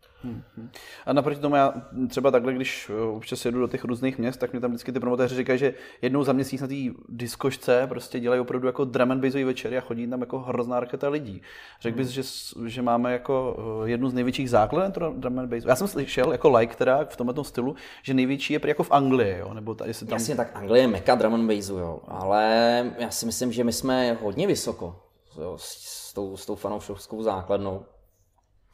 A 1.06 1.14
naproti 1.14 1.42
tomu 1.42 1.56
já 1.56 1.74
třeba 2.10 2.32
takhle, 2.32 2.54
když 2.54 2.90
eh, 2.90 3.02
občas 3.02 3.46
jedu 3.46 3.60
do 3.60 3.68
těch 3.68 3.84
různých 3.84 4.18
měst, 4.18 4.38
tak 4.38 4.54
mi 4.54 4.60
tam 4.60 4.72
vždycky 4.72 4.92
ty 4.92 5.00
promotéři 5.00 5.36
říkají, 5.36 5.60
že 5.60 5.74
jednou 6.02 6.24
za 6.24 6.34
měsíc 6.34 6.62
na 6.62 6.68
té 6.68 6.76
diskošce 7.10 7.88
prostě 7.88 8.20
dělají 8.20 8.42
opravdu 8.42 8.68
jako 8.68 8.86
drum 8.86 9.12
and 9.12 9.22
bassový 9.22 9.44
večery 9.44 9.78
a 9.78 9.82
chodí 9.82 10.08
tam 10.08 10.20
jako 10.20 10.40
hrozná 10.40 10.80
raketa 10.80 11.10
lidí. 11.10 11.42
Řekl 11.82 11.98
bys, 11.98 12.08
že, 12.08 12.22
že 12.66 12.82
máme 12.82 13.14
jako 13.14 13.58
eh, 13.86 13.90
jednu 13.90 14.10
z 14.10 14.14
největších 14.14 14.50
základen 14.50 14.92
drum 15.16 15.40
and 15.40 15.50
bass. 15.50 15.66
Já 15.66 15.76
jsem 15.76 15.88
slyšel 15.88 16.32
jako 16.32 16.50
like 16.50 16.76
teda 16.76 17.06
v 17.06 17.16
tomhle 17.16 17.44
stylu, 17.44 17.76
že 18.04 18.14
největší 18.14 18.54
je 18.54 18.60
jako 18.66 18.84
v 18.84 18.92
Anglii, 18.92 19.38
jo? 19.38 19.54
nebo 19.54 19.76
tady 19.76 19.94
se 19.94 20.06
tam... 20.06 20.20
Jasně, 20.20 20.36
tak 20.36 20.52
Anglie 20.54 20.84
je 20.84 20.88
meka 20.88 21.16
drum 21.16 21.34
and 21.34 21.48
bassu, 21.48 21.78
jo. 21.78 22.00
ale 22.08 22.44
já 22.98 23.10
si 23.10 23.26
myslím, 23.26 23.52
že 23.52 23.64
my 23.64 23.74
jsme 23.74 24.18
hodně 24.22 24.48
vysoko 24.48 25.00
jo, 25.42 25.58
s, 25.58 25.64
s, 25.64 26.14
tou, 26.14 26.38
s 26.38 26.46
tou 26.46 26.56
fanoušovskou 26.56 27.24
základnou. 27.24 27.86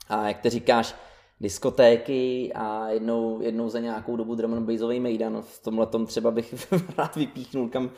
A 0.09 0.27
jak 0.27 0.39
ty 0.41 0.49
říkáš, 0.49 0.95
diskotéky 1.41 2.52
a 2.56 2.89
jednou, 2.89 3.41
jednou 3.41 3.69
za 3.69 3.80
nějakou 3.80 4.15
dobu 4.15 4.36
drum 4.36 4.54
and 4.54 4.65
bassový 4.65 4.99
mejdan. 4.99 5.41
V 5.41 5.63
tomhle 5.63 5.86
tom 5.86 6.06
třeba 6.06 6.32
bych 6.32 6.71
rád 6.97 7.15
vypíchnul, 7.15 7.69
kam 7.69 7.91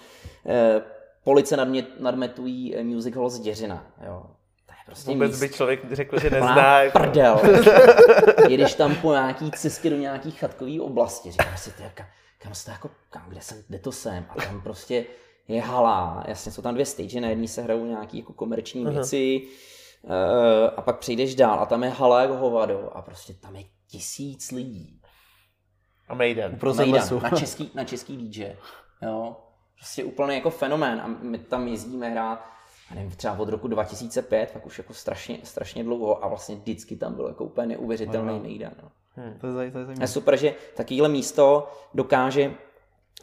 eh, 0.46 0.82
police 1.24 1.58
nadmět, 1.58 2.00
nadmetují 2.00 2.76
eh, 2.76 2.84
music 2.84 3.16
hall 3.16 3.30
z 3.30 3.40
Děřina. 3.40 3.86
Jo. 4.06 4.24
To 4.66 4.72
je 4.72 4.78
prostě 4.86 5.12
Vůbec 5.12 5.32
míst. 5.32 5.40
by 5.40 5.50
člověk 5.50 5.92
řekl, 5.92 6.20
že 6.20 6.30
nezná. 6.30 6.82
Jako... 6.82 7.00
Prdel. 7.00 7.42
Jedeš 8.50 8.74
tam 8.76 8.96
po 8.96 9.12
nějaký 9.12 9.52
cestě 9.52 9.90
do 9.90 9.96
nějaký 9.98 10.32
chatkový 10.32 10.80
oblasti, 10.80 11.32
říkáš 11.32 11.60
si, 11.60 11.72
ty, 11.72 11.84
kam, 11.94 12.06
kam 12.40 12.54
jste 12.54 12.72
jako, 12.72 12.90
kam, 13.10 13.24
kde, 13.30 13.42
jsem, 13.42 13.58
kde 13.68 13.80
to 13.80 13.92
jsem? 13.92 14.26
A 14.30 14.36
tam 14.36 14.62
prostě 14.62 15.06
je 15.48 15.62
hala, 15.62 16.24
jasně 16.28 16.52
jsou 16.52 16.62
tam 16.62 16.74
dvě 16.74 16.86
stage, 16.86 17.22
na 17.22 17.30
jedné 17.30 17.48
se 17.48 17.62
hrajou 17.62 17.86
nějaký 17.86 18.18
jako 18.18 18.34
komerční 18.34 18.86
věci, 18.86 19.42
Eh, 19.44 19.48
a 20.78 20.82
pak 20.82 21.00
přijdeš 21.00 21.36
dál 21.36 21.60
a 21.60 21.66
tam 21.66 21.84
je 21.84 21.90
hala 21.90 22.22
jako 22.22 22.38
hovado 22.38 22.90
a 22.98 23.02
prostě 23.02 23.34
tam 23.34 23.56
je 23.56 23.64
tisíc 23.88 24.52
lidí. 24.52 25.02
A 26.10 26.14
Maiden. 26.14 26.60
Maiden 26.76 27.04
na 27.22 27.30
český, 27.30 27.72
na 27.76 27.84
český 27.84 28.18
DJ. 28.18 28.56
Jo. 29.02 29.36
Prostě 29.76 30.04
úplně 30.04 30.36
jako 30.36 30.50
fenomén 30.50 31.02
a 31.02 31.08
my 31.08 31.38
tam 31.38 31.68
jezdíme 31.68 32.10
hrát 32.10 32.52
já 32.92 32.96
nevím, 32.96 33.12
třeba 33.12 33.40
od 33.40 33.50
roku 33.50 33.68
2005, 33.68 34.52
tak 34.54 34.66
už 34.66 34.78
jako 34.78 34.94
strašně, 34.94 35.40
strašně 35.44 35.84
dlouho 35.84 36.24
a 36.24 36.28
vlastně 36.28 36.56
vždycky 36.56 36.96
tam 36.96 37.14
bylo 37.14 37.28
jako 37.28 37.44
úplně 37.44 37.68
neuvěřitelný 37.68 38.40
Maiden. 38.40 38.72
No. 38.84 38.92
Hmm. 39.16 39.38
To 39.40 39.48
je, 39.48 39.54
zajímavé. 39.54 39.94
je 40.00 40.08
super, 40.08 40.38
že 40.38 40.56
takovýhle 40.76 41.10
místo 41.10 41.72
dokáže 41.94 42.54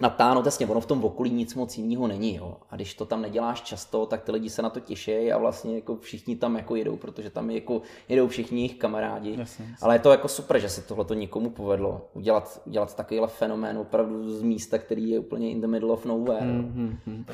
natáhnout, 0.00 0.44
jasně, 0.44 0.66
ono 0.66 0.80
v 0.80 0.86
tom 0.86 1.04
okolí 1.04 1.30
nic 1.30 1.54
moc 1.54 1.78
jiného 1.78 2.06
není, 2.06 2.36
jo. 2.36 2.56
A 2.70 2.76
když 2.76 2.94
to 2.94 3.04
tam 3.04 3.22
neděláš 3.22 3.62
často, 3.62 4.06
tak 4.06 4.22
ty 4.22 4.32
lidi 4.32 4.50
se 4.50 4.62
na 4.62 4.70
to 4.70 4.80
těší 4.80 5.32
a 5.32 5.38
vlastně 5.38 5.74
jako 5.74 5.96
všichni 5.96 6.36
tam 6.36 6.56
jako 6.56 6.76
jedou, 6.76 6.96
protože 6.96 7.30
tam 7.30 7.50
jako 7.50 7.82
jedou 8.08 8.28
všichni 8.28 8.60
jejich 8.60 8.74
kamarádi. 8.74 9.30
Jasně, 9.30 9.64
jasně. 9.70 9.76
Ale 9.82 9.94
je 9.94 9.98
to 9.98 10.10
jako 10.10 10.28
super, 10.28 10.58
že 10.58 10.68
se 10.68 10.82
tohle 10.82 11.04
to 11.04 11.14
někomu 11.14 11.50
povedlo. 11.50 12.08
Udělat, 12.14 12.60
udělat 12.66 12.96
takovýhle 12.96 13.28
fenomén 13.28 13.78
opravdu 13.78 14.38
z 14.38 14.42
místa, 14.42 14.78
který 14.78 15.10
je 15.10 15.18
úplně 15.18 15.50
in 15.50 15.60
the 15.60 15.66
middle 15.66 15.92
of 15.92 16.04
nowhere. 16.04 16.46
Mm-hmm. 16.46 17.24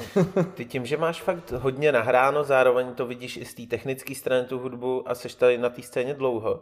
Ty 0.55 0.64
tím, 0.64 0.87
že 0.87 0.97
máš 0.97 1.23
fakt 1.23 1.53
hodně 1.53 1.93
nahráno, 1.93 2.45
zároveň 2.45 2.95
to 2.95 3.07
vidíš 3.07 3.37
i 3.37 3.45
z 3.45 3.55
té 3.55 3.62
technické 3.67 4.14
strany 4.14 4.47
tu 4.47 4.59
hudbu 4.59 5.09
a 5.09 5.14
seš 5.14 5.35
tady 5.35 5.59
na 5.59 5.69
té 5.69 5.83
scéně 5.83 6.14
dlouho, 6.14 6.61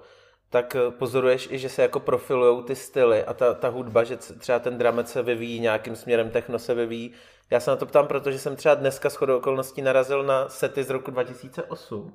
tak 0.52 0.76
eh, 0.76 0.90
pozoruješ 0.90 1.48
i, 1.50 1.58
že 1.58 1.68
se 1.68 1.82
jako 1.82 2.00
profilují 2.00 2.64
ty 2.64 2.76
styly 2.76 3.24
a 3.24 3.34
ta, 3.34 3.54
ta 3.54 3.68
hudba, 3.68 4.04
že 4.04 4.16
třeba 4.16 4.58
ten 4.58 4.78
dramec 4.78 5.12
se 5.12 5.22
vyvíjí 5.22 5.60
nějakým 5.60 5.96
směrem, 5.96 6.30
techno 6.30 6.58
se 6.58 6.74
vyvíjí. 6.74 7.12
Já 7.50 7.60
se 7.60 7.70
na 7.70 7.76
to 7.76 7.86
ptám, 7.86 8.06
protože 8.06 8.38
jsem 8.38 8.56
třeba 8.56 8.74
dneska 8.74 9.08
shodou 9.08 9.36
okolností 9.36 9.82
narazil 9.82 10.22
na 10.22 10.48
sety 10.48 10.84
z 10.84 10.90
roku 10.90 11.10
2008 11.10 12.14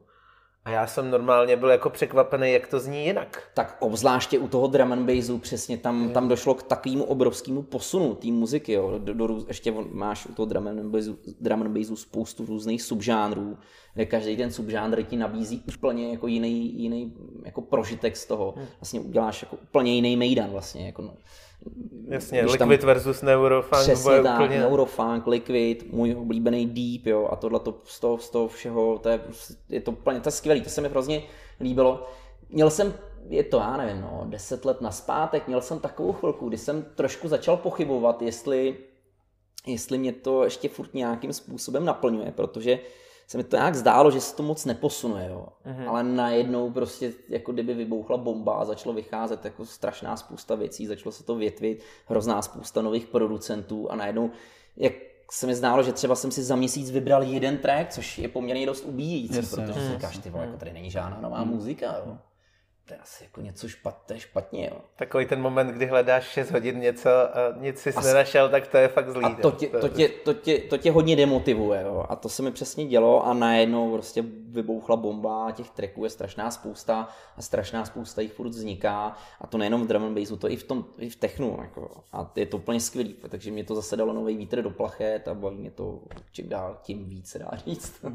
a 0.68 0.70
já 0.70 0.88
jsem 0.88 1.12
normálně 1.12 1.56
byl 1.56 1.70
jako 1.70 1.90
překvapený, 1.90 2.52
jak 2.52 2.68
to 2.68 2.80
zní 2.80 3.06
jinak. 3.06 3.44
Tak 3.54 3.78
obzvláště 3.80 4.40
u 4.40 4.48
toho 4.48 4.68
drum 4.68 4.92
and 4.92 5.06
bassu 5.06 5.38
přesně 5.38 5.78
tam, 5.78 6.10
tam 6.10 6.28
došlo 6.28 6.54
k 6.54 6.64
takovému 6.64 7.04
obrovskému 7.04 7.62
posunu 7.62 8.16
té 8.16 8.28
muziky. 8.28 8.74
Jo. 8.74 9.00
Do, 9.00 9.14
do, 9.14 9.46
ještě 9.48 9.74
máš 9.92 10.26
u 10.26 10.34
toho 10.34 10.46
drum 10.46 10.68
and, 10.68 10.92
bassu, 10.92 11.18
drum 11.40 11.62
and 11.62 11.78
bassu 11.78 11.96
spoustu 11.96 12.46
různých 12.46 12.82
subžánrů, 12.82 13.58
kde 13.94 14.06
každý 14.06 14.38
ten 14.38 14.52
subžánr 14.52 15.04
ti 15.04 15.18
nabízí 15.18 15.64
úplně 15.68 16.12
jako 16.12 16.28
jiný, 16.28 16.82
jiný 16.82 17.14
jako 17.46 17.62
prožitek 17.62 18.18
z 18.18 18.26
toho. 18.26 18.54
Hmm. 18.58 18.66
Vlastně 18.82 19.00
uděláš 19.00 19.42
jako 19.42 19.56
úplně 19.56 19.96
jiný 19.96 20.18
mejdan 20.18 20.50
vlastně. 20.50 20.86
Jako 20.86 21.02
no. 21.02 21.14
Jasně, 22.08 22.42
Liquid 22.42 22.60
tam, 22.60 22.88
versus 22.88 23.22
Neurofunk. 23.22 23.82
Přesně 23.82 24.22
tak, 24.24 24.40
úplně... 24.40 24.60
Neurofunk, 24.60 25.28
Liquid, 25.28 25.94
můj 25.94 26.16
oblíbený 26.16 26.66
Deep, 26.66 27.06
jo, 27.06 27.28
a 27.32 27.36
tohle 27.36 27.60
to 27.60 27.82
z 27.84 28.00
toho, 28.00 28.18
z 28.18 28.30
toho 28.30 28.48
všeho, 28.48 28.98
to 28.98 29.10
je, 29.10 29.22
je 29.70 29.82
to 29.82 29.92
úplně, 29.92 30.20
to 30.20 30.28
je 30.28 30.32
skvělý, 30.32 30.62
to 30.62 30.70
se 30.70 30.82
mi 30.82 30.90
hrozně 30.90 31.24
líbilo. 31.62 32.08
Měl 32.50 32.70
jsem, 32.70 32.94
je 33.30 33.44
to, 33.44 33.58
já 33.58 33.78
nevím, 33.78 34.02
no, 34.02 34.26
deset 34.26 34.66
let 34.66 34.82
naspátek, 34.82 35.48
měl 35.48 35.62
jsem 35.62 35.80
takovou 35.80 36.14
chvilku, 36.14 36.50
kdy 36.50 36.58
jsem 36.58 36.86
trošku 36.96 37.28
začal 37.28 37.58
pochybovat, 37.58 38.22
jestli, 38.22 38.78
jestli 39.68 39.98
mě 39.98 40.14
to 40.14 40.44
ještě 40.44 40.70
furt 40.70 40.94
nějakým 40.94 41.34
způsobem 41.34 41.86
naplňuje, 41.86 42.32
protože 42.32 42.80
se 43.28 43.38
mi 43.38 43.44
to 43.44 43.56
nějak 43.56 43.76
zdálo, 43.76 44.12
že 44.12 44.22
se 44.22 44.36
to 44.36 44.44
moc 44.44 44.66
neposunuje, 44.66 45.28
jo. 45.30 45.48
Mm-hmm. 45.66 45.90
ale 45.90 46.04
najednou 46.04 46.72
prostě 46.72 47.14
jako 47.30 47.52
kdyby 47.52 47.74
vybouchla 47.74 48.18
bomba 48.18 48.54
a 48.54 48.66
začalo 48.66 48.96
vycházet 48.96 49.46
jako 49.46 49.66
strašná 49.66 50.18
spousta 50.18 50.56
věcí, 50.56 50.88
začalo 50.88 51.12
se 51.12 51.24
to 51.24 51.36
větvit, 51.36 51.84
hrozná 52.06 52.42
spousta 52.42 52.82
nových 52.82 53.08
producentů 53.08 53.92
a 53.92 53.96
najednou 53.96 54.32
jak 54.78 54.94
se 55.32 55.48
mi 55.48 55.56
zdálo, 55.56 55.84
že 55.84 55.94
třeba 55.94 56.16
jsem 56.16 56.32
si 56.32 56.44
za 56.44 56.56
měsíc 56.56 56.92
vybral 56.92 57.24
jeden 57.24 57.58
track, 57.58 57.90
což 57.90 58.18
je 58.18 58.28
poměrně 58.28 58.66
dost 58.66 58.86
ubíjící, 58.86 59.36
yes, 59.36 59.56
protože 59.56 59.74
si 59.74 59.94
říkáš, 59.94 60.18
ty 60.18 60.30
vole, 60.30 60.46
jako 60.46 60.58
tady 60.58 60.74
není 60.74 60.92
žádná 60.92 61.20
nová 61.22 61.44
mm. 61.44 61.50
muzika. 61.50 61.96
Jo 62.06 62.18
to 62.88 62.94
je 62.94 63.00
asi 63.00 63.24
jako 63.24 63.42
něco 63.42 63.68
špatně, 63.68 64.20
špatně, 64.20 64.70
jo. 64.72 64.78
Takový 64.96 65.26
ten 65.26 65.42
moment, 65.42 65.68
kdy 65.68 65.86
hledáš 65.86 66.24
6 66.24 66.52
hodin 66.52 66.80
něco 66.80 67.10
a 67.10 67.54
nic 67.58 67.80
jsi 67.80 67.94
As... 67.94 68.06
nenašel, 68.06 68.50
tak 68.50 68.68
to 68.68 68.78
je 68.78 68.88
fakt 68.88 69.10
zlý. 69.10 69.26
A 69.26 69.30
to 69.30 69.52
tě, 69.52 69.68
to, 69.68 69.90
tě, 69.90 70.10
to, 70.10 70.34
tě, 70.34 70.58
to 70.60 70.78
tě 70.78 70.92
hodně 70.92 71.16
demotivuje, 71.16 71.82
jo. 71.82 72.06
A 72.10 72.16
to 72.16 72.30
se 72.30 72.44
mi 72.44 72.52
přesně 72.52 72.86
dělo 72.86 73.26
a 73.26 73.34
najednou 73.34 73.94
prostě 73.94 74.24
vybouchla 74.50 74.96
bomba, 74.96 75.52
těch 75.52 75.70
tracků 75.70 76.04
je 76.04 76.10
strašná 76.10 76.52
spousta 76.52 77.08
a 77.38 77.42
strašná 77.42 77.86
spousta 77.86 78.22
jich 78.22 78.34
furt 78.34 78.48
vzniká 78.48 79.16
a 79.42 79.48
to 79.48 79.58
nejenom 79.58 79.84
v 79.84 79.88
drum 79.88 80.04
and 80.04 80.20
bassu, 80.20 80.38
to 80.38 80.52
i 80.52 80.56
v 80.56 80.64
tom, 80.64 80.86
i 80.98 81.10
v 81.10 81.16
technu, 81.16 81.58
jako. 81.62 81.92
A 82.14 82.32
je 82.36 82.46
to 82.46 82.58
úplně 82.58 82.80
skvělý, 82.80 83.16
takže 83.30 83.52
mě 83.52 83.64
to 83.64 83.76
zase 83.76 83.96
dalo 83.96 84.14
nový 84.14 84.38
vítr 84.38 84.62
do 84.62 84.70
plachet 84.70 85.28
a 85.28 85.34
baví 85.34 85.58
mě 85.58 85.72
to 85.72 86.00
čím 86.32 86.50
dál 86.50 86.78
tím 86.84 87.06
víc, 87.06 87.30
se 87.30 87.40
dá 87.40 87.50
říct. 87.66 88.06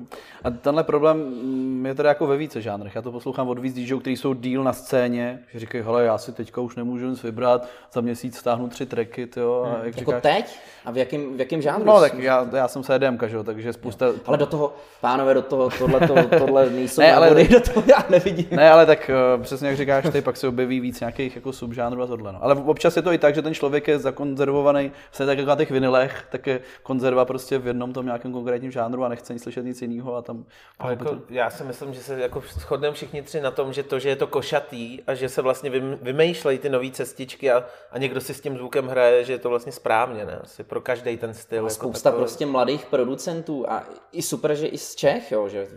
A 0.45 0.51
tenhle 0.51 0.85
problém 0.85 1.87
je 1.87 1.95
teda 1.95 2.09
jako 2.09 2.27
ve 2.27 2.37
více 2.37 2.63
žánrech. 2.63 2.95
Já 2.95 3.03
to 3.03 3.13
poslouchám 3.13 3.49
od 3.49 3.59
víc 3.59 3.75
DJů, 3.75 4.01
kteří 4.01 4.17
jsou 4.17 4.35
díl 4.35 4.62
rozdíl 4.63 4.65
na 4.65 4.73
scéně, 4.73 5.39
že 5.53 5.59
říkají, 5.59 5.85
hele, 5.85 6.05
já 6.05 6.19
si 6.19 6.33
teďka 6.33 6.61
už 6.61 6.77
nemůžu 6.77 7.11
nic 7.11 7.23
vybrat, 7.23 7.69
za 7.93 8.01
měsíc 8.01 8.37
stáhnu 8.37 8.69
tři 8.69 8.87
tracky, 8.87 9.27
tyjo, 9.27 9.63
a 9.65 9.85
jak 9.85 9.97
jako 9.97 10.11
říkáš, 10.11 10.23
teď? 10.23 10.59
A 10.85 10.91
v 10.91 10.97
jakém, 10.97 11.37
v 11.37 11.39
jakém 11.39 11.63
žánru? 11.63 11.85
No, 11.87 12.01
tak 12.01 12.19
já, 12.19 12.49
já 12.53 12.69
jsem 12.69 12.83
se 12.83 12.95
EDM, 12.95 13.19
že 13.27 13.45
takže 13.45 13.73
spousta... 13.73 14.07
Jo. 14.07 14.15
Ale 14.27 14.39
do 14.39 14.47
toho, 14.47 14.75
pánové, 15.01 15.35
do 15.35 15.43
toho, 15.43 15.71
tohle, 15.79 16.01
to, 16.09 16.15
tohle 16.39 16.71
nejsou 16.71 17.01
ne, 17.01 17.15
ale, 17.15 17.45
do 17.45 17.61
toho 17.61 17.83
já 17.87 18.05
nevidím. 18.11 18.47
Ne, 18.51 18.71
ale 18.71 18.87
tak 18.87 19.11
uh, 19.37 19.43
přesně 19.43 19.69
jak 19.69 19.77
říkáš, 19.77 20.05
ty 20.13 20.21
pak 20.21 20.37
se 20.37 20.49
objeví 20.49 20.81
víc 20.81 21.01
nějakých 21.01 21.37
jako 21.37 21.53
subžánrů 21.53 22.03
a 22.03 22.07
tohle. 22.07 22.33
No. 22.33 22.45
Ale 22.45 22.55
občas 22.55 22.97
je 22.97 23.03
to 23.03 23.13
i 23.13 23.19
tak, 23.19 23.35
že 23.35 23.43
ten 23.43 23.55
člověk 23.55 23.89
je 23.89 23.99
zakonzervovaný, 23.99 24.93
se 25.13 25.27
tak 25.27 25.39
jako 25.39 25.49
na 25.49 25.57
těch 25.57 25.71
vinilech, 25.71 26.27
tak 26.31 26.47
je 26.47 26.61
konzerva 26.83 27.25
prostě 27.25 27.59
v 27.59 27.67
jednom 27.67 27.93
tom 27.93 28.07
nějakém 28.07 28.33
konkrétním 28.33 28.71
žánru 28.71 29.05
a 29.05 29.09
nechce 29.09 29.33
nic 29.33 29.43
slyšet 29.43 29.65
nic 29.65 29.83
jiného 29.83 30.17
a 30.17 30.23
tam... 30.23 30.45
A 30.79 30.91
jako, 30.91 31.05
to... 31.05 31.19
Já 31.31 31.51
si 31.51 31.65
myslím, 31.65 31.95
že 31.95 32.01
se 32.01 32.21
jako 32.21 32.41
shodneme 32.41 32.95
všichni 32.95 33.23
tři 33.23 33.41
na 33.41 33.51
tom, 33.51 33.73
že 33.73 33.83
to, 33.83 33.99
že 33.99 34.09
je 34.09 34.17
to 34.17 34.27
košatý 34.53 35.03
a 35.07 35.15
že 35.15 35.29
se 35.29 35.43
vlastně 35.43 35.71
vymýšlejí 36.03 36.59
ty 36.59 36.69
nové 36.69 36.91
cestičky 36.91 37.51
a, 37.51 37.65
a 37.91 37.99
někdo 37.99 38.21
si 38.21 38.35
s 38.35 38.41
tím 38.41 38.57
zvukem 38.57 38.87
hraje, 38.87 39.25
že 39.25 39.33
je 39.33 39.39
to 39.39 39.49
vlastně 39.49 39.73
správně, 39.73 40.25
ne? 40.25 40.39
Asi 40.43 40.65
pro 40.65 40.81
každý 40.81 41.17
ten 41.17 41.35
styl. 41.35 41.65
A 41.65 41.69
jako 41.69 41.75
spousta 41.75 42.11
takový... 42.11 42.21
prostě 42.21 42.47
mladých 42.47 42.87
producentů 42.87 43.71
a 43.71 43.87
i 44.13 44.23
super, 44.23 44.55
že 44.55 44.67
i 44.67 44.79
z 44.79 44.95
Čech, 44.95 45.33
jo, 45.33 45.49
že 45.49 45.69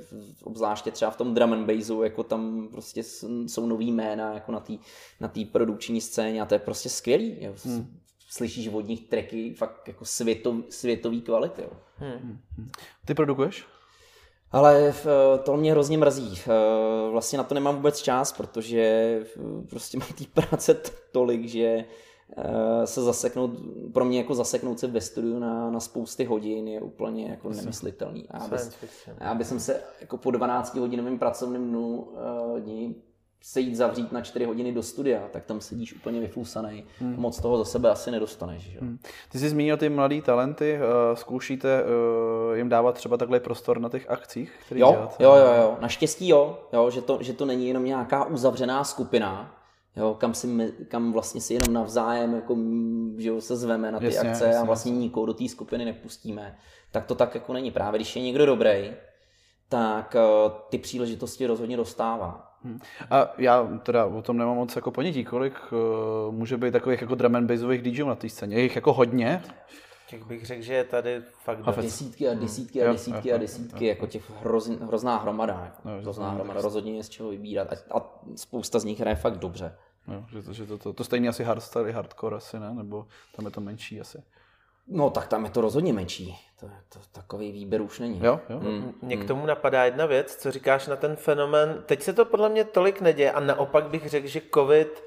obzvláště 0.43 0.91
třeba 0.91 1.11
v 1.11 1.17
tom 1.17 1.33
drum 1.33 1.53
and 1.53 1.65
bassu, 1.65 2.03
jako 2.03 2.23
tam 2.23 2.67
prostě 2.71 3.03
jsou 3.47 3.65
nový 3.65 3.91
jména 3.91 4.33
jako 4.33 4.51
na 4.51 4.59
té 4.59 4.73
na 5.19 5.27
tý 5.27 5.45
produkční 5.45 6.01
scéně 6.01 6.41
a 6.41 6.45
to 6.45 6.55
je 6.55 6.59
prostě 6.59 6.89
skvělý. 6.89 7.43
Jo. 7.43 7.53
Hmm. 7.65 7.99
Slyšíš 8.29 8.67
od 8.67 8.87
nich 8.87 9.09
tracky 9.09 9.53
fakt 9.53 9.87
jako 9.87 10.05
světov, 10.05 10.55
světový 10.69 11.21
kvality. 11.21 11.61
Jo. 11.61 11.69
Hmm. 11.97 12.39
Ty 13.05 13.13
produkuješ? 13.13 13.65
Ale 14.55 14.87
eh, 14.87 15.37
to 15.43 15.57
mě 15.57 15.71
hrozně 15.71 15.97
mrzí. 15.97 16.41
Eh, 16.47 17.11
vlastně 17.11 17.37
na 17.37 17.43
to 17.43 17.55
nemám 17.55 17.75
vůbec 17.75 18.01
čas, 18.01 18.33
protože 18.33 18.81
eh, 18.81 19.67
prostě 19.69 19.97
mám 19.97 20.07
té 20.07 20.23
práce 20.41 20.77
tolik, 21.11 21.45
že 21.47 21.85
se 22.85 23.01
zaseknout, 23.01 23.51
pro 23.93 24.05
mě 24.05 24.17
jako 24.17 24.35
zaseknout 24.35 24.79
se 24.79 24.87
ve 24.87 25.01
studiu 25.01 25.39
na, 25.39 25.71
na 25.71 25.79
spousty 25.79 26.25
hodin 26.25 26.67
je 26.67 26.81
úplně 26.81 27.29
jako 27.29 27.49
nemyslitelný. 27.49 28.29
A 28.29 28.37
aby, 28.37 28.57
aby 29.19 29.45
jsem 29.45 29.59
se 29.59 29.81
jako 30.01 30.17
po 30.17 30.31
12 30.31 30.75
hodinovém 30.75 31.19
pracovním 31.19 31.69
dnu 31.69 32.07
dní 32.59 32.95
se 33.45 33.59
jít 33.59 33.75
zavřít 33.75 34.11
na 34.11 34.21
4 34.21 34.45
hodiny 34.45 34.71
do 34.71 34.83
studia, 34.83 35.21
tak 35.31 35.45
tam 35.45 35.61
sedíš 35.61 35.93
úplně 35.93 36.19
vyflusaný. 36.19 36.83
Hmm. 36.99 37.15
Moc 37.17 37.39
toho 37.39 37.57
za 37.57 37.65
sebe 37.65 37.89
asi 37.89 38.11
nedostaneš. 38.11 38.63
Že? 38.63 38.79
Hmm. 38.79 38.97
Ty 39.31 39.39
jsi 39.39 39.49
zmínil 39.49 39.77
ty 39.77 39.89
mladý 39.89 40.21
talenty, 40.21 40.79
uh, 40.79 41.15
zkoušíte 41.15 41.83
uh, 41.83 42.55
jim 42.57 42.69
dávat 42.69 42.95
třeba 42.95 43.17
takhle 43.17 43.39
prostor 43.39 43.79
na 43.79 43.89
těch 43.89 44.09
akcích? 44.09 44.51
Který 44.65 44.81
jo, 44.81 44.91
dělat? 44.91 45.15
jo, 45.19 45.35
jo, 45.35 45.53
jo. 45.61 45.77
Naštěstí 45.81 46.27
jo, 46.27 46.59
jo 46.73 46.89
že, 46.89 47.01
to, 47.01 47.17
že 47.21 47.33
to 47.33 47.45
není 47.45 47.67
jenom 47.67 47.85
nějaká 47.85 48.25
uzavřená 48.25 48.83
skupina, 48.83 49.55
jo, 49.95 50.15
kam, 50.19 50.33
si, 50.33 50.73
kam 50.87 51.11
vlastně 51.11 51.41
si 51.41 51.53
jenom 51.53 51.73
navzájem 51.73 52.33
jako, 52.35 52.57
že 53.17 53.29
jo, 53.29 53.41
se 53.41 53.55
zveme 53.55 53.91
na 53.91 53.99
ty 53.99 54.05
jasně, 54.05 54.19
akce 54.19 54.45
jasně, 54.45 54.59
a 54.59 54.63
vlastně 54.63 54.91
jasně. 54.91 55.01
nikoho 55.01 55.25
do 55.25 55.33
té 55.33 55.49
skupiny 55.49 55.85
nepustíme. 55.85 56.57
Tak 56.91 57.05
to 57.05 57.15
tak 57.15 57.35
jako 57.35 57.53
není. 57.53 57.71
Právě 57.71 57.97
když 57.97 58.15
je 58.15 58.21
někdo 58.21 58.45
dobrý, 58.45 58.93
tak 59.69 60.15
uh, 60.15 60.51
ty 60.69 60.77
příležitosti 60.77 61.47
rozhodně 61.47 61.77
dostává. 61.77 62.51
Hmm. 62.63 62.79
A 63.11 63.33
já 63.37 63.63
teda 63.83 64.05
o 64.05 64.21
tom 64.21 64.37
nemám 64.37 64.55
moc 64.55 64.75
jako 64.75 64.91
ponětí, 64.91 65.25
kolik 65.25 65.53
uh, 65.71 66.33
může 66.35 66.57
být 66.57 66.71
takových 66.71 67.01
jako 67.01 67.15
drum 67.15 67.35
and 67.35 67.47
bassových 67.47 67.81
DJů 67.81 68.07
na 68.07 68.15
té 68.15 68.29
scéně. 68.29 68.55
Je 68.55 68.63
jich 68.63 68.75
jako 68.75 68.93
hodně? 68.93 69.43
Těch 70.07 70.25
bych 70.25 70.45
řekl, 70.45 70.61
že 70.61 70.73
je 70.73 70.83
tady 70.83 71.21
fakt 71.43 71.59
a 71.63 71.71
desítky 71.71 72.29
a 72.29 72.33
desítky 72.33 72.83
a 72.83 72.91
desítky 72.91 73.33
a 73.33 73.37
desítky, 73.37 73.85
jako 73.85 74.07
těch 74.07 74.31
hroz, 74.43 74.67
hrozná 74.67 75.17
hromada. 75.17 75.61
Jako, 75.63 75.89
no, 75.89 76.01
hrozná 76.01 76.29
hromada, 76.29 76.61
rozhodně 76.61 76.95
je 76.97 77.03
z 77.03 77.09
čeho 77.09 77.29
vybírat 77.29 77.73
a, 77.73 77.97
a 77.97 78.19
spousta 78.35 78.79
z 78.79 78.83
nich 78.83 78.99
hraje 78.99 79.15
fakt 79.15 79.37
dobře. 79.37 79.75
No, 80.07 80.25
že 80.31 80.41
to, 80.41 80.53
že 80.53 80.65
to, 80.65 80.77
to, 80.77 80.93
to 80.93 81.03
stejně 81.03 81.29
asi 81.29 81.43
hardstyle, 81.43 81.91
hardcore 81.91 82.37
asi, 82.37 82.59
ne? 82.59 82.73
Nebo 82.73 83.07
tam 83.35 83.45
je 83.45 83.51
to 83.51 83.61
menší 83.61 84.01
asi. 84.01 84.23
No 84.87 85.09
tak 85.09 85.27
tam 85.27 85.43
je 85.43 85.51
to 85.51 85.61
rozhodně 85.61 85.93
menší. 85.93 86.37
To, 86.59 86.67
to, 86.89 86.99
takový 87.11 87.51
výběr 87.51 87.81
už 87.81 87.99
není. 87.99 88.19
Jo, 88.23 88.39
jo. 88.49 88.59
Mm. 88.59 88.93
Mě 89.01 89.17
k 89.17 89.27
tomu 89.27 89.45
napadá 89.45 89.85
jedna 89.85 90.05
věc, 90.05 90.35
co 90.35 90.51
říkáš 90.51 90.87
na 90.87 90.95
ten 90.95 91.15
fenomen. 91.15 91.83
Teď 91.85 92.01
se 92.01 92.13
to 92.13 92.25
podle 92.25 92.49
mě 92.49 92.63
tolik 92.63 93.01
neděje 93.01 93.31
a 93.31 93.39
naopak 93.39 93.89
bych 93.89 94.09
řekl, 94.09 94.27
že 94.27 94.41
covid 94.53 95.03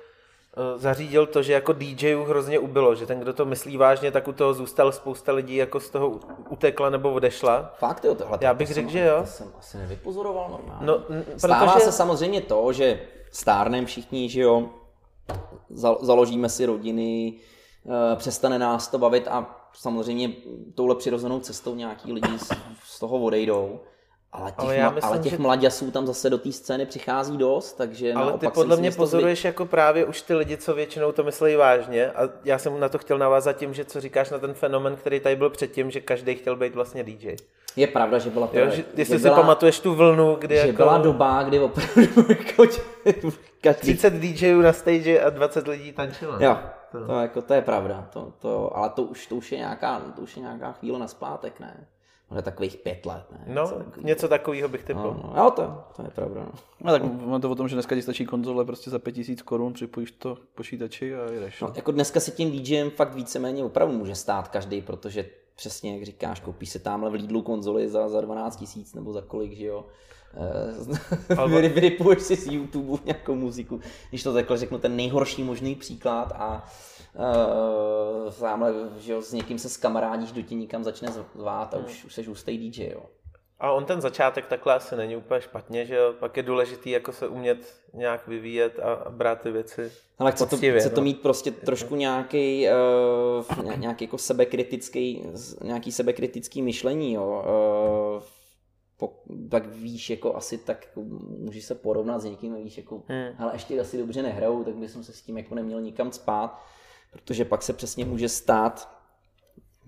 eh, 0.57 0.79
zařídil 0.79 1.26
to, 1.26 1.43
že 1.43 1.53
jako 1.53 1.72
DJů 1.72 2.24
hrozně 2.24 2.59
ubylo, 2.59 2.95
že 2.95 3.07
ten, 3.07 3.20
kdo 3.20 3.33
to 3.33 3.45
myslí 3.45 3.76
vážně, 3.76 4.11
tak 4.11 4.29
u 4.29 4.33
toho 4.33 4.55
zůstal 4.55 4.93
spousta 4.93 5.33
lidí, 5.33 5.57
jako 5.57 5.81
z 5.81 5.91
toho 5.91 6.20
utekla 6.49 6.91
nebo 6.91 7.12
odešla. 7.12 7.74
Fakt 7.79 8.05
jo, 8.05 8.14
tohle. 8.14 8.39
Já 8.41 8.55
bych 8.55 8.68
řekl, 8.68 8.91
že 8.91 9.01
jo. 9.05 9.20
To 9.20 9.26
jsem 9.26 9.53
asi 9.59 9.79
nevypozoroval 9.79 10.51
normálně. 10.51 10.87
No, 10.87 11.01
Stává 11.37 11.72
protože... 11.72 11.85
se 11.85 11.93
samozřejmě 11.93 12.41
to, 12.41 12.72
že 12.72 13.01
stárnem 13.31 13.87
všichni, 13.87 14.29
že 14.29 14.41
jo, 14.41 14.68
založíme 16.01 16.49
si 16.49 16.66
rodiny, 16.66 17.35
eh, 17.87 18.16
přestane 18.16 18.59
nás 18.59 18.89
to 18.89 18.99
bavit 18.99 19.29
a 19.29 19.57
samozřejmě 19.73 20.33
touhle 20.75 20.95
přirozenou 20.95 21.41
cestou 21.41 21.75
nějaký 21.75 22.12
lidi 22.12 22.39
z, 22.39 22.53
z 22.85 22.99
toho 22.99 23.19
odejdou. 23.19 23.81
Ale 24.33 24.51
těch, 24.51 24.59
ale, 24.59 24.77
já 24.77 24.91
myslím, 24.91 25.12
ale 25.12 25.23
těch 25.23 25.33
že... 25.33 25.39
mladěsů 25.39 25.91
tam 25.91 26.07
zase 26.07 26.31
do 26.31 26.39
té 26.39 26.53
scény 26.53 26.87
přichází 26.87 27.37
dost, 27.37 27.73
takže 27.73 28.12
Ale 28.12 28.39
ty 28.39 28.49
podle 28.49 28.77
mě 28.77 28.91
pozoruješ 28.91 29.45
jako 29.45 29.66
právě 29.66 30.05
už 30.05 30.23
ty 30.23 30.35
lidi, 30.35 30.57
co 30.57 30.75
většinou 30.75 31.12
to 31.12 31.25
myslí 31.25 31.57
vážně 31.57 32.11
a 32.11 32.29
já 32.45 32.59
jsem 32.59 32.81
na 32.81 32.89
to 32.89 32.99
chtěl 32.99 33.19
navázat 33.19 33.57
tím, 33.57 33.75
že 33.75 33.85
co 33.85 34.01
říkáš 34.01 34.31
na 34.31 34.39
ten 34.39 34.55
fenomen, 34.55 34.97
který 34.97 35.21
tady 35.21 35.37
byl 35.37 35.51
předtím, 35.51 35.91
že 35.91 36.01
každý 36.01 36.35
chtěl 36.35 36.57
být 36.57 36.75
vlastně 36.75 37.05
DJ. 37.05 37.37
Je 37.79 37.87
pravda, 37.87 38.18
že 38.18 38.31
byla 38.31 38.47
to... 38.47 38.59
Jo, 38.59 38.70
že, 38.70 38.85
jestli 38.97 39.14
že 39.14 39.18
si 39.18 39.22
byla, 39.22 39.37
pamatuješ 39.37 39.81
tu 39.81 39.95
vlnu, 39.95 40.37
kdy 40.41 40.55
že 40.55 40.61
jako... 40.61 40.76
byla 40.76 40.99
doba, 40.99 41.43
kdy 41.43 41.59
opravdu 41.59 42.01
jako 42.29 42.64
každý... 43.61 43.81
30 43.83 44.12
DJů 44.12 44.61
na 44.61 44.72
stage 44.72 45.20
a 45.20 45.31
20 45.31 45.68
lidí 45.68 45.93
tančilo. 45.93 46.37
Jo, 46.41 46.57
to, 46.93 47.07
to, 47.07 47.20
jako, 47.20 47.43
to 47.43 47.55
je 47.55 47.62
pravda, 47.62 48.09
to, 48.12 48.33
to, 48.39 48.76
ale 48.76 48.91
to 48.91 49.03
už, 49.03 49.26
to, 49.26 49.35
už 49.37 49.53
je 49.53 49.59
nějaká, 49.59 50.01
to 50.16 50.22
už 50.22 50.37
je 50.37 50.43
nějaká 50.43 50.72
chvíle 50.72 50.99
na 50.99 51.09
zpátek, 51.09 51.61
ne? 51.61 51.87
Možná 52.31 52.43
takových 52.43 52.76
pět 52.76 53.07
let, 53.07 53.24
ne? 53.33 53.45
No, 53.47 53.62
něco, 53.62 53.74
takový, 53.74 54.07
něco 54.07 54.29
takového 54.29 54.68
bych 54.68 54.85
typl. 54.85 55.16
No, 55.22 55.33
no, 55.37 55.51
to, 55.51 55.85
to 55.97 56.03
je 56.03 56.11
pravda. 56.11 56.41
No. 56.41 56.53
no 56.81 56.93
tak 56.93 57.03
mám 57.03 57.41
to 57.41 57.51
o 57.51 57.55
tom, 57.55 57.68
že 57.68 57.76
dneska 57.76 57.95
ti 57.95 58.03
stačí 58.03 58.26
konzole 58.26 58.64
prostě 58.64 58.91
za 58.91 58.99
5000 58.99 59.43
korun, 59.43 59.72
připojíš 59.72 60.11
to 60.11 60.37
k 60.37 60.41
počítači 60.55 61.16
a 61.16 61.31
jdeš. 61.31 61.61
No, 61.61 61.72
jako 61.74 61.93
dneska 61.93 62.20
si 62.20 62.31
tím 62.31 62.51
DJem 62.51 62.91
fakt 62.91 63.14
víceméně 63.14 63.64
opravdu 63.64 63.95
může 63.95 64.14
stát 64.14 64.49
každý, 64.49 64.83
protože 64.83 65.24
přesně 65.59 65.94
jak 65.94 66.02
říkáš, 66.02 66.40
koupíš 66.40 66.70
se 66.70 66.78
tamhle 66.78 67.11
v 67.11 67.14
Lidlu 67.14 67.42
konzoli 67.42 67.88
za, 67.88 68.09
za 68.09 68.20
12 68.20 68.56
tisíc 68.56 68.94
nebo 68.94 69.12
za 69.12 69.22
kolik, 69.22 69.52
že 69.52 69.66
jo. 69.66 69.86
Ale... 71.38 71.68
Vyrypuješ 71.68 72.22
si 72.22 72.36
z 72.36 72.46
YouTube 72.46 73.02
nějakou 73.04 73.34
muziku, 73.34 73.80
když 74.09 74.22
to 74.22 74.32
takhle 74.32 74.59
řeknu, 74.59 74.78
ten 74.78 74.96
nejhorší 74.96 75.42
možný 75.42 75.74
příklad 75.74 76.32
a 76.36 76.64
uh, 77.14 78.32
tamhle, 78.32 78.72
že 78.98 79.12
jo, 79.12 79.22
s 79.22 79.32
někým 79.32 79.59
se 79.59 79.68
skamarádíš, 79.68 80.32
do 80.32 80.42
tě 80.42 80.54
nikam 80.54 80.84
začne 80.84 81.09
zvát 81.34 81.74
a 81.74 81.76
hmm. 81.76 81.86
už, 81.86 82.04
už 82.04 82.14
seš 82.14 82.28
hustý 82.28 82.70
DJ, 82.70 82.90
jo. 82.92 83.02
A 83.61 83.72
on 83.72 83.84
ten 83.84 84.00
začátek 84.00 84.46
takhle 84.46 84.74
asi 84.74 84.96
není 84.96 85.16
úplně 85.16 85.40
špatně, 85.40 85.86
že 85.86 85.94
jo? 85.94 86.14
Pak 86.20 86.36
je 86.36 86.42
důležitý 86.42 86.90
jako 86.90 87.12
se 87.12 87.28
umět 87.28 87.74
nějak 87.94 88.26
vyvíjet 88.28 88.78
a, 88.78 88.92
a 88.92 89.11
brát 89.11 89.40
ty 89.40 89.50
věci 89.50 89.92
Ale 90.18 90.32
chce 90.32 90.46
to, 90.46 90.56
chce 90.56 90.90
to 90.90 91.00
no. 91.00 91.04
mít 91.04 91.22
prostě 91.22 91.50
trošku 91.50 91.96
nějaký, 91.96 92.66
uh, 93.59 93.76
nějaký 93.76 94.04
jako 94.04 94.18
sebekritický, 94.18 95.24
nějaký 95.62 95.92
sebekritický 95.92 96.62
myšlení, 96.62 97.12
jo. 97.12 97.44
Uh, 98.16 98.22
tak 99.50 99.66
víš, 99.66 100.11
jako 100.11 100.36
asi 100.36 100.59
tak 100.59 100.84
jako, 100.86 101.00
můžeš 101.38 101.64
se 101.64 101.74
porovnat 101.74 102.18
s 102.18 102.24
někým, 102.24 102.54
víš, 102.64 102.76
jako, 102.76 103.02
hmm. 103.06 103.28
ale 103.38 103.54
ještě 103.54 103.80
asi 103.80 103.98
dobře 103.98 104.22
nehrajou, 104.22 104.64
tak 104.64 104.74
bych 104.74 104.90
se 104.90 105.12
s 105.12 105.22
tím 105.22 105.38
jako 105.38 105.54
neměl 105.54 105.80
nikam 105.80 106.12
spát, 106.12 106.62
protože 107.12 107.44
pak 107.44 107.62
se 107.62 107.72
přesně 107.72 108.04
může 108.04 108.28
stát, 108.28 108.97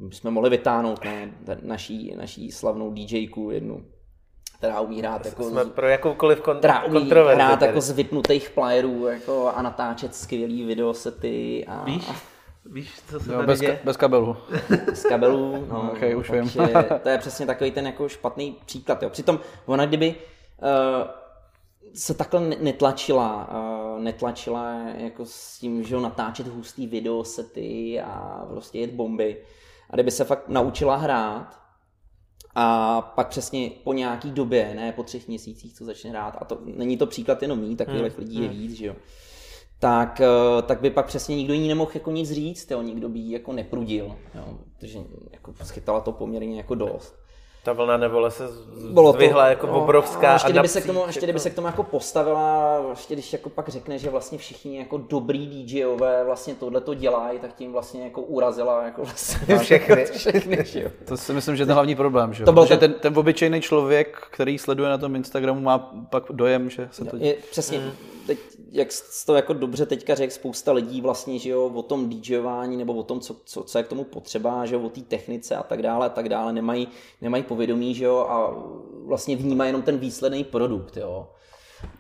bychom 0.09 0.30
mohli 0.30 0.51
vytáhnout 0.51 1.05
ne, 1.05 1.32
naší, 1.62 2.14
naší 2.16 2.53
slavnou 2.53 2.92
DJku 2.94 3.51
jednu, 3.51 3.84
která 4.59 4.80
umí 4.80 4.98
hrát 4.98 5.26
jako... 5.26 5.44
Jsme 5.44 5.64
pro 5.64 5.88
jakoukoliv 5.88 6.40
kon- 6.42 6.59
která 6.59 6.84
umí 6.84 7.11
hrát 7.11 7.62
jako 7.62 7.80
z 7.80 7.90
vypnutých 7.90 8.51
playerů 8.51 9.07
jako 9.07 9.53
a 9.55 9.62
natáčet 9.62 10.14
skvělý 10.14 10.64
videosety 10.64 11.66
a... 11.66 11.84
Víš? 11.84 12.11
Víš, 12.66 12.92
co 13.11 13.20
se 13.20 13.32
jo, 13.32 13.42
bez, 13.42 13.61
ka- 13.61 13.78
bez 13.84 13.96
kabelu. 13.96 14.36
Bez 14.86 15.03
kabelu, 15.03 15.66
no. 15.70 15.92
okay, 15.92 16.16
už 16.16 16.30
vím. 16.30 16.51
to 17.03 17.09
je 17.09 17.18
přesně 17.18 17.46
takový 17.46 17.70
ten 17.70 17.86
jako 17.86 18.09
špatný 18.09 18.57
příklad. 18.66 19.03
Jo. 19.03 19.11
Přitom 19.11 19.40
ona 19.66 19.86
kdyby 19.86 20.14
uh, 20.62 21.09
se 21.94 22.14
takhle 22.14 22.40
netlačila, 22.40 23.48
uh, 23.94 24.01
netlačila 24.01 24.74
jako 24.96 25.26
s 25.26 25.59
tím, 25.59 25.84
že 25.84 25.96
natáčet 25.96 26.46
hustý 26.46 26.86
videosety 26.86 28.01
a 28.01 28.44
prostě 28.51 28.78
jet 28.78 28.90
bomby. 28.90 29.36
A 29.91 29.97
kdyby 29.97 30.11
se 30.11 30.24
fakt 30.24 30.49
naučila 30.49 30.97
hrát, 30.97 31.61
a 32.55 33.01
pak 33.01 33.28
přesně 33.28 33.70
po 33.84 33.93
nějaký 33.93 34.30
době, 34.30 34.72
ne 34.74 34.93
po 34.93 35.03
třech 35.03 35.28
měsících, 35.28 35.74
co 35.74 35.84
začne 35.84 36.11
hrát, 36.11 36.36
a 36.41 36.45
to 36.45 36.59
není 36.64 36.97
to 36.97 37.07
příklad 37.07 37.43
jenom 37.43 37.61
mý, 37.61 37.76
takových 37.76 38.03
hmm. 38.03 38.24
lidí 38.24 38.43
je 38.43 38.49
hmm. 38.49 38.59
víc, 38.59 38.72
že 38.72 38.86
jo 38.86 38.97
tak, 39.80 40.20
eh, 40.20 40.62
tak 40.62 40.80
by 40.80 40.91
pak 40.91 41.07
přesně 41.07 41.36
nikdo 41.36 41.55
jiný 41.55 41.68
nemohl 41.68 41.91
jako 41.95 42.11
nic 42.11 42.30
říct, 42.30 42.70
jo, 42.70 42.82
nikdo 42.82 43.09
by 43.09 43.18
ji 43.18 43.32
jako 43.32 43.53
neprudil, 43.53 44.16
jo, 44.34 44.59
protože 44.76 44.99
jako 45.32 45.55
schytala 45.64 46.01
to 46.01 46.12
poměrně 46.12 46.57
jako 46.57 46.74
dost. 46.74 47.14
Ta 47.62 47.72
vlna 47.72 47.96
nevole 47.96 48.30
se 48.30 48.44
Bylo 48.90 49.12
zdvihla 49.12 49.44
to, 49.44 49.50
jako 49.50 49.66
no, 49.66 49.82
obrovská. 49.82 50.30
A 50.30 50.32
ještě, 50.32 50.52
kdyby 50.52 50.68
se 50.68 50.80
k 50.80 50.86
tomu, 50.86 51.02
ještě 51.06 51.20
kdyby 51.20 51.30
jako- 51.30 51.42
se 51.42 51.50
k 51.50 51.54
tomu 51.54 51.66
jako 51.66 51.82
postavila, 51.82 52.80
ještě 52.90 53.14
když 53.14 53.32
jako 53.32 53.50
pak 53.50 53.68
řekne, 53.68 53.98
že 53.98 54.11
vlastně 54.11 54.38
všichni 54.38 54.78
jako 54.78 54.98
dobrý 54.98 55.64
DJové 55.64 56.24
vlastně 56.24 56.54
tohle 56.54 56.80
to 56.80 56.94
dělají, 56.94 57.38
tak 57.38 57.54
tím 57.54 57.72
vlastně 57.72 58.04
jako 58.04 58.22
urazila 58.22 58.84
jako 58.84 59.02
vlastně 59.04 59.58
všechny. 59.58 60.04
všechny 60.04 60.64
že 60.64 60.82
jo. 60.82 60.90
To 61.04 61.16
si 61.16 61.32
myslím, 61.32 61.56
že 61.56 61.62
je 61.62 61.66
ten 61.66 61.74
hlavní 61.74 61.94
problém, 61.94 62.34
že 62.34 62.42
jo? 62.42 62.46
To 62.46 62.52
byl 62.52 62.66
ten... 62.66 62.78
ten, 62.78 62.92
ten 62.92 63.18
obyčejný 63.18 63.61
člověk, 63.61 64.28
který 64.30 64.58
sleduje 64.58 64.90
na 64.90 64.98
tom 64.98 65.16
Instagramu, 65.16 65.61
má 65.61 65.78
pak 66.11 66.24
dojem, 66.30 66.70
že 66.70 66.88
se 66.92 67.04
to... 67.04 67.16
Je, 67.16 67.34
přesně, 67.50 67.78
mm. 67.78 67.90
teď, 68.26 68.38
jak 68.72 68.88
to 69.26 69.34
jako 69.34 69.52
dobře 69.52 69.86
teďka 69.86 70.14
řekl, 70.14 70.32
spousta 70.32 70.72
lidí 70.72 71.00
vlastně, 71.00 71.38
že 71.38 71.50
jo, 71.50 71.66
o 71.74 71.82
tom 71.82 72.08
DJování 72.08 72.76
nebo 72.76 72.94
o 72.94 73.02
tom, 73.02 73.20
co, 73.20 73.36
co, 73.44 73.62
co 73.62 73.78
je 73.78 73.84
k 73.84 73.88
tomu 73.88 74.04
potřeba, 74.04 74.66
že 74.66 74.74
jo, 74.74 74.82
o 74.82 74.88
té 74.88 75.00
technice 75.00 75.56
a 75.56 75.62
tak 75.62 75.82
dále 75.82 76.06
a 76.06 76.08
tak 76.08 76.28
dále, 76.28 76.52
nemají, 76.52 76.88
nemají 77.20 77.42
povědomí, 77.42 77.94
že 77.94 78.04
jo, 78.04 78.18
a 78.18 78.54
vlastně 79.06 79.36
vnímá 79.36 79.64
jenom 79.64 79.82
ten 79.82 79.98
výsledný 79.98 80.44
produkt, 80.44 80.96
jo. 80.96 81.30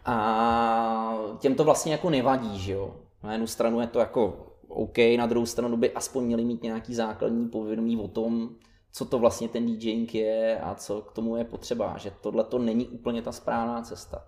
A 0.04 1.18
těm 1.38 1.54
to 1.54 1.64
vlastně 1.64 1.92
jako 1.92 2.10
nevadí, 2.10 2.58
že 2.58 2.72
jo. 2.72 2.94
Na 3.22 3.32
jednu 3.32 3.46
stranu 3.46 3.80
je 3.80 3.86
to 3.86 3.98
jako 3.98 4.46
OK, 4.68 4.98
na 5.16 5.26
druhou 5.26 5.46
stranu 5.46 5.76
by 5.76 5.92
aspoň 5.92 6.24
měli 6.24 6.44
mít 6.44 6.62
nějaký 6.62 6.94
základní 6.94 7.48
povědomí 7.48 7.96
o 7.96 8.08
tom, 8.08 8.50
co 8.92 9.04
to 9.04 9.18
vlastně 9.18 9.48
ten 9.48 9.66
DJing 9.66 10.14
je 10.14 10.60
a 10.60 10.74
co 10.74 11.02
k 11.02 11.12
tomu 11.12 11.36
je 11.36 11.44
potřeba, 11.44 11.98
že 11.98 12.12
tohle 12.20 12.44
to 12.44 12.58
není 12.58 12.88
úplně 12.88 13.22
ta 13.22 13.32
správná 13.32 13.82
cesta. 13.82 14.24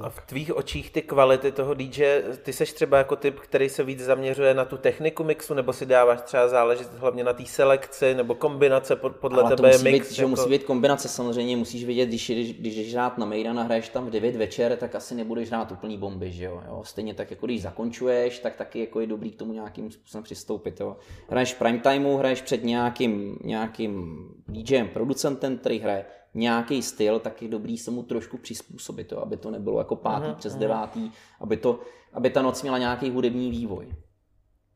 A 0.00 0.10
v 0.10 0.20
tvých 0.26 0.56
očích 0.56 0.90
ty 0.90 1.02
kvality 1.02 1.52
toho 1.52 1.74
DJ, 1.74 2.22
ty 2.42 2.52
seš 2.52 2.72
třeba 2.72 2.98
jako 2.98 3.16
typ, 3.16 3.40
který 3.40 3.68
se 3.68 3.84
víc 3.84 4.00
zaměřuje 4.00 4.54
na 4.54 4.64
tu 4.64 4.76
techniku 4.76 5.24
mixu, 5.24 5.54
nebo 5.54 5.72
si 5.72 5.86
dáváš 5.86 6.20
třeba 6.20 6.48
záležet 6.48 6.94
hlavně 6.94 7.24
na 7.24 7.32
té 7.32 7.44
selekci, 7.46 8.14
nebo 8.14 8.34
kombinace 8.34 8.96
podle 8.96 9.42
Ale 9.42 9.56
tebe 9.56 9.72
musí 9.72 9.84
mix? 9.84 10.10
Být, 10.10 10.18
jako... 10.18 10.28
musí 10.28 10.50
být 10.50 10.64
kombinace, 10.64 11.08
samozřejmě 11.08 11.56
musíš 11.56 11.84
vědět, 11.84 12.06
když, 12.06 12.30
když, 12.30 12.52
když 12.52 12.76
jdeš 12.76 12.92
hrát 12.92 13.18
na 13.18 13.26
Mejdan 13.26 13.58
a 13.58 13.62
hraješ 13.62 13.88
tam 13.88 14.06
v 14.06 14.10
9 14.10 14.36
večer, 14.36 14.76
tak 14.76 14.94
asi 14.94 15.14
nebudeš 15.14 15.48
hrát 15.48 15.72
úplný 15.72 15.98
bomby, 15.98 16.32
že 16.32 16.44
jo? 16.44 16.62
jo? 16.68 16.82
Stejně 16.84 17.14
tak, 17.14 17.30
jako 17.30 17.46
když 17.46 17.62
zakončuješ, 17.62 18.38
tak 18.38 18.56
taky 18.56 18.80
jako 18.80 19.00
je 19.00 19.06
dobrý 19.06 19.30
k 19.30 19.36
tomu 19.36 19.52
nějakým 19.52 19.90
způsobem 19.90 20.24
přistoupit, 20.24 20.80
jo? 20.80 20.96
Hraješ 21.28 21.54
prime 21.54 21.78
timeu, 21.78 22.16
hraješ 22.16 22.42
před 22.42 22.64
nějakým, 22.64 23.38
nějakým 23.44 24.24
DJem, 24.48 24.88
producentem, 24.88 25.58
který 25.58 25.78
hraje 25.78 26.04
nějaký 26.34 26.82
styl, 26.82 27.18
tak 27.18 27.42
je 27.42 27.48
dobrý 27.48 27.78
se 27.78 27.90
mu 27.90 28.02
trošku 28.02 28.38
přizpůsobit, 28.38 29.12
jo, 29.12 29.18
aby 29.18 29.36
to 29.36 29.50
nebylo 29.50 29.78
jako 29.78 29.96
pátý 29.96 30.24
aha, 30.24 30.34
přes 30.34 30.52
aha. 30.52 30.60
devátý, 30.60 31.10
aby, 31.40 31.56
to, 31.56 31.80
aby 32.12 32.30
ta 32.30 32.42
noc 32.42 32.62
měla 32.62 32.78
nějaký 32.78 33.10
hudební 33.10 33.50
vývoj. 33.50 33.86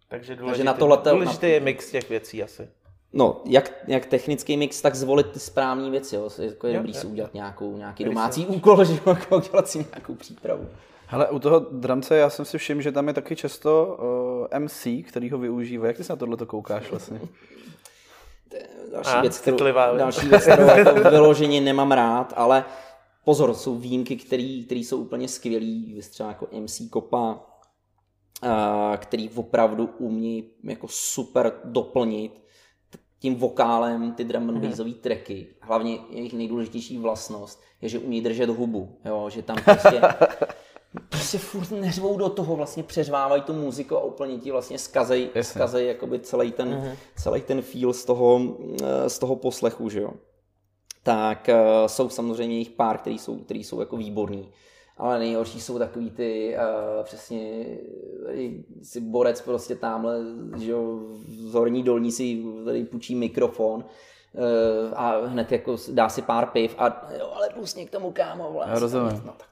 Takže 0.09 0.37
důležitý, 0.37 0.51
Takže 0.51 0.65
na 0.65 0.75
tohle, 0.75 0.99
důležitý 1.11 1.47
na... 1.47 1.53
je 1.53 1.61
mix 1.61 1.91
těch 1.91 2.09
věcí 2.09 2.43
asi. 2.43 2.69
No, 3.13 3.43
jak, 3.45 3.73
jak 3.87 4.07
technický 4.07 4.57
mix, 4.57 4.83
tak 4.83 4.95
zvolit 4.95 5.31
ty 5.31 5.39
správné 5.39 5.91
věci. 5.91 6.17
Jo. 6.17 6.31
Jako 6.39 6.67
je 6.67 6.75
jo, 6.75 6.79
dobrý 6.79 6.95
jo. 6.95 7.01
si 7.01 7.07
udělat 7.07 7.35
nějakou, 7.35 7.77
nějaký 7.77 8.05
domácí 8.05 8.47
úkol, 8.47 8.85
že 8.85 9.01
jako 9.07 9.37
udělat 9.37 9.69
si 9.69 9.79
nějakou 9.79 10.15
přípravu. 10.15 10.69
Hele, 11.07 11.31
u 11.31 11.39
toho 11.39 11.59
dramce 11.59 12.17
já 12.17 12.31
jsem 12.31 12.45
si 12.45 12.59
všiml, 12.59 12.81
že 12.81 12.93
tam 12.93 13.09
je 13.09 13.15
taky 13.15 13.37
často 13.37 13.99
uh, 14.53 14.59
MC, 14.59 14.87
který 15.09 15.31
ho 15.31 15.39
využívá. 15.39 15.87
Jak 15.87 15.97
ty 15.97 16.05
se 16.05 16.13
na 16.13 16.17
tohle 16.17 16.37
koukáš 16.47 16.91
vlastně? 16.91 17.21
další, 18.93 19.11
a, 19.11 19.21
věc, 19.21 19.39
kterou, 19.39 19.57
další 19.97 20.29
věc, 20.29 20.43
kterou 20.43 20.67
jako 20.67 20.95
vyloženě 21.11 21.61
nemám 21.61 21.93
rád, 21.93 22.33
ale 22.37 22.65
pozor, 23.25 23.55
jsou 23.55 23.75
výjimky, 23.75 24.17
které 24.17 24.65
jsou 24.69 24.99
úplně 24.99 25.29
skvělý, 25.29 26.01
třeba 26.11 26.29
jako 26.29 26.49
MC 26.61 26.83
Kopa, 26.91 27.41
který 28.97 29.31
opravdu 29.35 29.91
umí 29.99 30.51
jako 30.65 30.87
super 30.89 31.53
doplnit 31.65 32.45
tím 33.19 33.35
vokálem 33.35 34.13
ty 34.13 34.25
drum 34.25 34.49
and 34.49 34.59
mhm. 34.59 34.69
bassové 34.69 34.91
tracky. 34.91 35.47
Hlavně 35.61 35.99
jejich 36.11 36.33
nejdůležitější 36.33 36.99
vlastnost 36.99 37.63
je, 37.81 37.89
že 37.89 37.99
umí 37.99 38.21
držet 38.21 38.51
hubu, 38.51 38.99
jo? 39.05 39.31
že 39.31 39.43
tam 39.43 39.57
prostě 39.65 40.01
prostě 41.09 41.39
furt 41.39 41.71
neřvou 41.71 42.19
do 42.19 42.29
toho, 42.29 42.57
vlastně 42.57 42.83
přeřvávají 42.83 43.43
tu 43.43 43.53
muziku 43.53 43.97
a 43.97 44.05
úplně 44.05 44.39
ti 44.39 44.51
vlastně 44.51 44.79
skazej, 44.79 45.31
skazej 45.43 45.87
jakoby 45.87 46.19
celý 46.19 46.53
ten, 46.53 46.69
uh-huh. 46.69 46.97
celý 47.17 47.41
ten 47.41 47.63
feel 47.63 47.93
z 47.93 48.05
toho, 48.05 48.41
eh, 48.83 49.11
z 49.11 49.19
toho 49.19 49.37
poslechu, 49.37 49.89
že 49.89 50.01
jo. 50.01 50.11
Tak 51.03 51.49
uh, 51.49 51.87
jsou 51.87 52.09
samozřejmě 52.09 52.59
jich 52.59 52.71
pár, 52.71 52.99
který 52.99 53.19
jsou, 53.19 53.37
který 53.37 53.65
jsou 53.65 53.81
jako 53.81 53.97
výborný. 53.97 54.51
Ale 54.97 55.19
nejhorší 55.19 55.61
jsou 55.61 55.79
takový 55.79 56.11
ty, 56.11 56.57
uh, 56.57 57.05
přesně, 57.05 57.67
si 58.83 59.01
borec 59.01 59.41
prostě 59.41 59.77
tamhle, 59.77 60.21
že 60.57 60.71
jo, 60.71 60.99
z 61.29 61.55
horní 61.55 61.83
dolní 61.83 62.13
si 62.13 62.43
tady 62.65 62.85
půjčí 62.85 63.15
mikrofon, 63.15 63.75
uh, 63.75 64.93
a 64.95 65.27
hned 65.27 65.53
jako 65.53 65.77
dá 65.93 66.09
si 66.09 66.23
pár 66.23 66.47
piv 66.47 66.75
a 66.79 67.11
jo, 67.19 67.33
ale 67.35 67.49
pustně 67.55 67.87
k 67.87 67.91
tomu 67.91 68.13
kámo, 68.13 68.53
vlastně. 68.53 68.75
Já 68.75 68.79
rozumím. 68.79 69.23
No, 69.27 69.35
tak 69.39 69.49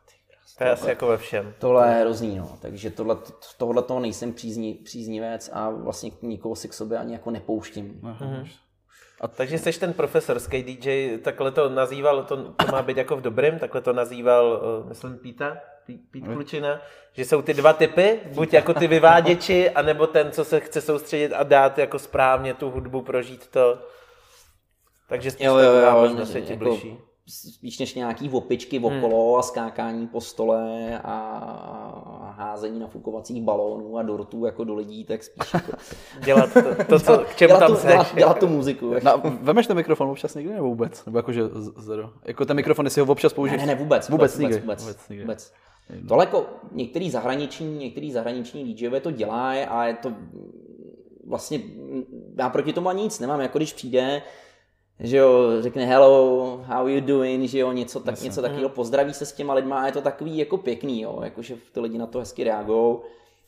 to 0.59 0.64
je 0.64 0.70
asi 0.70 0.88
jako 0.88 1.07
ve 1.07 1.16
všem. 1.16 1.55
Tohle 1.59 1.88
je 1.88 2.00
hrozný, 2.00 2.38
no. 2.38 2.59
Takže 2.61 2.90
tohle, 2.90 3.16
tohle 3.59 3.82
toho 3.82 4.00
nejsem 4.00 4.32
přízni, 4.32 4.74
příznivec 4.74 5.50
a 5.53 5.70
vlastně 5.70 6.11
nikoho 6.22 6.57
si 6.57 6.68
k 6.68 6.74
sobě 6.74 6.98
ani 6.98 7.12
jako 7.12 7.30
nepouštím. 7.30 8.00
Mhm. 8.03 8.46
A 9.20 9.28
takže 9.28 9.59
jsi 9.59 9.80
ten 9.80 9.92
profesorský 9.92 10.62
DJ, 10.62 11.18
takhle 11.18 11.50
to 11.50 11.68
nazýval, 11.68 12.24
to, 12.24 12.36
to 12.36 12.72
má 12.72 12.82
být 12.82 12.96
jako 12.96 13.16
v 13.16 13.20
dobrém, 13.20 13.59
takhle 13.59 13.80
to 13.80 13.92
nazýval, 13.92 14.62
uh, 14.82 14.88
myslím, 14.88 15.18
Píta, 15.18 15.57
Pít 16.11 16.24
Klučina, 16.32 16.80
že 17.12 17.24
jsou 17.24 17.42
ty 17.42 17.55
dva 17.55 17.72
typy, 17.72 18.20
buď 18.34 18.53
jako 18.53 18.74
ty 18.74 18.86
vyváděči, 18.86 19.70
anebo 19.70 20.07
ten, 20.07 20.32
co 20.32 20.44
se 20.44 20.61
chce 20.61 20.80
soustředit 20.80 21.32
a 21.32 21.42
dát 21.42 21.78
jako 21.78 21.98
správně 21.98 22.55
tu 22.55 22.70
hudbu, 22.70 23.03
prožít 23.03 23.46
to. 23.46 23.78
Takže 25.09 25.30
spíš 25.30 25.46
jo, 25.46 25.57
jo, 25.57 25.72
jo, 25.72 26.00
možná 26.00 26.26
se 26.26 26.40
ti 26.40 26.53
jako, 26.53 26.64
bližší 26.64 26.98
spíš 27.29 27.79
než 27.79 27.95
nějaký 27.95 28.31
opičky 28.31 28.79
hmm. 28.79 28.85
okolo 28.85 29.31
hmm. 29.31 29.39
a 29.39 29.43
skákání 29.43 30.07
po 30.07 30.20
stole 30.20 31.01
a 31.05 32.35
házení 32.39 32.81
nafukovacích 32.81 33.43
balónů 33.43 33.99
a 33.99 34.03
dortů 34.03 34.45
jako 34.45 34.64
do 34.64 34.75
lidí, 34.75 35.05
tak 35.05 35.23
spíš 35.23 35.55
jako... 35.55 35.73
dělat 36.25 36.53
to, 36.53 36.85
to 36.85 37.01
co, 37.01 37.18
k 37.18 37.37
čemu 37.37 37.49
dělat 37.49 37.59
tam 37.59 37.77
tu, 37.77 37.87
dělat, 37.87 38.14
dělat, 38.14 38.39
tu 38.39 38.49
muziku. 38.49 38.95
Na, 39.03 39.16
vemeš 39.16 39.66
ten 39.66 39.77
mikrofon 39.77 40.09
občas 40.09 40.35
někdy 40.35 40.55
nebo 40.55 40.68
vůbec? 40.68 41.05
Nebo 41.05 41.18
jakože 41.18 41.43
zero? 41.77 42.11
Jako 42.25 42.45
ten 42.45 42.57
mikrofon, 42.57 42.87
jestli 42.87 43.01
ho 43.01 43.12
občas 43.12 43.33
použiješ? 43.33 43.61
Ne, 43.61 43.66
ne, 43.66 43.75
vůbec. 43.75 44.09
Vůbec, 44.09 44.39
vůbec, 44.39 44.51
vůbec, 44.51 44.62
vůbec, 44.62 44.83
vůbec, 44.83 45.09
nikdy. 45.09 45.25
vůbec. 45.25 45.53
Tohle 46.09 46.25
jako 46.25 46.47
některý 46.73 47.11
zahraniční, 47.11 47.79
některý 47.79 48.12
zahraniční 48.12 48.75
DJové 48.75 49.01
to 49.01 49.11
dělají 49.11 49.61
a 49.61 49.85
je 49.85 49.95
to 49.95 50.12
vlastně, 51.27 51.61
já 52.39 52.49
proti 52.49 52.73
tomu 52.73 52.89
ani 52.89 53.03
nic 53.03 53.20
nemám, 53.20 53.41
jako 53.41 53.59
když 53.59 53.73
přijde 53.73 54.23
že 55.01 55.16
jo, 55.16 55.62
řekne 55.62 55.86
hello, 55.86 56.61
how 56.66 56.86
you 56.86 57.01
doing, 57.01 57.49
že 57.49 57.59
jo, 57.59 57.72
něco, 57.72 58.01
tak, 58.01 58.20
něco 58.20 58.43
takového, 58.43 58.68
mhm. 58.68 58.74
pozdraví 58.74 59.14
se 59.14 59.26
s 59.26 59.32
těma 59.32 59.55
lidma 59.55 59.82
a 59.82 59.86
je 59.86 59.93
to 59.93 60.01
takový 60.01 60.38
jako 60.38 60.59
pěkný, 60.59 61.01
jo, 61.01 61.20
jakože 61.24 61.57
ty 61.72 61.80
lidi 61.80 61.99
na 61.99 62.07
to 62.07 62.18
hezky 62.18 62.45
reagují. 62.45 62.97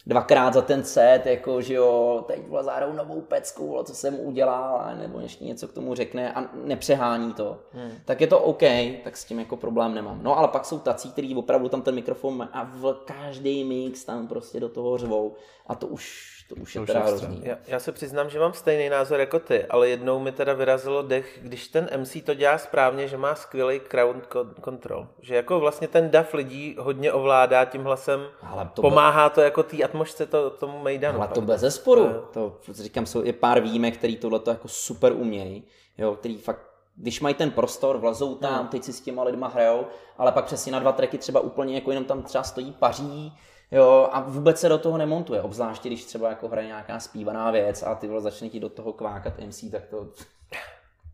Dvakrát 0.07 0.55
za 0.55 0.63
ten 0.63 0.85
set, 0.85 1.23
jako, 1.27 1.61
že 1.61 1.75
jo, 1.75 2.25
teď 2.27 2.49
vole 2.49 2.65
zahrou 2.65 2.93
novou 2.93 3.21
pecku, 3.21 3.79
co 3.85 3.95
jsem 3.95 4.21
udělal, 4.21 4.97
nebo 4.99 5.21
ještě 5.21 5.45
něco 5.45 5.69
k 5.69 5.73
tomu 5.73 5.95
řekne 5.95 6.33
a 6.33 6.49
nepřehání 6.65 7.33
to. 7.33 7.59
Hmm. 7.73 7.91
Tak 8.05 8.21
je 8.21 8.27
to 8.27 8.41
OK, 8.41 8.63
tak 9.05 9.17
s 9.17 9.25
tím 9.25 9.39
jako 9.39 9.57
problém 9.57 9.95
nemám. 9.95 10.21
No 10.23 10.39
ale 10.39 10.49
pak 10.49 10.65
jsou 10.65 10.79
tací, 10.79 11.13
kteří 11.13 11.35
opravdu 11.35 11.69
tam 11.69 11.83
ten 11.83 11.95
mikrofon 11.95 12.49
a 12.53 12.65
v 12.65 12.95
každý 13.05 13.65
mix 13.65 14.05
tam 14.05 14.29
prostě 14.29 14.61
do 14.61 14.69
toho 14.69 14.99
řvou 14.99 15.35
a 15.67 15.75
to 15.75 15.87
už 15.87 16.35
to 16.49 16.55
už 16.55 16.73
to 16.73 16.79
je 16.79 16.83
už 16.83 16.87
teda 16.87 17.01
hrozný. 17.01 17.41
Já, 17.45 17.59
já 17.67 17.81
se 17.81 17.93
přiznám, 17.93 18.31
že 18.31 18.39
mám 18.39 18.53
stejný 18.53 18.89
názor 18.89 19.21
jako 19.21 19.39
ty, 19.39 19.65
ale 19.65 19.89
jednou 19.89 20.19
mi 20.19 20.33
teda 20.33 20.53
vyrazilo 20.53 21.03
dech, 21.03 21.39
když 21.43 21.69
ten 21.69 21.89
MC 21.97 22.17
to 22.25 22.35
dělá 22.35 22.59
správně, 22.59 23.09
že 23.09 23.17
má 23.17 23.35
skvělý 23.35 23.81
crowd 23.81 24.17
control. 24.65 25.09
Že 25.21 25.35
jako 25.35 25.61
vlastně 25.61 25.89
ten 25.89 26.11
dav 26.11 26.35
lidí 26.35 26.77
hodně 26.79 27.13
ovládá 27.13 27.65
tím 27.65 27.85
hlasem, 27.85 28.27
ale 28.43 28.71
to 28.75 28.83
pomáhá 28.83 29.29
be... 29.29 29.35
to 29.35 29.41
jako 29.41 29.63
té 29.63 29.83
atmosféře 29.83 30.27
to, 30.31 30.51
tomu 30.51 30.83
Mejdanu. 30.83 31.19
Ale 31.19 31.29
to 31.29 31.41
bez 31.41 31.61
zesporu. 31.61 32.09
To, 32.33 32.59
říkám, 32.71 33.07
jsou, 33.07 33.25
je 33.25 33.33
pár 33.33 33.61
výjimek, 33.61 33.97
který 33.97 34.17
tohle 34.17 34.41
jako 34.47 34.69
super 34.69 35.13
umějí, 35.13 35.65
jo, 35.99 36.15
který 36.15 36.39
fakt 36.39 36.75
když 36.97 37.21
mají 37.21 37.35
ten 37.35 37.51
prostor, 37.51 37.99
vlezou 37.99 38.35
tam, 38.35 38.65
no. 38.65 38.69
teď 38.71 38.85
si 38.85 38.93
s 38.93 39.01
těma 39.01 39.23
lidma 39.23 39.49
hrajou, 39.49 39.87
ale 40.19 40.33
pak 40.33 40.45
přesně 40.45 40.73
na 40.73 40.79
dva 40.79 40.93
tracky 40.93 41.19
třeba 41.19 41.41
úplně 41.41 41.75
jako 41.75 41.91
jenom 41.91 42.05
tam 42.05 42.23
třeba 42.23 42.45
stojí 42.45 42.73
paří, 42.73 43.33
Jo, 43.71 44.09
a 44.13 44.21
vůbec 44.21 44.61
se 44.61 44.69
do 44.69 44.79
toho 44.79 44.99
nemontuje, 44.99 45.43
obzvláště 45.43 45.89
když 45.89 46.05
třeba 46.05 46.29
jako 46.29 46.49
hraje 46.49 46.67
nějaká 46.67 47.01
zpívaná 47.01 47.51
věc 47.51 47.83
a 47.83 47.95
ty 47.95 48.09
vole 48.09 48.21
začne 48.21 48.49
ti 48.49 48.61
do 48.61 48.69
toho 48.69 48.93
kvákat 48.93 49.39
MC, 49.39 49.65
tak 49.71 49.87
to... 49.87 50.09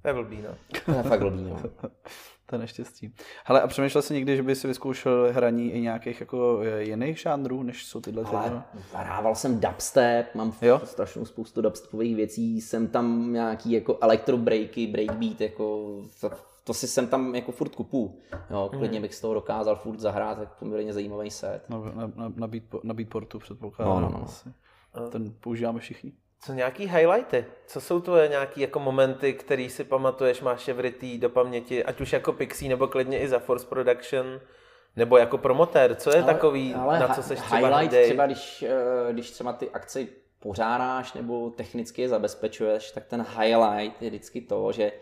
To 0.03 0.09
je 0.09 0.15
blbý, 0.15 0.43
no. 0.43 0.55
To 0.85 0.93
je 0.93 1.03
fakt 1.03 1.21
blbý, 1.21 1.43
no. 1.43 1.63
to 2.47 2.55
je 2.55 2.59
neštěstí. 2.59 3.15
Hele, 3.45 3.63
a 3.63 3.67
přemýšlel 3.67 4.03
jsi 4.03 4.15
někdy, 4.15 4.37
že 4.37 4.43
by 4.43 4.55
si 4.55 4.69
vyzkoušel 4.69 5.29
hraní 5.33 5.73
i 5.73 5.81
nějakých 5.81 6.21
jako 6.21 6.61
eh, 6.63 6.83
jiných 6.83 7.19
žánrů, 7.19 7.63
než 7.63 7.85
jsou 7.85 8.01
tyhle? 8.01 8.25
Ale 8.25 8.63
hrával 8.93 9.35
jsem 9.35 9.61
dubstep, 9.61 10.35
mám 10.35 10.53
jo? 10.63 10.81
strašnou 10.85 11.25
spoustu 11.25 11.63
dubstepových 11.63 12.17
věcí, 12.17 12.61
jsem 12.61 12.89
tam 12.89 13.33
nějaký 13.33 13.73
jako 13.73 13.99
breaky, 14.37 14.87
breakbeat, 14.87 15.41
jako 15.41 15.97
to 16.65 16.75
si 16.75 16.89
jsem 16.89 17.09
tam 17.09 17.35
jako 17.35 17.53
furt 17.53 17.75
kupu. 17.75 18.21
Jo, 18.51 18.71
klidně 18.79 18.99
mm. 18.99 19.03
bych 19.03 19.15
z 19.15 19.21
toho 19.21 19.35
dokázal 19.35 19.77
furt 19.77 19.99
zahrát, 19.99 20.39
tak 20.39 20.59
poměrně 20.59 20.93
zajímavý 20.93 21.31
set. 21.31 21.69
Na, 21.69 21.79
na, 21.79 22.13
na, 22.17 22.33
na, 22.37 22.47
beat, 22.47 22.63
na 22.85 22.95
Beatportu 22.95 23.39
předpokládám. 23.39 24.03
No, 24.03 24.11
no, 24.11 24.27
no. 24.97 25.09
Ten 25.09 25.35
používáme 25.41 25.81
všichni. 25.81 26.13
Co 26.43 26.53
nějaký 26.53 26.87
highlighty? 26.87 27.47
Co 27.67 27.81
jsou 27.81 28.01
tvoje 28.01 28.29
nějaký 28.29 28.61
jako 28.61 28.81
momenty, 28.81 29.35
který 29.35 29.71
si 29.71 29.85
pamatuješ, 29.85 30.41
máš 30.41 30.69
je 30.69 30.75
vrytý 30.75 31.19
do 31.19 31.31
paměti, 31.31 31.85
ať 31.85 32.01
už 32.01 32.13
jako 32.13 32.33
Pixie 32.33 32.69
nebo 32.69 32.89
klidně 32.89 33.19
i 33.19 33.29
za 33.29 33.39
Force 33.39 33.67
Production, 33.67 34.41
nebo 34.97 35.19
jako 35.19 35.39
promotér? 35.39 35.95
Co 35.95 36.11
je 36.11 36.23
ale, 36.23 36.35
takový, 36.35 36.75
ale 36.75 36.99
na 36.99 37.15
co 37.15 37.23
seš 37.23 37.41
třeba 37.41 37.59
highlight 37.59 37.93
hrdý? 37.93 38.05
třeba, 38.05 38.27
když, 38.27 38.63
eh, 38.63 39.13
když 39.13 39.31
třeba 39.31 39.53
ty 39.53 39.71
akce 39.71 40.07
pořádáš 40.39 41.13
nebo 41.13 41.51
technicky 41.51 42.03
je 42.03 42.09
zabezpečuješ, 42.09 42.91
tak 42.91 43.07
ten 43.07 43.27
highlight 43.39 44.03
je 44.03 44.11
vždycky 44.11 44.41
to, 44.41 44.73
že 44.73 44.93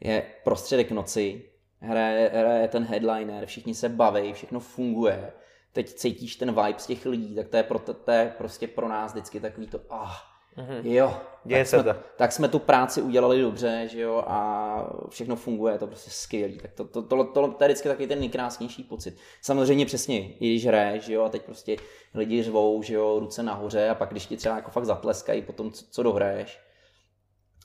je 0.00 0.22
prostředek 0.44 0.90
noci, 0.90 1.50
hraje, 1.80 2.30
hraje 2.34 2.68
ten 2.68 2.84
headliner, 2.84 3.46
všichni 3.46 3.74
se 3.74 3.88
baví, 3.88 4.32
všechno 4.32 4.60
funguje, 4.60 5.32
teď 5.72 5.94
cítíš 5.94 6.36
ten 6.36 6.48
vibe 6.48 6.78
z 6.78 6.86
těch 6.86 7.06
lidí, 7.06 7.34
tak 7.34 7.48
to 7.48 7.56
je, 7.56 7.62
pro, 7.62 7.78
to 7.78 8.10
je 8.10 8.34
prostě 8.38 8.68
pro 8.68 8.88
nás 8.88 9.12
vždycky 9.12 9.40
takový 9.40 9.66
to, 9.66 9.80
ah, 9.90 10.37
mm-hmm. 10.58 10.80
jo, 10.84 11.16
Děje 11.44 11.60
tak, 11.60 11.68
se 11.68 11.82
jsme, 11.82 11.94
to. 11.94 12.00
tak 12.16 12.32
jsme 12.32 12.48
tu 12.48 12.58
práci 12.58 13.02
udělali 13.02 13.42
dobře, 13.42 13.88
že 13.90 14.00
jo, 14.00 14.24
a 14.26 14.90
všechno 15.08 15.36
funguje, 15.36 15.74
je 15.74 15.78
to 15.78 15.86
prostě 15.86 16.10
skvělý, 16.10 16.58
tak 16.58 16.72
to, 16.72 16.84
to, 16.84 17.02
to, 17.02 17.24
to, 17.24 17.48
to 17.48 17.64
je 17.64 17.68
vždycky 17.68 17.88
takový 17.88 18.08
ten 18.08 18.20
nejkrásnější 18.20 18.82
pocit. 18.82 19.16
Samozřejmě 19.42 19.86
přesně, 19.86 20.28
i 20.28 20.48
když 20.48 20.66
hraješ, 20.66 21.08
jo, 21.08 21.24
a 21.24 21.28
teď 21.28 21.42
prostě 21.42 21.76
lidi 22.14 22.42
řvou, 22.42 22.82
že 22.82 22.94
jo, 22.94 23.18
ruce 23.18 23.42
nahoře 23.42 23.88
a 23.88 23.94
pak 23.94 24.10
když 24.10 24.26
ti 24.26 24.36
třeba 24.36 24.56
jako 24.56 24.70
fakt 24.70 24.84
zatleskají 24.84 25.42
po 25.42 25.52
tom, 25.52 25.72
co, 25.72 25.84
co 25.90 26.02
dohraješ, 26.02 26.60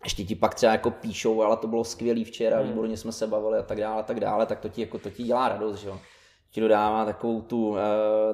ještě 0.04 0.24
ti 0.24 0.36
pak 0.36 0.56
třeba 0.56 0.72
jako 0.72 0.92
píšou, 0.92 1.42
ale 1.42 1.58
to 1.58 1.68
bylo 1.68 1.84
skvělý 1.84 2.24
včera, 2.24 2.58
hmm. 2.58 2.68
výborně 2.68 2.98
jsme 2.98 3.12
se 3.12 3.28
bavili 3.28 3.60
a 3.60 3.64
tak 3.64 3.80
dále, 3.80 4.00
a 4.00 4.04
tak 4.04 4.20
dále, 4.20 4.46
tak 4.46 4.60
to 4.60 4.70
ti, 4.70 4.82
jako, 4.82 5.00
to 5.00 5.10
ti 5.10 5.24
dělá 5.24 5.50
radost, 5.50 5.80
že 5.80 5.88
jo. 5.88 6.00
Ti 6.52 6.62
dodává 6.62 7.06
takovou 7.06 7.42
tu, 7.42 7.70
uh, 7.70 7.78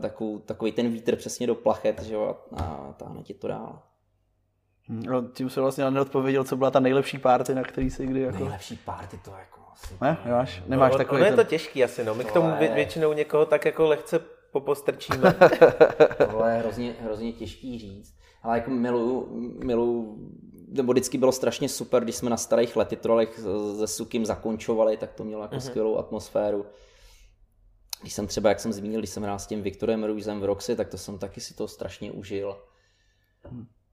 takovou, 0.01 0.39
takový 0.39 0.72
ten 0.72 0.89
vítr 0.89 1.16
přesně 1.16 1.47
do 1.47 1.55
plachet, 1.55 2.01
že 2.01 2.14
jo, 2.14 2.38
a 2.57 2.93
táhne 2.97 3.24
ti 3.24 3.34
to 3.34 3.47
dál. 3.47 3.82
No, 4.89 5.21
tím 5.21 5.49
se 5.49 5.61
vlastně 5.61 5.91
neodpověděl, 5.91 6.43
co 6.43 6.57
byla 6.57 6.71
ta 6.71 6.79
nejlepší 6.79 7.17
party, 7.17 7.55
na 7.55 7.63
který 7.63 7.89
si 7.89 8.07
kdy 8.07 8.21
jako... 8.21 8.37
Nejlepší 8.37 8.77
party 8.77 9.19
to 9.25 9.31
jako 9.31 9.61
asi... 9.73 9.95
Ne, 10.01 10.17
nemáš, 10.25 10.63
nemáš 10.67 10.91
no, 10.91 10.97
takový 10.97 11.21
ono 11.21 11.29
ten... 11.29 11.39
je 11.39 11.45
to 11.45 11.49
těžký 11.49 11.83
asi, 11.83 12.03
no. 12.03 12.15
My 12.15 12.23
to 12.23 12.29
k 12.29 12.33
tomu 12.33 12.49
je... 12.59 12.73
většinou 12.73 13.13
někoho 13.13 13.45
tak 13.45 13.65
jako 13.65 13.87
lehce 13.87 14.19
popostrčíme. 14.51 15.35
Tohle 16.17 16.53
je 16.53 16.59
hrozně, 16.59 16.95
hrozně 17.01 17.33
těžký 17.33 17.79
říct. 17.79 18.13
Ale 18.43 18.57
jako 18.57 18.71
miluju, 18.71 19.27
miluju 19.63 20.17
nebo 20.71 20.91
vždycky 20.91 21.17
bylo 21.17 21.31
strašně 21.31 21.69
super, 21.69 22.03
když 22.03 22.15
jsme 22.15 22.29
na 22.29 22.37
starých 22.37 22.75
letitrolech 22.75 23.39
se 23.77 23.87
Sukim 23.87 24.25
zakončovali, 24.25 24.97
tak 24.97 25.13
to 25.13 25.23
mělo 25.23 25.41
jako 25.41 25.55
mm-hmm. 25.55 25.59
skvělou 25.59 25.97
atmosféru. 25.97 26.65
Když 28.01 28.13
jsem 28.13 28.27
třeba, 28.27 28.49
jak 28.49 28.59
jsem 28.59 28.73
zmínil, 28.73 28.99
když 29.01 29.09
jsem 29.09 29.23
hrál 29.23 29.39
s 29.39 29.47
tím 29.47 29.61
Viktorem 29.61 30.03
Ruizem 30.03 30.39
v 30.39 30.45
Roxy, 30.45 30.75
tak 30.75 30.89
to 30.89 30.97
jsem 30.97 31.19
taky 31.19 31.41
si 31.41 31.53
to 31.53 31.67
strašně 31.67 32.11
užil. 32.11 32.57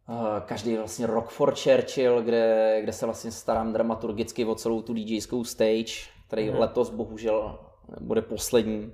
Mm. 0.09 0.17
Každý 0.47 0.77
vlastně 0.77 1.07
Rock 1.07 1.29
for 1.29 1.55
Churchill, 1.55 2.23
kde, 2.23 2.79
kde 2.83 2.93
se 2.93 3.07
vlastně 3.07 3.33
starám 3.33 3.73
dramaturgicky 3.73 4.45
o 4.45 4.55
celou 4.55 4.83
tu 4.83 4.95
DJskou 4.95 5.45
stage, 5.45 5.93
který 6.27 6.51
mm-hmm. 6.51 6.59
letos 6.59 6.91
bohužel 6.91 7.59
bude 8.01 8.23
poslední 8.23 8.93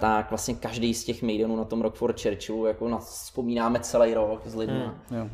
tak 0.00 0.30
vlastně 0.30 0.54
každý 0.54 0.94
z 0.94 1.04
těch 1.04 1.22
Maidenů 1.22 1.56
na 1.56 1.64
tom 1.64 1.82
Rock 1.82 1.94
for 1.94 2.14
Churchillu 2.22 2.66
jako 2.66 2.88
na, 2.88 2.98
vzpomínáme 2.98 3.80
celý 3.80 4.14
rok 4.14 4.42
s 4.44 4.54
lidmi. 4.54 4.90
Mm, 5.10 5.30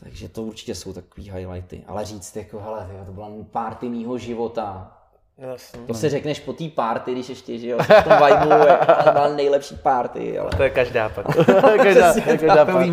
takže 0.00 0.28
to 0.28 0.42
určitě 0.42 0.74
jsou 0.74 0.92
takový 0.92 1.30
highlighty. 1.30 1.84
Ale 1.86 2.04
říct 2.04 2.36
jako, 2.36 2.60
hele, 2.60 2.88
to 3.06 3.12
byla 3.12 3.30
party 3.50 3.88
mýho 3.88 4.18
života. 4.18 4.92
Jasně. 5.38 5.80
To 5.86 5.94
si 5.94 6.08
řekneš 6.08 6.40
po 6.40 6.52
té 6.52 6.68
party, 6.68 7.12
když 7.12 7.28
ještě, 7.28 7.58
že 7.58 7.68
jo, 7.68 7.78
v 7.82 8.04
tom 8.04 8.12
vibe, 8.26 8.78
to 9.04 9.12
byla 9.12 9.28
nejlepší 9.28 9.76
party. 9.76 10.38
Ale... 10.38 10.50
To 10.50 10.62
je 10.62 10.70
každá 10.70 11.08
pak. 11.08 11.26
každá, 11.76 12.20
každá 12.20 12.64
party. 12.64 12.92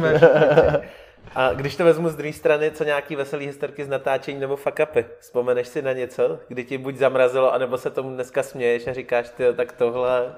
A 1.35 1.53
když 1.53 1.75
to 1.75 1.85
vezmu 1.85 2.09
z 2.09 2.15
druhé 2.15 2.33
strany, 2.33 2.71
co 2.71 2.83
nějaký 2.83 3.15
veselý 3.15 3.45
historky 3.45 3.85
z 3.85 3.87
natáčení 3.87 4.39
nebo 4.39 4.55
fuck 4.55 4.79
upy? 4.83 5.05
Vzpomeneš 5.19 5.67
si 5.67 5.81
na 5.81 5.93
něco, 5.93 6.39
kdy 6.47 6.65
ti 6.65 6.77
buď 6.77 6.95
zamrazilo, 6.95 7.53
anebo 7.53 7.77
se 7.77 7.89
tomu 7.89 8.09
dneska 8.09 8.43
směješ 8.43 8.87
a 8.87 8.93
říkáš, 8.93 9.29
ty 9.29 9.43
tak 9.55 9.71
tohle 9.71 10.35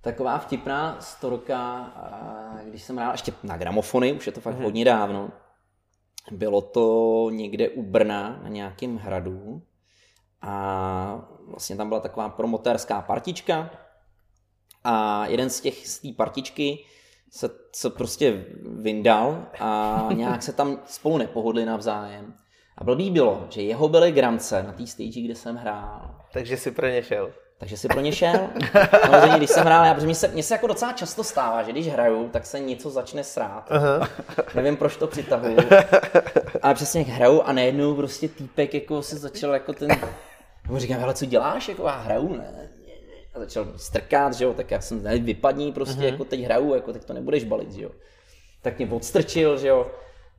taková 0.00 0.38
vtipná 0.38 0.96
storka, 1.00 1.90
když 2.64 2.82
jsem 2.82 2.96
hrál 2.96 3.12
ještě 3.12 3.32
na 3.42 3.56
gramofony, 3.56 4.12
už 4.12 4.26
je 4.26 4.32
to 4.32 4.40
fakt 4.40 4.54
mm-hmm. 4.54 4.62
hodně 4.62 4.84
dávno. 4.84 5.30
Bylo 6.30 6.60
to 6.60 7.28
někde 7.32 7.68
u 7.68 7.82
Brna 7.82 8.40
na 8.42 8.48
nějakém 8.48 8.96
hradu 8.96 9.62
a 10.42 11.28
vlastně 11.48 11.76
tam 11.76 11.88
byla 11.88 12.00
taková 12.00 12.28
promotérská 12.28 13.02
partička 13.02 13.70
a 14.84 15.26
jeden 15.26 15.50
z 15.50 15.60
těch 15.60 15.88
z 15.88 15.98
té 15.98 16.08
partičky 16.16 16.84
se, 17.32 17.50
se 17.72 17.90
prostě 17.90 18.44
vyndal 18.62 19.46
a 19.60 20.08
nějak 20.14 20.42
se 20.42 20.52
tam 20.52 20.78
spolu 20.86 21.18
nepohodli 21.18 21.64
navzájem. 21.64 22.34
A 22.78 22.84
blbý 22.84 23.10
bylo, 23.10 23.46
že 23.50 23.62
jeho 23.62 23.88
byly 23.88 24.12
gramce 24.12 24.62
na 24.62 24.72
té 24.72 24.86
stage, 24.86 25.20
kde 25.20 25.34
jsem 25.34 25.56
hrál. 25.56 26.14
Takže 26.32 26.56
si 26.56 26.70
pro 26.70 26.86
ně 26.86 27.02
šel. 27.02 27.32
Takže 27.58 27.76
si 27.76 27.88
pro 27.88 28.00
ně 28.00 28.12
šel. 28.12 28.48
Samozřejmě, 29.04 29.36
když 29.36 29.50
jsem 29.50 29.64
hrál, 29.64 29.84
já, 29.84 29.94
protože 29.94 30.06
mně 30.06 30.14
se, 30.14 30.28
mně 30.28 30.42
se 30.42 30.54
jako 30.54 30.66
docela 30.66 30.92
často 30.92 31.24
stává, 31.24 31.62
že 31.62 31.72
když 31.72 31.88
hraju, 31.88 32.28
tak 32.28 32.46
se 32.46 32.60
něco 32.60 32.90
začne 32.90 33.24
srát. 33.24 33.66
Aha. 33.70 34.08
Nevím, 34.54 34.76
proč 34.76 34.96
to 34.96 35.06
přitahuju. 35.06 35.56
Ale 36.62 36.74
přesně 36.74 37.00
jak 37.00 37.08
hraju 37.08 37.42
a 37.42 37.52
najednou 37.52 37.94
prostě 37.94 38.28
týpek 38.28 38.74
jako 38.74 39.02
se 39.02 39.16
začal 39.16 39.52
jako 39.52 39.72
ten... 39.72 39.90
Mu 40.68 40.78
říkám, 40.78 41.04
ale 41.04 41.14
co 41.14 41.24
děláš, 41.24 41.68
jako 41.68 41.82
já 41.82 41.96
hraju, 41.96 42.36
ne? 42.36 42.70
A 43.34 43.38
začal 43.38 43.66
strkat, 43.76 44.34
že 44.34 44.44
jo, 44.44 44.54
tak 44.54 44.70
já 44.70 44.80
jsem, 44.80 45.02
ne, 45.02 45.18
vypadní 45.18 45.72
prostě, 45.72 46.00
uh-huh. 46.00 46.12
jako 46.12 46.24
teď 46.24 46.40
hraju, 46.40 46.74
jako 46.74 46.92
teď 46.92 47.04
to 47.04 47.12
nebudeš 47.12 47.44
balit, 47.44 47.72
že 47.72 47.82
jo. 47.82 47.90
Tak 48.62 48.78
mě 48.78 48.88
odstrčil, 48.90 49.58
že 49.58 49.68
jo 49.68 49.86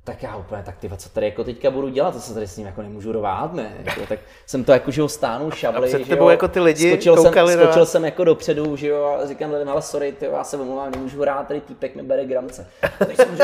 tak 0.05 0.23
já 0.23 0.35
úplně, 0.35 0.63
tak 0.63 0.77
ty, 0.77 0.89
co 0.97 1.09
tady 1.09 1.25
jako 1.25 1.43
teďka 1.43 1.71
budu 1.71 1.89
dělat, 1.89 2.13
to 2.13 2.19
se 2.19 2.33
tady 2.33 2.47
s 2.47 2.57
ním 2.57 2.67
jako 2.67 2.81
nemůžu 2.81 3.11
rvát, 3.11 3.53
ne? 3.53 3.73
Jako, 3.83 4.05
tak 4.05 4.19
jsem 4.45 4.63
to 4.63 4.71
jako, 4.71 4.91
že 4.91 5.01
ho 5.01 5.09
stánu 5.09 5.51
šabli, 5.51 5.93
a 5.93 5.97
před 5.97 6.07
tebou 6.07 6.29
jako 6.29 6.47
ty 6.47 6.59
lidi 6.59 6.91
skočil 6.91 7.17
jsem, 7.17 7.33
skočil 7.33 7.79
na... 7.79 7.85
jsem 7.85 8.05
jako 8.05 8.23
dopředu, 8.23 8.75
že 8.75 8.87
jo, 8.87 9.19
a 9.21 9.27
říkám 9.27 9.51
lidem, 9.51 9.69
ale 9.69 9.81
sorry, 9.81 10.11
ty, 10.11 10.25
já 10.25 10.43
se 10.43 10.57
omlouvám, 10.57 10.91
nemůžu 10.91 11.21
hrát, 11.21 11.47
tady 11.47 11.61
týpek 11.61 11.95
mi 11.95 12.03
bere 12.03 12.25
gramce. 12.25 12.67
Teď 13.05 13.15
jsem 13.17 13.37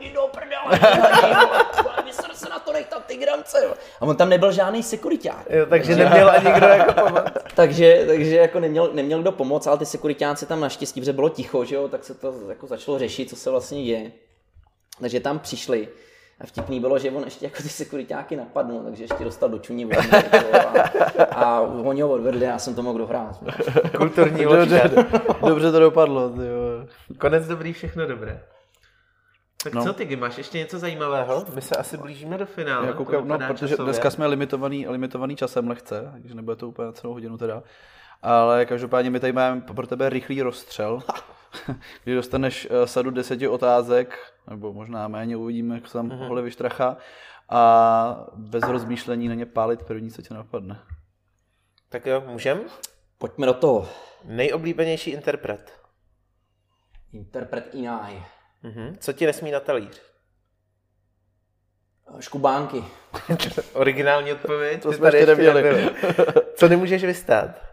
jdi 0.00 0.12
do 0.14 0.20
prdele, 0.30 0.94
vysr 2.04 2.34
se 2.34 2.48
na 2.48 2.58
to, 2.58 2.59
nech 2.72 2.86
tam 2.86 3.02
ty 3.06 3.16
gramce, 3.16 3.64
jo. 3.64 3.74
A 4.00 4.02
on 4.02 4.16
tam 4.16 4.28
nebyl 4.28 4.52
žádný 4.52 4.82
sekuriták. 4.82 5.46
Jo, 5.50 5.66
takže 5.66 5.96
neměl 5.96 6.30
ani 6.30 6.52
kdo 6.52 6.66
jako 6.66 6.92
pomoct. 7.02 7.32
takže, 7.54 8.04
takže 8.06 8.36
jako 8.36 8.60
neměl, 8.60 8.90
neměl 8.92 9.20
kdo 9.20 9.32
pomoct, 9.32 9.66
ale 9.66 9.78
ty 9.78 9.86
sekuritáci 9.86 10.46
tam 10.46 10.60
naštěstí, 10.60 11.00
protože 11.00 11.12
bylo 11.12 11.28
ticho, 11.28 11.64
že 11.64 11.74
jo, 11.74 11.88
tak 11.88 12.04
se 12.04 12.14
to 12.14 12.34
jako 12.48 12.66
začalo 12.66 12.98
řešit, 12.98 13.30
co 13.30 13.36
se 13.36 13.50
vlastně 13.50 13.84
děje. 13.84 14.12
Takže 15.00 15.20
tam 15.20 15.38
přišli 15.38 15.88
a 16.40 16.46
vtipný 16.46 16.80
bylo, 16.80 16.98
že 16.98 17.10
on 17.10 17.24
ještě 17.24 17.46
jako 17.46 17.62
ty 17.62 17.68
sekuritáky 17.68 18.36
napadnul, 18.36 18.82
takže 18.84 19.04
ještě 19.04 19.24
dostal 19.24 19.48
do 19.48 19.58
čuní 19.58 19.88
a, 19.92 20.00
a 21.30 21.60
oni 21.60 22.02
ho 22.02 22.10
odvedli 22.10 22.46
a 22.46 22.50
já 22.50 22.58
jsem 22.58 22.74
to 22.74 22.82
mohl 22.82 22.98
dohrát. 22.98 23.40
Kulturní 23.96 24.44
dobře, 24.44 24.90
dobře 25.46 25.72
to 25.72 25.80
dopadlo. 25.80 26.30
Tyjo. 26.30 26.86
Konec 27.18 27.46
dobrý, 27.46 27.72
všechno 27.72 28.06
dobré. 28.06 28.42
Tak 29.64 29.74
no. 29.74 29.84
co 29.84 29.92
ty, 29.92 30.16
máš 30.16 30.38
ještě 30.38 30.58
něco 30.58 30.78
zajímavého? 30.78 31.44
My 31.54 31.62
se 31.62 31.76
asi 31.76 31.96
blížíme 31.96 32.38
do 32.38 32.46
finále. 32.46 32.86
Já 32.86 32.92
koukám, 32.92 33.28
no, 33.28 33.38
protože 33.38 33.68
časově. 33.68 33.84
dneska 33.84 34.10
jsme 34.10 34.26
limitovaný, 34.26 34.88
limitovaný 34.88 35.36
časem 35.36 35.68
lehce, 35.68 36.08
takže 36.12 36.34
nebude 36.34 36.56
to 36.56 36.68
úplně 36.68 36.92
celou 36.92 37.12
hodinu 37.12 37.38
teda. 37.38 37.62
Ale 38.22 38.66
každopádně 38.66 39.10
my 39.10 39.20
tady 39.20 39.32
máme 39.32 39.60
pro 39.60 39.86
tebe 39.86 40.08
rychlý 40.08 40.42
rozstřel. 40.42 41.02
kdy 42.04 42.14
dostaneš 42.14 42.68
eh, 42.70 42.86
sadu 42.86 43.10
deseti 43.10 43.48
otázek, 43.48 44.18
nebo 44.50 44.72
možná 44.72 45.08
méně, 45.08 45.36
uvidíme, 45.36 45.74
jak 45.74 45.86
se 45.86 45.92
tam 45.92 46.10
hole 46.10 46.42
vyštracha, 46.42 46.96
a 47.48 48.26
bez 48.34 48.64
rozmýšlení 48.64 49.28
na 49.28 49.34
ně 49.34 49.46
pálit 49.46 49.82
první, 49.82 50.10
co 50.10 50.22
tě 50.22 50.34
napadne. 50.34 50.80
Tak 51.88 52.06
jo, 52.06 52.22
můžem? 52.26 52.60
Pojďme 53.18 53.46
do 53.46 53.54
toho. 53.54 53.88
Nejoblíbenější 54.24 55.10
interpret? 55.10 55.80
Interpret 57.12 57.74
Inaj. 57.74 58.22
Uh-huh. 58.64 58.96
Co 58.98 59.12
ti 59.12 59.26
nesmí 59.26 59.50
na 59.50 59.60
talíř? 59.60 60.02
Škubánky. 62.20 62.84
Originální 63.72 64.32
odpověď? 64.32 64.82
To 64.82 64.92
jsme 64.92 65.08
ještě 65.08 65.26
neměli. 65.26 65.90
Co 66.54 66.68
nemůžeš 66.68 67.04
vystát? 67.04 67.70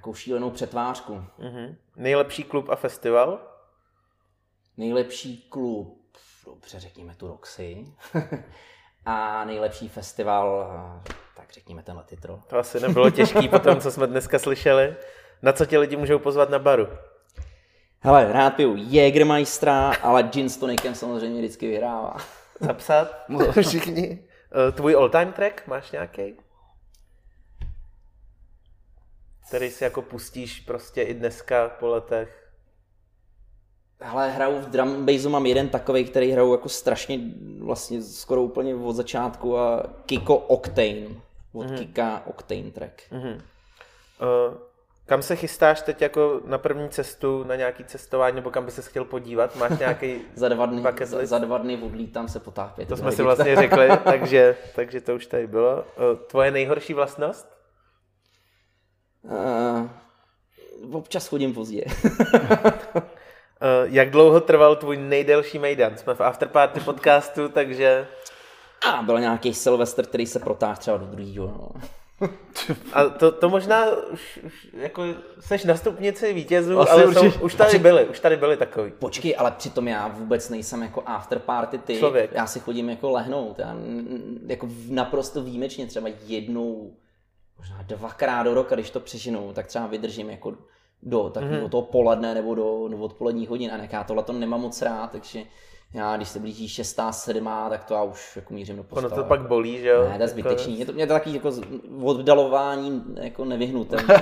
nějakou 0.00 0.14
šílenou 0.14 0.50
přetvářku. 0.50 1.24
Mm-hmm. 1.38 1.76
Nejlepší 1.96 2.44
klub 2.44 2.68
a 2.68 2.76
festival? 2.76 3.40
Nejlepší 4.76 5.48
klub, 5.48 6.16
dobře, 6.46 6.80
řekněme 6.80 7.14
tu 7.14 7.28
Roxy. 7.28 7.86
a 9.04 9.44
nejlepší 9.44 9.88
festival, 9.88 10.70
tak 11.36 11.52
řekněme 11.52 11.82
ten 11.82 11.96
Letitro. 11.96 12.40
To 12.46 12.58
asi 12.58 12.80
nebylo 12.80 13.10
těžký 13.10 13.48
po 13.48 13.58
tom, 13.58 13.80
co 13.80 13.90
jsme 13.90 14.06
dneska 14.06 14.38
slyšeli. 14.38 14.96
Na 15.42 15.52
co 15.52 15.66
tě 15.66 15.78
lidi 15.78 15.96
můžou 15.96 16.18
pozvat 16.18 16.50
na 16.50 16.58
baru? 16.58 16.88
Hele, 18.00 18.32
rád 18.32 18.50
piju 18.50 18.76
Jägermeistera, 18.76 19.92
ale 20.02 20.22
gin 20.22 20.48
s 20.48 20.56
tonikem 20.56 20.94
samozřejmě 20.94 21.38
vždycky 21.38 21.68
vyhrává. 21.68 22.16
Zapsat? 22.60 23.24
Všichni. 23.60 24.18
Eh, 24.68 24.72
tvůj 24.72 24.94
all-time 24.94 25.32
track 25.32 25.66
máš 25.66 25.90
nějaký? 25.90 26.34
který 29.50 29.70
si 29.70 29.84
jako 29.84 30.02
pustíš 30.02 30.60
prostě 30.60 31.02
i 31.02 31.14
dneska 31.14 31.68
po 31.68 31.86
letech? 31.86 32.52
Ale 34.00 34.30
hraju 34.30 34.58
v 34.58 34.70
drum 34.70 35.06
baseu 35.06 35.28
mám 35.28 35.46
jeden 35.46 35.68
takový, 35.68 36.04
který 36.04 36.32
hraju 36.32 36.52
jako 36.52 36.68
strašně 36.68 37.18
vlastně 37.58 38.02
skoro 38.02 38.42
úplně 38.42 38.74
od 38.74 38.92
začátku 38.92 39.58
a 39.58 39.82
Kiko 40.06 40.36
Octane. 40.36 41.06
Od 41.52 41.66
mm-hmm. 41.66 41.78
Kika 41.78 42.22
Octane 42.26 42.70
track. 42.70 43.02
Mm-hmm. 43.12 43.34
Uh, 43.34 44.54
kam 45.10 45.22
se 45.22 45.36
chystáš 45.36 45.82
teď 45.82 46.02
jako 46.02 46.40
na 46.44 46.58
první 46.58 46.88
cestu, 46.88 47.44
na 47.44 47.56
nějaký 47.56 47.84
cestování, 47.84 48.36
nebo 48.36 48.50
kam 48.50 48.64
by 48.64 48.70
se 48.70 48.82
chtěl 48.82 49.04
podívat? 49.04 49.56
Máš 49.56 49.78
nějaký 49.78 50.20
za, 50.34 50.48
dva 50.48 50.66
dny, 50.66 50.82
za, 51.04 51.26
za 51.26 51.38
dva 51.38 51.58
dny 51.58 51.78
odlítám 51.82 52.28
se 52.28 52.40
potápět. 52.40 52.88
To 52.88 52.96
jsme 52.96 53.12
si 53.12 53.22
vlastně 53.22 53.56
řekli, 53.62 53.88
takže, 54.04 54.56
takže 54.74 55.00
to 55.00 55.14
už 55.14 55.26
tady 55.26 55.46
bylo. 55.46 55.84
Tvoje 56.26 56.50
nejhorší 56.50 56.94
vlastnost? 56.94 57.46
Uh, 59.22 60.96
občas 60.96 61.28
chodím 61.28 61.54
pozdě. 61.54 61.84
Uh, 63.62 63.94
jak 63.94 64.10
dlouho 64.10 64.40
trval 64.40 64.76
tvůj 64.76 64.96
nejdelší 64.96 65.58
mejdan? 65.58 65.96
Jsme 65.96 66.14
v 66.14 66.20
Afterparty 66.20 66.80
podcastu, 66.80 67.48
takže... 67.48 68.06
A 68.88 69.02
byl 69.02 69.20
nějaký 69.20 69.54
Silvestr, 69.54 70.06
který 70.06 70.26
se 70.26 70.38
protáhl 70.38 70.76
třeba 70.76 70.96
do 70.96 71.06
druhého. 71.06 71.46
No. 71.46 71.80
A 72.92 73.04
to, 73.04 73.32
to 73.32 73.48
možná 73.48 73.86
už, 74.12 74.40
už 74.42 74.68
jako 74.72 75.02
seš 75.40 75.64
na 75.64 75.76
stupnici 75.76 76.32
vítězů, 76.32 76.80
Asi 76.80 76.92
ale 76.92 77.06
určitě. 77.06 77.30
jsou, 77.30 77.40
už 77.40 77.54
tady 77.54 77.78
byli, 77.78 78.04
už 78.04 78.20
tady 78.20 78.36
byli 78.36 78.56
takový. 78.56 78.92
Počkej, 78.98 79.34
ale 79.38 79.50
přitom 79.50 79.88
já 79.88 80.08
vůbec 80.08 80.48
nejsem 80.50 80.82
jako 80.82 81.02
afterparty 81.06 81.78
ty. 81.78 81.98
Člověk. 81.98 82.30
Já 82.32 82.46
si 82.46 82.60
chodím 82.60 82.90
jako 82.90 83.10
lehnout. 83.10 83.58
Já 83.58 83.76
jako 84.46 84.68
naprosto 84.88 85.42
výjimečně 85.42 85.86
třeba 85.86 86.08
jednou, 86.26 86.96
možná 87.58 87.82
dvakrát 87.82 88.42
do 88.42 88.54
roka, 88.54 88.74
když 88.74 88.90
to 88.90 89.00
přežinu, 89.00 89.52
tak 89.52 89.66
třeba 89.66 89.86
vydržím 89.86 90.30
jako 90.30 90.54
do 91.02 91.30
takového 91.30 91.66
mm-hmm. 91.66 91.70
toho 91.70 91.82
poledne 91.82 92.34
nebo 92.34 92.54
do, 92.54 92.88
do 92.88 92.98
odpoledních 92.98 93.48
hodin 93.48 93.70
a 93.72 93.88
já 93.92 94.04
tohle 94.04 94.22
to 94.22 94.32
nemám 94.32 94.60
moc 94.60 94.82
rád, 94.82 95.10
takže 95.10 95.42
já, 95.94 96.16
když 96.16 96.28
se 96.28 96.38
blíží 96.38 96.68
6. 96.68 97.00
7. 97.10 97.50
tak 97.70 97.84
to 97.84 97.94
já 97.94 98.02
už 98.02 98.36
jako 98.36 98.54
mířím 98.54 98.76
do 98.76 98.82
postele. 98.82 99.12
Ono 99.12 99.22
to 99.22 99.28
pak 99.28 99.40
bolí, 99.40 99.78
že 99.78 99.88
jo? 99.88 100.08
Ne, 100.08 100.16
to 100.16 100.22
je 100.22 100.28
zbytečný. 100.28 100.78
Je 100.78 100.86
to, 100.86 100.92
mě 100.92 101.06
to 101.06 101.12
takový 101.12 101.34
jako 101.34 101.52
oddalování 102.02 103.04
jako 103.20 103.44
nevyhnutelný. 103.44 104.06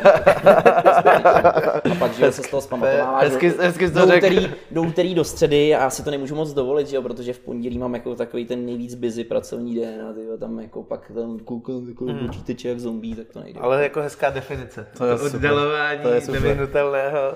a 1.90 1.94
pak, 1.98 2.12
že 2.12 2.32
se 2.32 2.42
z 2.42 2.50
toho 2.50 2.60
zpamatováváš 2.60 3.24
hezky, 3.24 3.50
do, 3.50 3.62
hezky 3.62 3.90
do, 3.90 4.06
úterý, 4.06 4.50
do 4.70 4.82
úterý 4.82 5.14
do 5.14 5.24
středy 5.24 5.74
a 5.74 5.80
já 5.80 5.90
si 5.90 6.02
to 6.02 6.10
nemůžu 6.10 6.34
moc 6.34 6.52
dovolit, 6.52 6.88
že 6.88 6.96
jo? 6.96 7.02
protože 7.02 7.32
v 7.32 7.38
pondělí 7.38 7.78
mám 7.78 7.94
jako 7.94 8.14
takový 8.14 8.44
ten 8.44 8.66
nejvíc 8.66 8.94
busy 8.94 9.24
pracovní 9.24 9.74
den 9.74 10.06
a 10.10 10.12
tyjo, 10.12 10.38
tam 10.38 10.60
jako 10.60 10.82
pak 10.82 11.12
tam 11.14 11.38
koukám 11.38 11.88
jako 11.88 12.04
mm. 12.04 12.26
počítače 12.26 12.68
jak 12.68 12.80
zombie, 12.80 13.16
tak 13.16 13.26
to 13.32 13.40
nejde. 13.40 13.60
Ale 13.60 13.82
jako 13.82 14.00
hezká 14.00 14.30
definice. 14.30 14.86
To 14.98 15.06
je 15.06 15.14
oddalování 15.14 16.00
to 16.02 16.08
je 16.08 16.20
nevyhnutelného. 16.28 17.34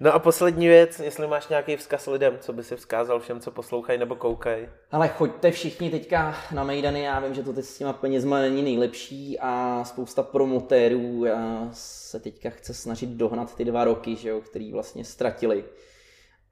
No 0.00 0.14
a 0.14 0.18
poslední 0.18 0.68
věc, 0.68 1.00
jestli 1.00 1.26
máš 1.26 1.48
nějaký 1.48 1.76
vzkaz 1.76 2.06
lidem, 2.06 2.38
co 2.40 2.52
by 2.52 2.62
si 2.64 2.76
vzkázal 2.76 3.20
všem, 3.20 3.40
co 3.40 3.50
poslouchají 3.50 3.98
nebo 3.98 4.16
koukají. 4.16 4.68
Ale 4.90 5.08
choďte 5.08 5.50
všichni 5.50 5.90
teďka 5.90 6.34
na 6.52 6.64
Mejdany, 6.64 7.02
já 7.02 7.20
vím, 7.20 7.34
že 7.34 7.42
to 7.42 7.52
teď 7.52 7.64
s 7.64 7.78
těma 7.78 7.92
penězma 7.92 8.38
není 8.40 8.62
nejlepší 8.62 9.38
a 9.40 9.82
spousta 9.84 10.22
promotérů 10.22 11.24
se 11.72 12.20
teďka 12.20 12.50
chce 12.50 12.74
snažit 12.74 13.08
dohnat 13.08 13.54
ty 13.54 13.64
dva 13.64 13.84
roky, 13.84 14.16
že 14.16 14.28
jo, 14.28 14.40
který 14.40 14.72
vlastně 14.72 15.04
ztratili. 15.04 15.64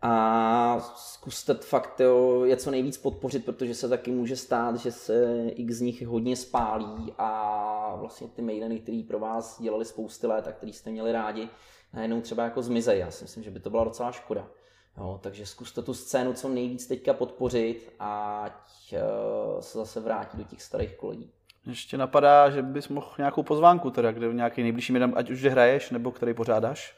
A 0.02 0.80
zkuste 0.96 1.54
fakt 1.54 2.00
jo, 2.00 2.44
je 2.44 2.56
co 2.56 2.70
nejvíc 2.70 2.98
podpořit, 2.98 3.44
protože 3.44 3.74
se 3.74 3.88
taky 3.88 4.10
může 4.10 4.36
stát, 4.36 4.76
že 4.76 4.92
se 4.92 5.44
x 5.48 5.74
z 5.74 5.80
nich 5.80 6.06
hodně 6.06 6.36
spálí 6.36 7.14
a 7.18 7.96
vlastně 7.96 8.28
ty 8.28 8.42
Mejdany, 8.42 8.78
který 8.78 9.02
pro 9.02 9.18
vás 9.18 9.62
dělali 9.62 9.84
spousty 9.84 10.26
let 10.26 10.48
a 10.48 10.52
který 10.52 10.72
jste 10.72 10.90
měli 10.90 11.12
rádi, 11.12 11.48
najednou 11.92 12.20
třeba 12.20 12.44
jako 12.44 12.62
zmizej. 12.62 12.98
Já 12.98 13.10
si 13.10 13.24
myslím, 13.24 13.42
že 13.42 13.50
by 13.50 13.60
to 13.60 13.70
byla 13.70 13.84
docela 13.84 14.12
škoda. 14.12 14.46
Jo, 14.98 15.20
takže 15.22 15.46
zkuste 15.46 15.82
tu 15.82 15.94
scénu 15.94 16.32
co 16.32 16.48
nejvíc 16.48 16.86
teďka 16.86 17.12
podpořit 17.12 17.92
a 17.98 18.40
ať 18.44 18.92
uh, 18.92 19.60
se 19.60 19.78
zase 19.78 20.00
vrátí 20.00 20.38
do 20.38 20.44
těch 20.44 20.62
starých 20.62 20.96
kolegů. 20.96 21.24
Ještě 21.66 21.98
napadá, 21.98 22.50
že 22.50 22.62
bys 22.62 22.88
mohl 22.88 23.06
nějakou 23.18 23.42
pozvánku, 23.42 23.90
teda, 23.90 24.12
kde 24.12 24.28
v 24.28 24.34
nějaký 24.34 24.62
nejbližší 24.62 24.92
mědem, 24.92 25.12
ať 25.16 25.30
už 25.30 25.44
hraješ, 25.44 25.90
nebo 25.90 26.10
který 26.10 26.34
pořádáš? 26.34 26.96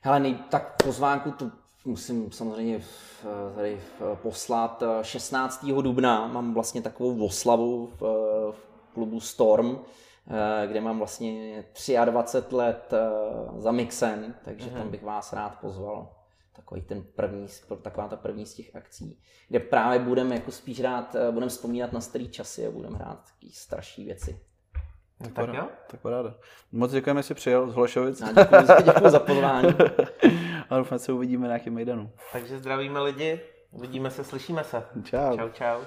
Hele, 0.00 0.20
nej, 0.20 0.34
tak 0.50 0.82
pozvánku 0.84 1.30
tu 1.30 1.52
musím 1.84 2.32
samozřejmě 2.32 2.84
tady 3.54 3.80
poslat 4.14 4.82
16. 5.02 5.64
dubna. 5.64 6.26
Mám 6.26 6.54
vlastně 6.54 6.82
takovou 6.82 7.24
oslavu 7.24 7.92
v, 8.00 8.00
v 8.52 8.94
klubu 8.94 9.20
Storm, 9.20 9.78
Eh, 9.78 10.05
kde 10.66 10.80
mám 10.80 10.98
vlastně 10.98 11.64
23 12.04 12.54
let 12.54 12.92
eh, 12.92 13.60
za 13.60 13.72
mixem, 13.72 14.34
takže 14.44 14.70
mm-hmm. 14.70 14.78
tam 14.78 14.90
bych 14.90 15.02
vás 15.02 15.32
rád 15.32 15.60
pozval. 15.60 16.12
Takový 16.56 16.82
ten 16.82 17.02
první, 17.02 17.46
taková 17.82 18.08
ta 18.08 18.16
první 18.16 18.46
z 18.46 18.54
těch 18.54 18.76
akcí, 18.76 19.20
kde 19.48 19.60
právě 19.60 19.98
budeme 19.98 20.34
jako 20.34 20.50
spíš 20.50 20.80
rád, 20.80 21.14
eh, 21.14 21.32
budeme 21.32 21.50
vzpomínat 21.50 21.92
na 21.92 22.00
starý 22.00 22.28
časy 22.28 22.66
a 22.66 22.70
budeme 22.70 22.96
hrát 22.96 23.16
takové 23.16 23.52
starší 23.52 24.04
věci. 24.04 24.40
Tak, 25.22 25.32
tak 25.32 25.54
jo? 25.54 25.68
Tak 25.90 26.00
paráda. 26.00 26.34
Moc 26.72 26.92
děkujeme, 26.92 27.22
že 27.22 27.26
jsi 27.26 27.34
přijel 27.34 27.70
z 27.70 27.74
Holešovic. 27.74 28.20
No, 28.20 28.28
děkuji, 28.32 28.66
za, 28.66 28.80
děkuji 28.80 29.10
za 29.10 29.18
pozvání. 29.18 29.68
a 30.70 30.76
doufám, 30.76 30.98
se 30.98 31.12
uvidíme 31.12 31.42
na 31.42 31.48
nějakém 31.48 31.74
mejdanu. 31.74 32.10
Takže 32.32 32.58
zdravíme 32.58 33.00
lidi, 33.00 33.40
uvidíme 33.70 34.10
se, 34.10 34.24
slyšíme 34.24 34.64
se. 34.64 34.82
Čau. 35.04 35.36
Čau, 35.36 35.48
čau. 35.48 35.80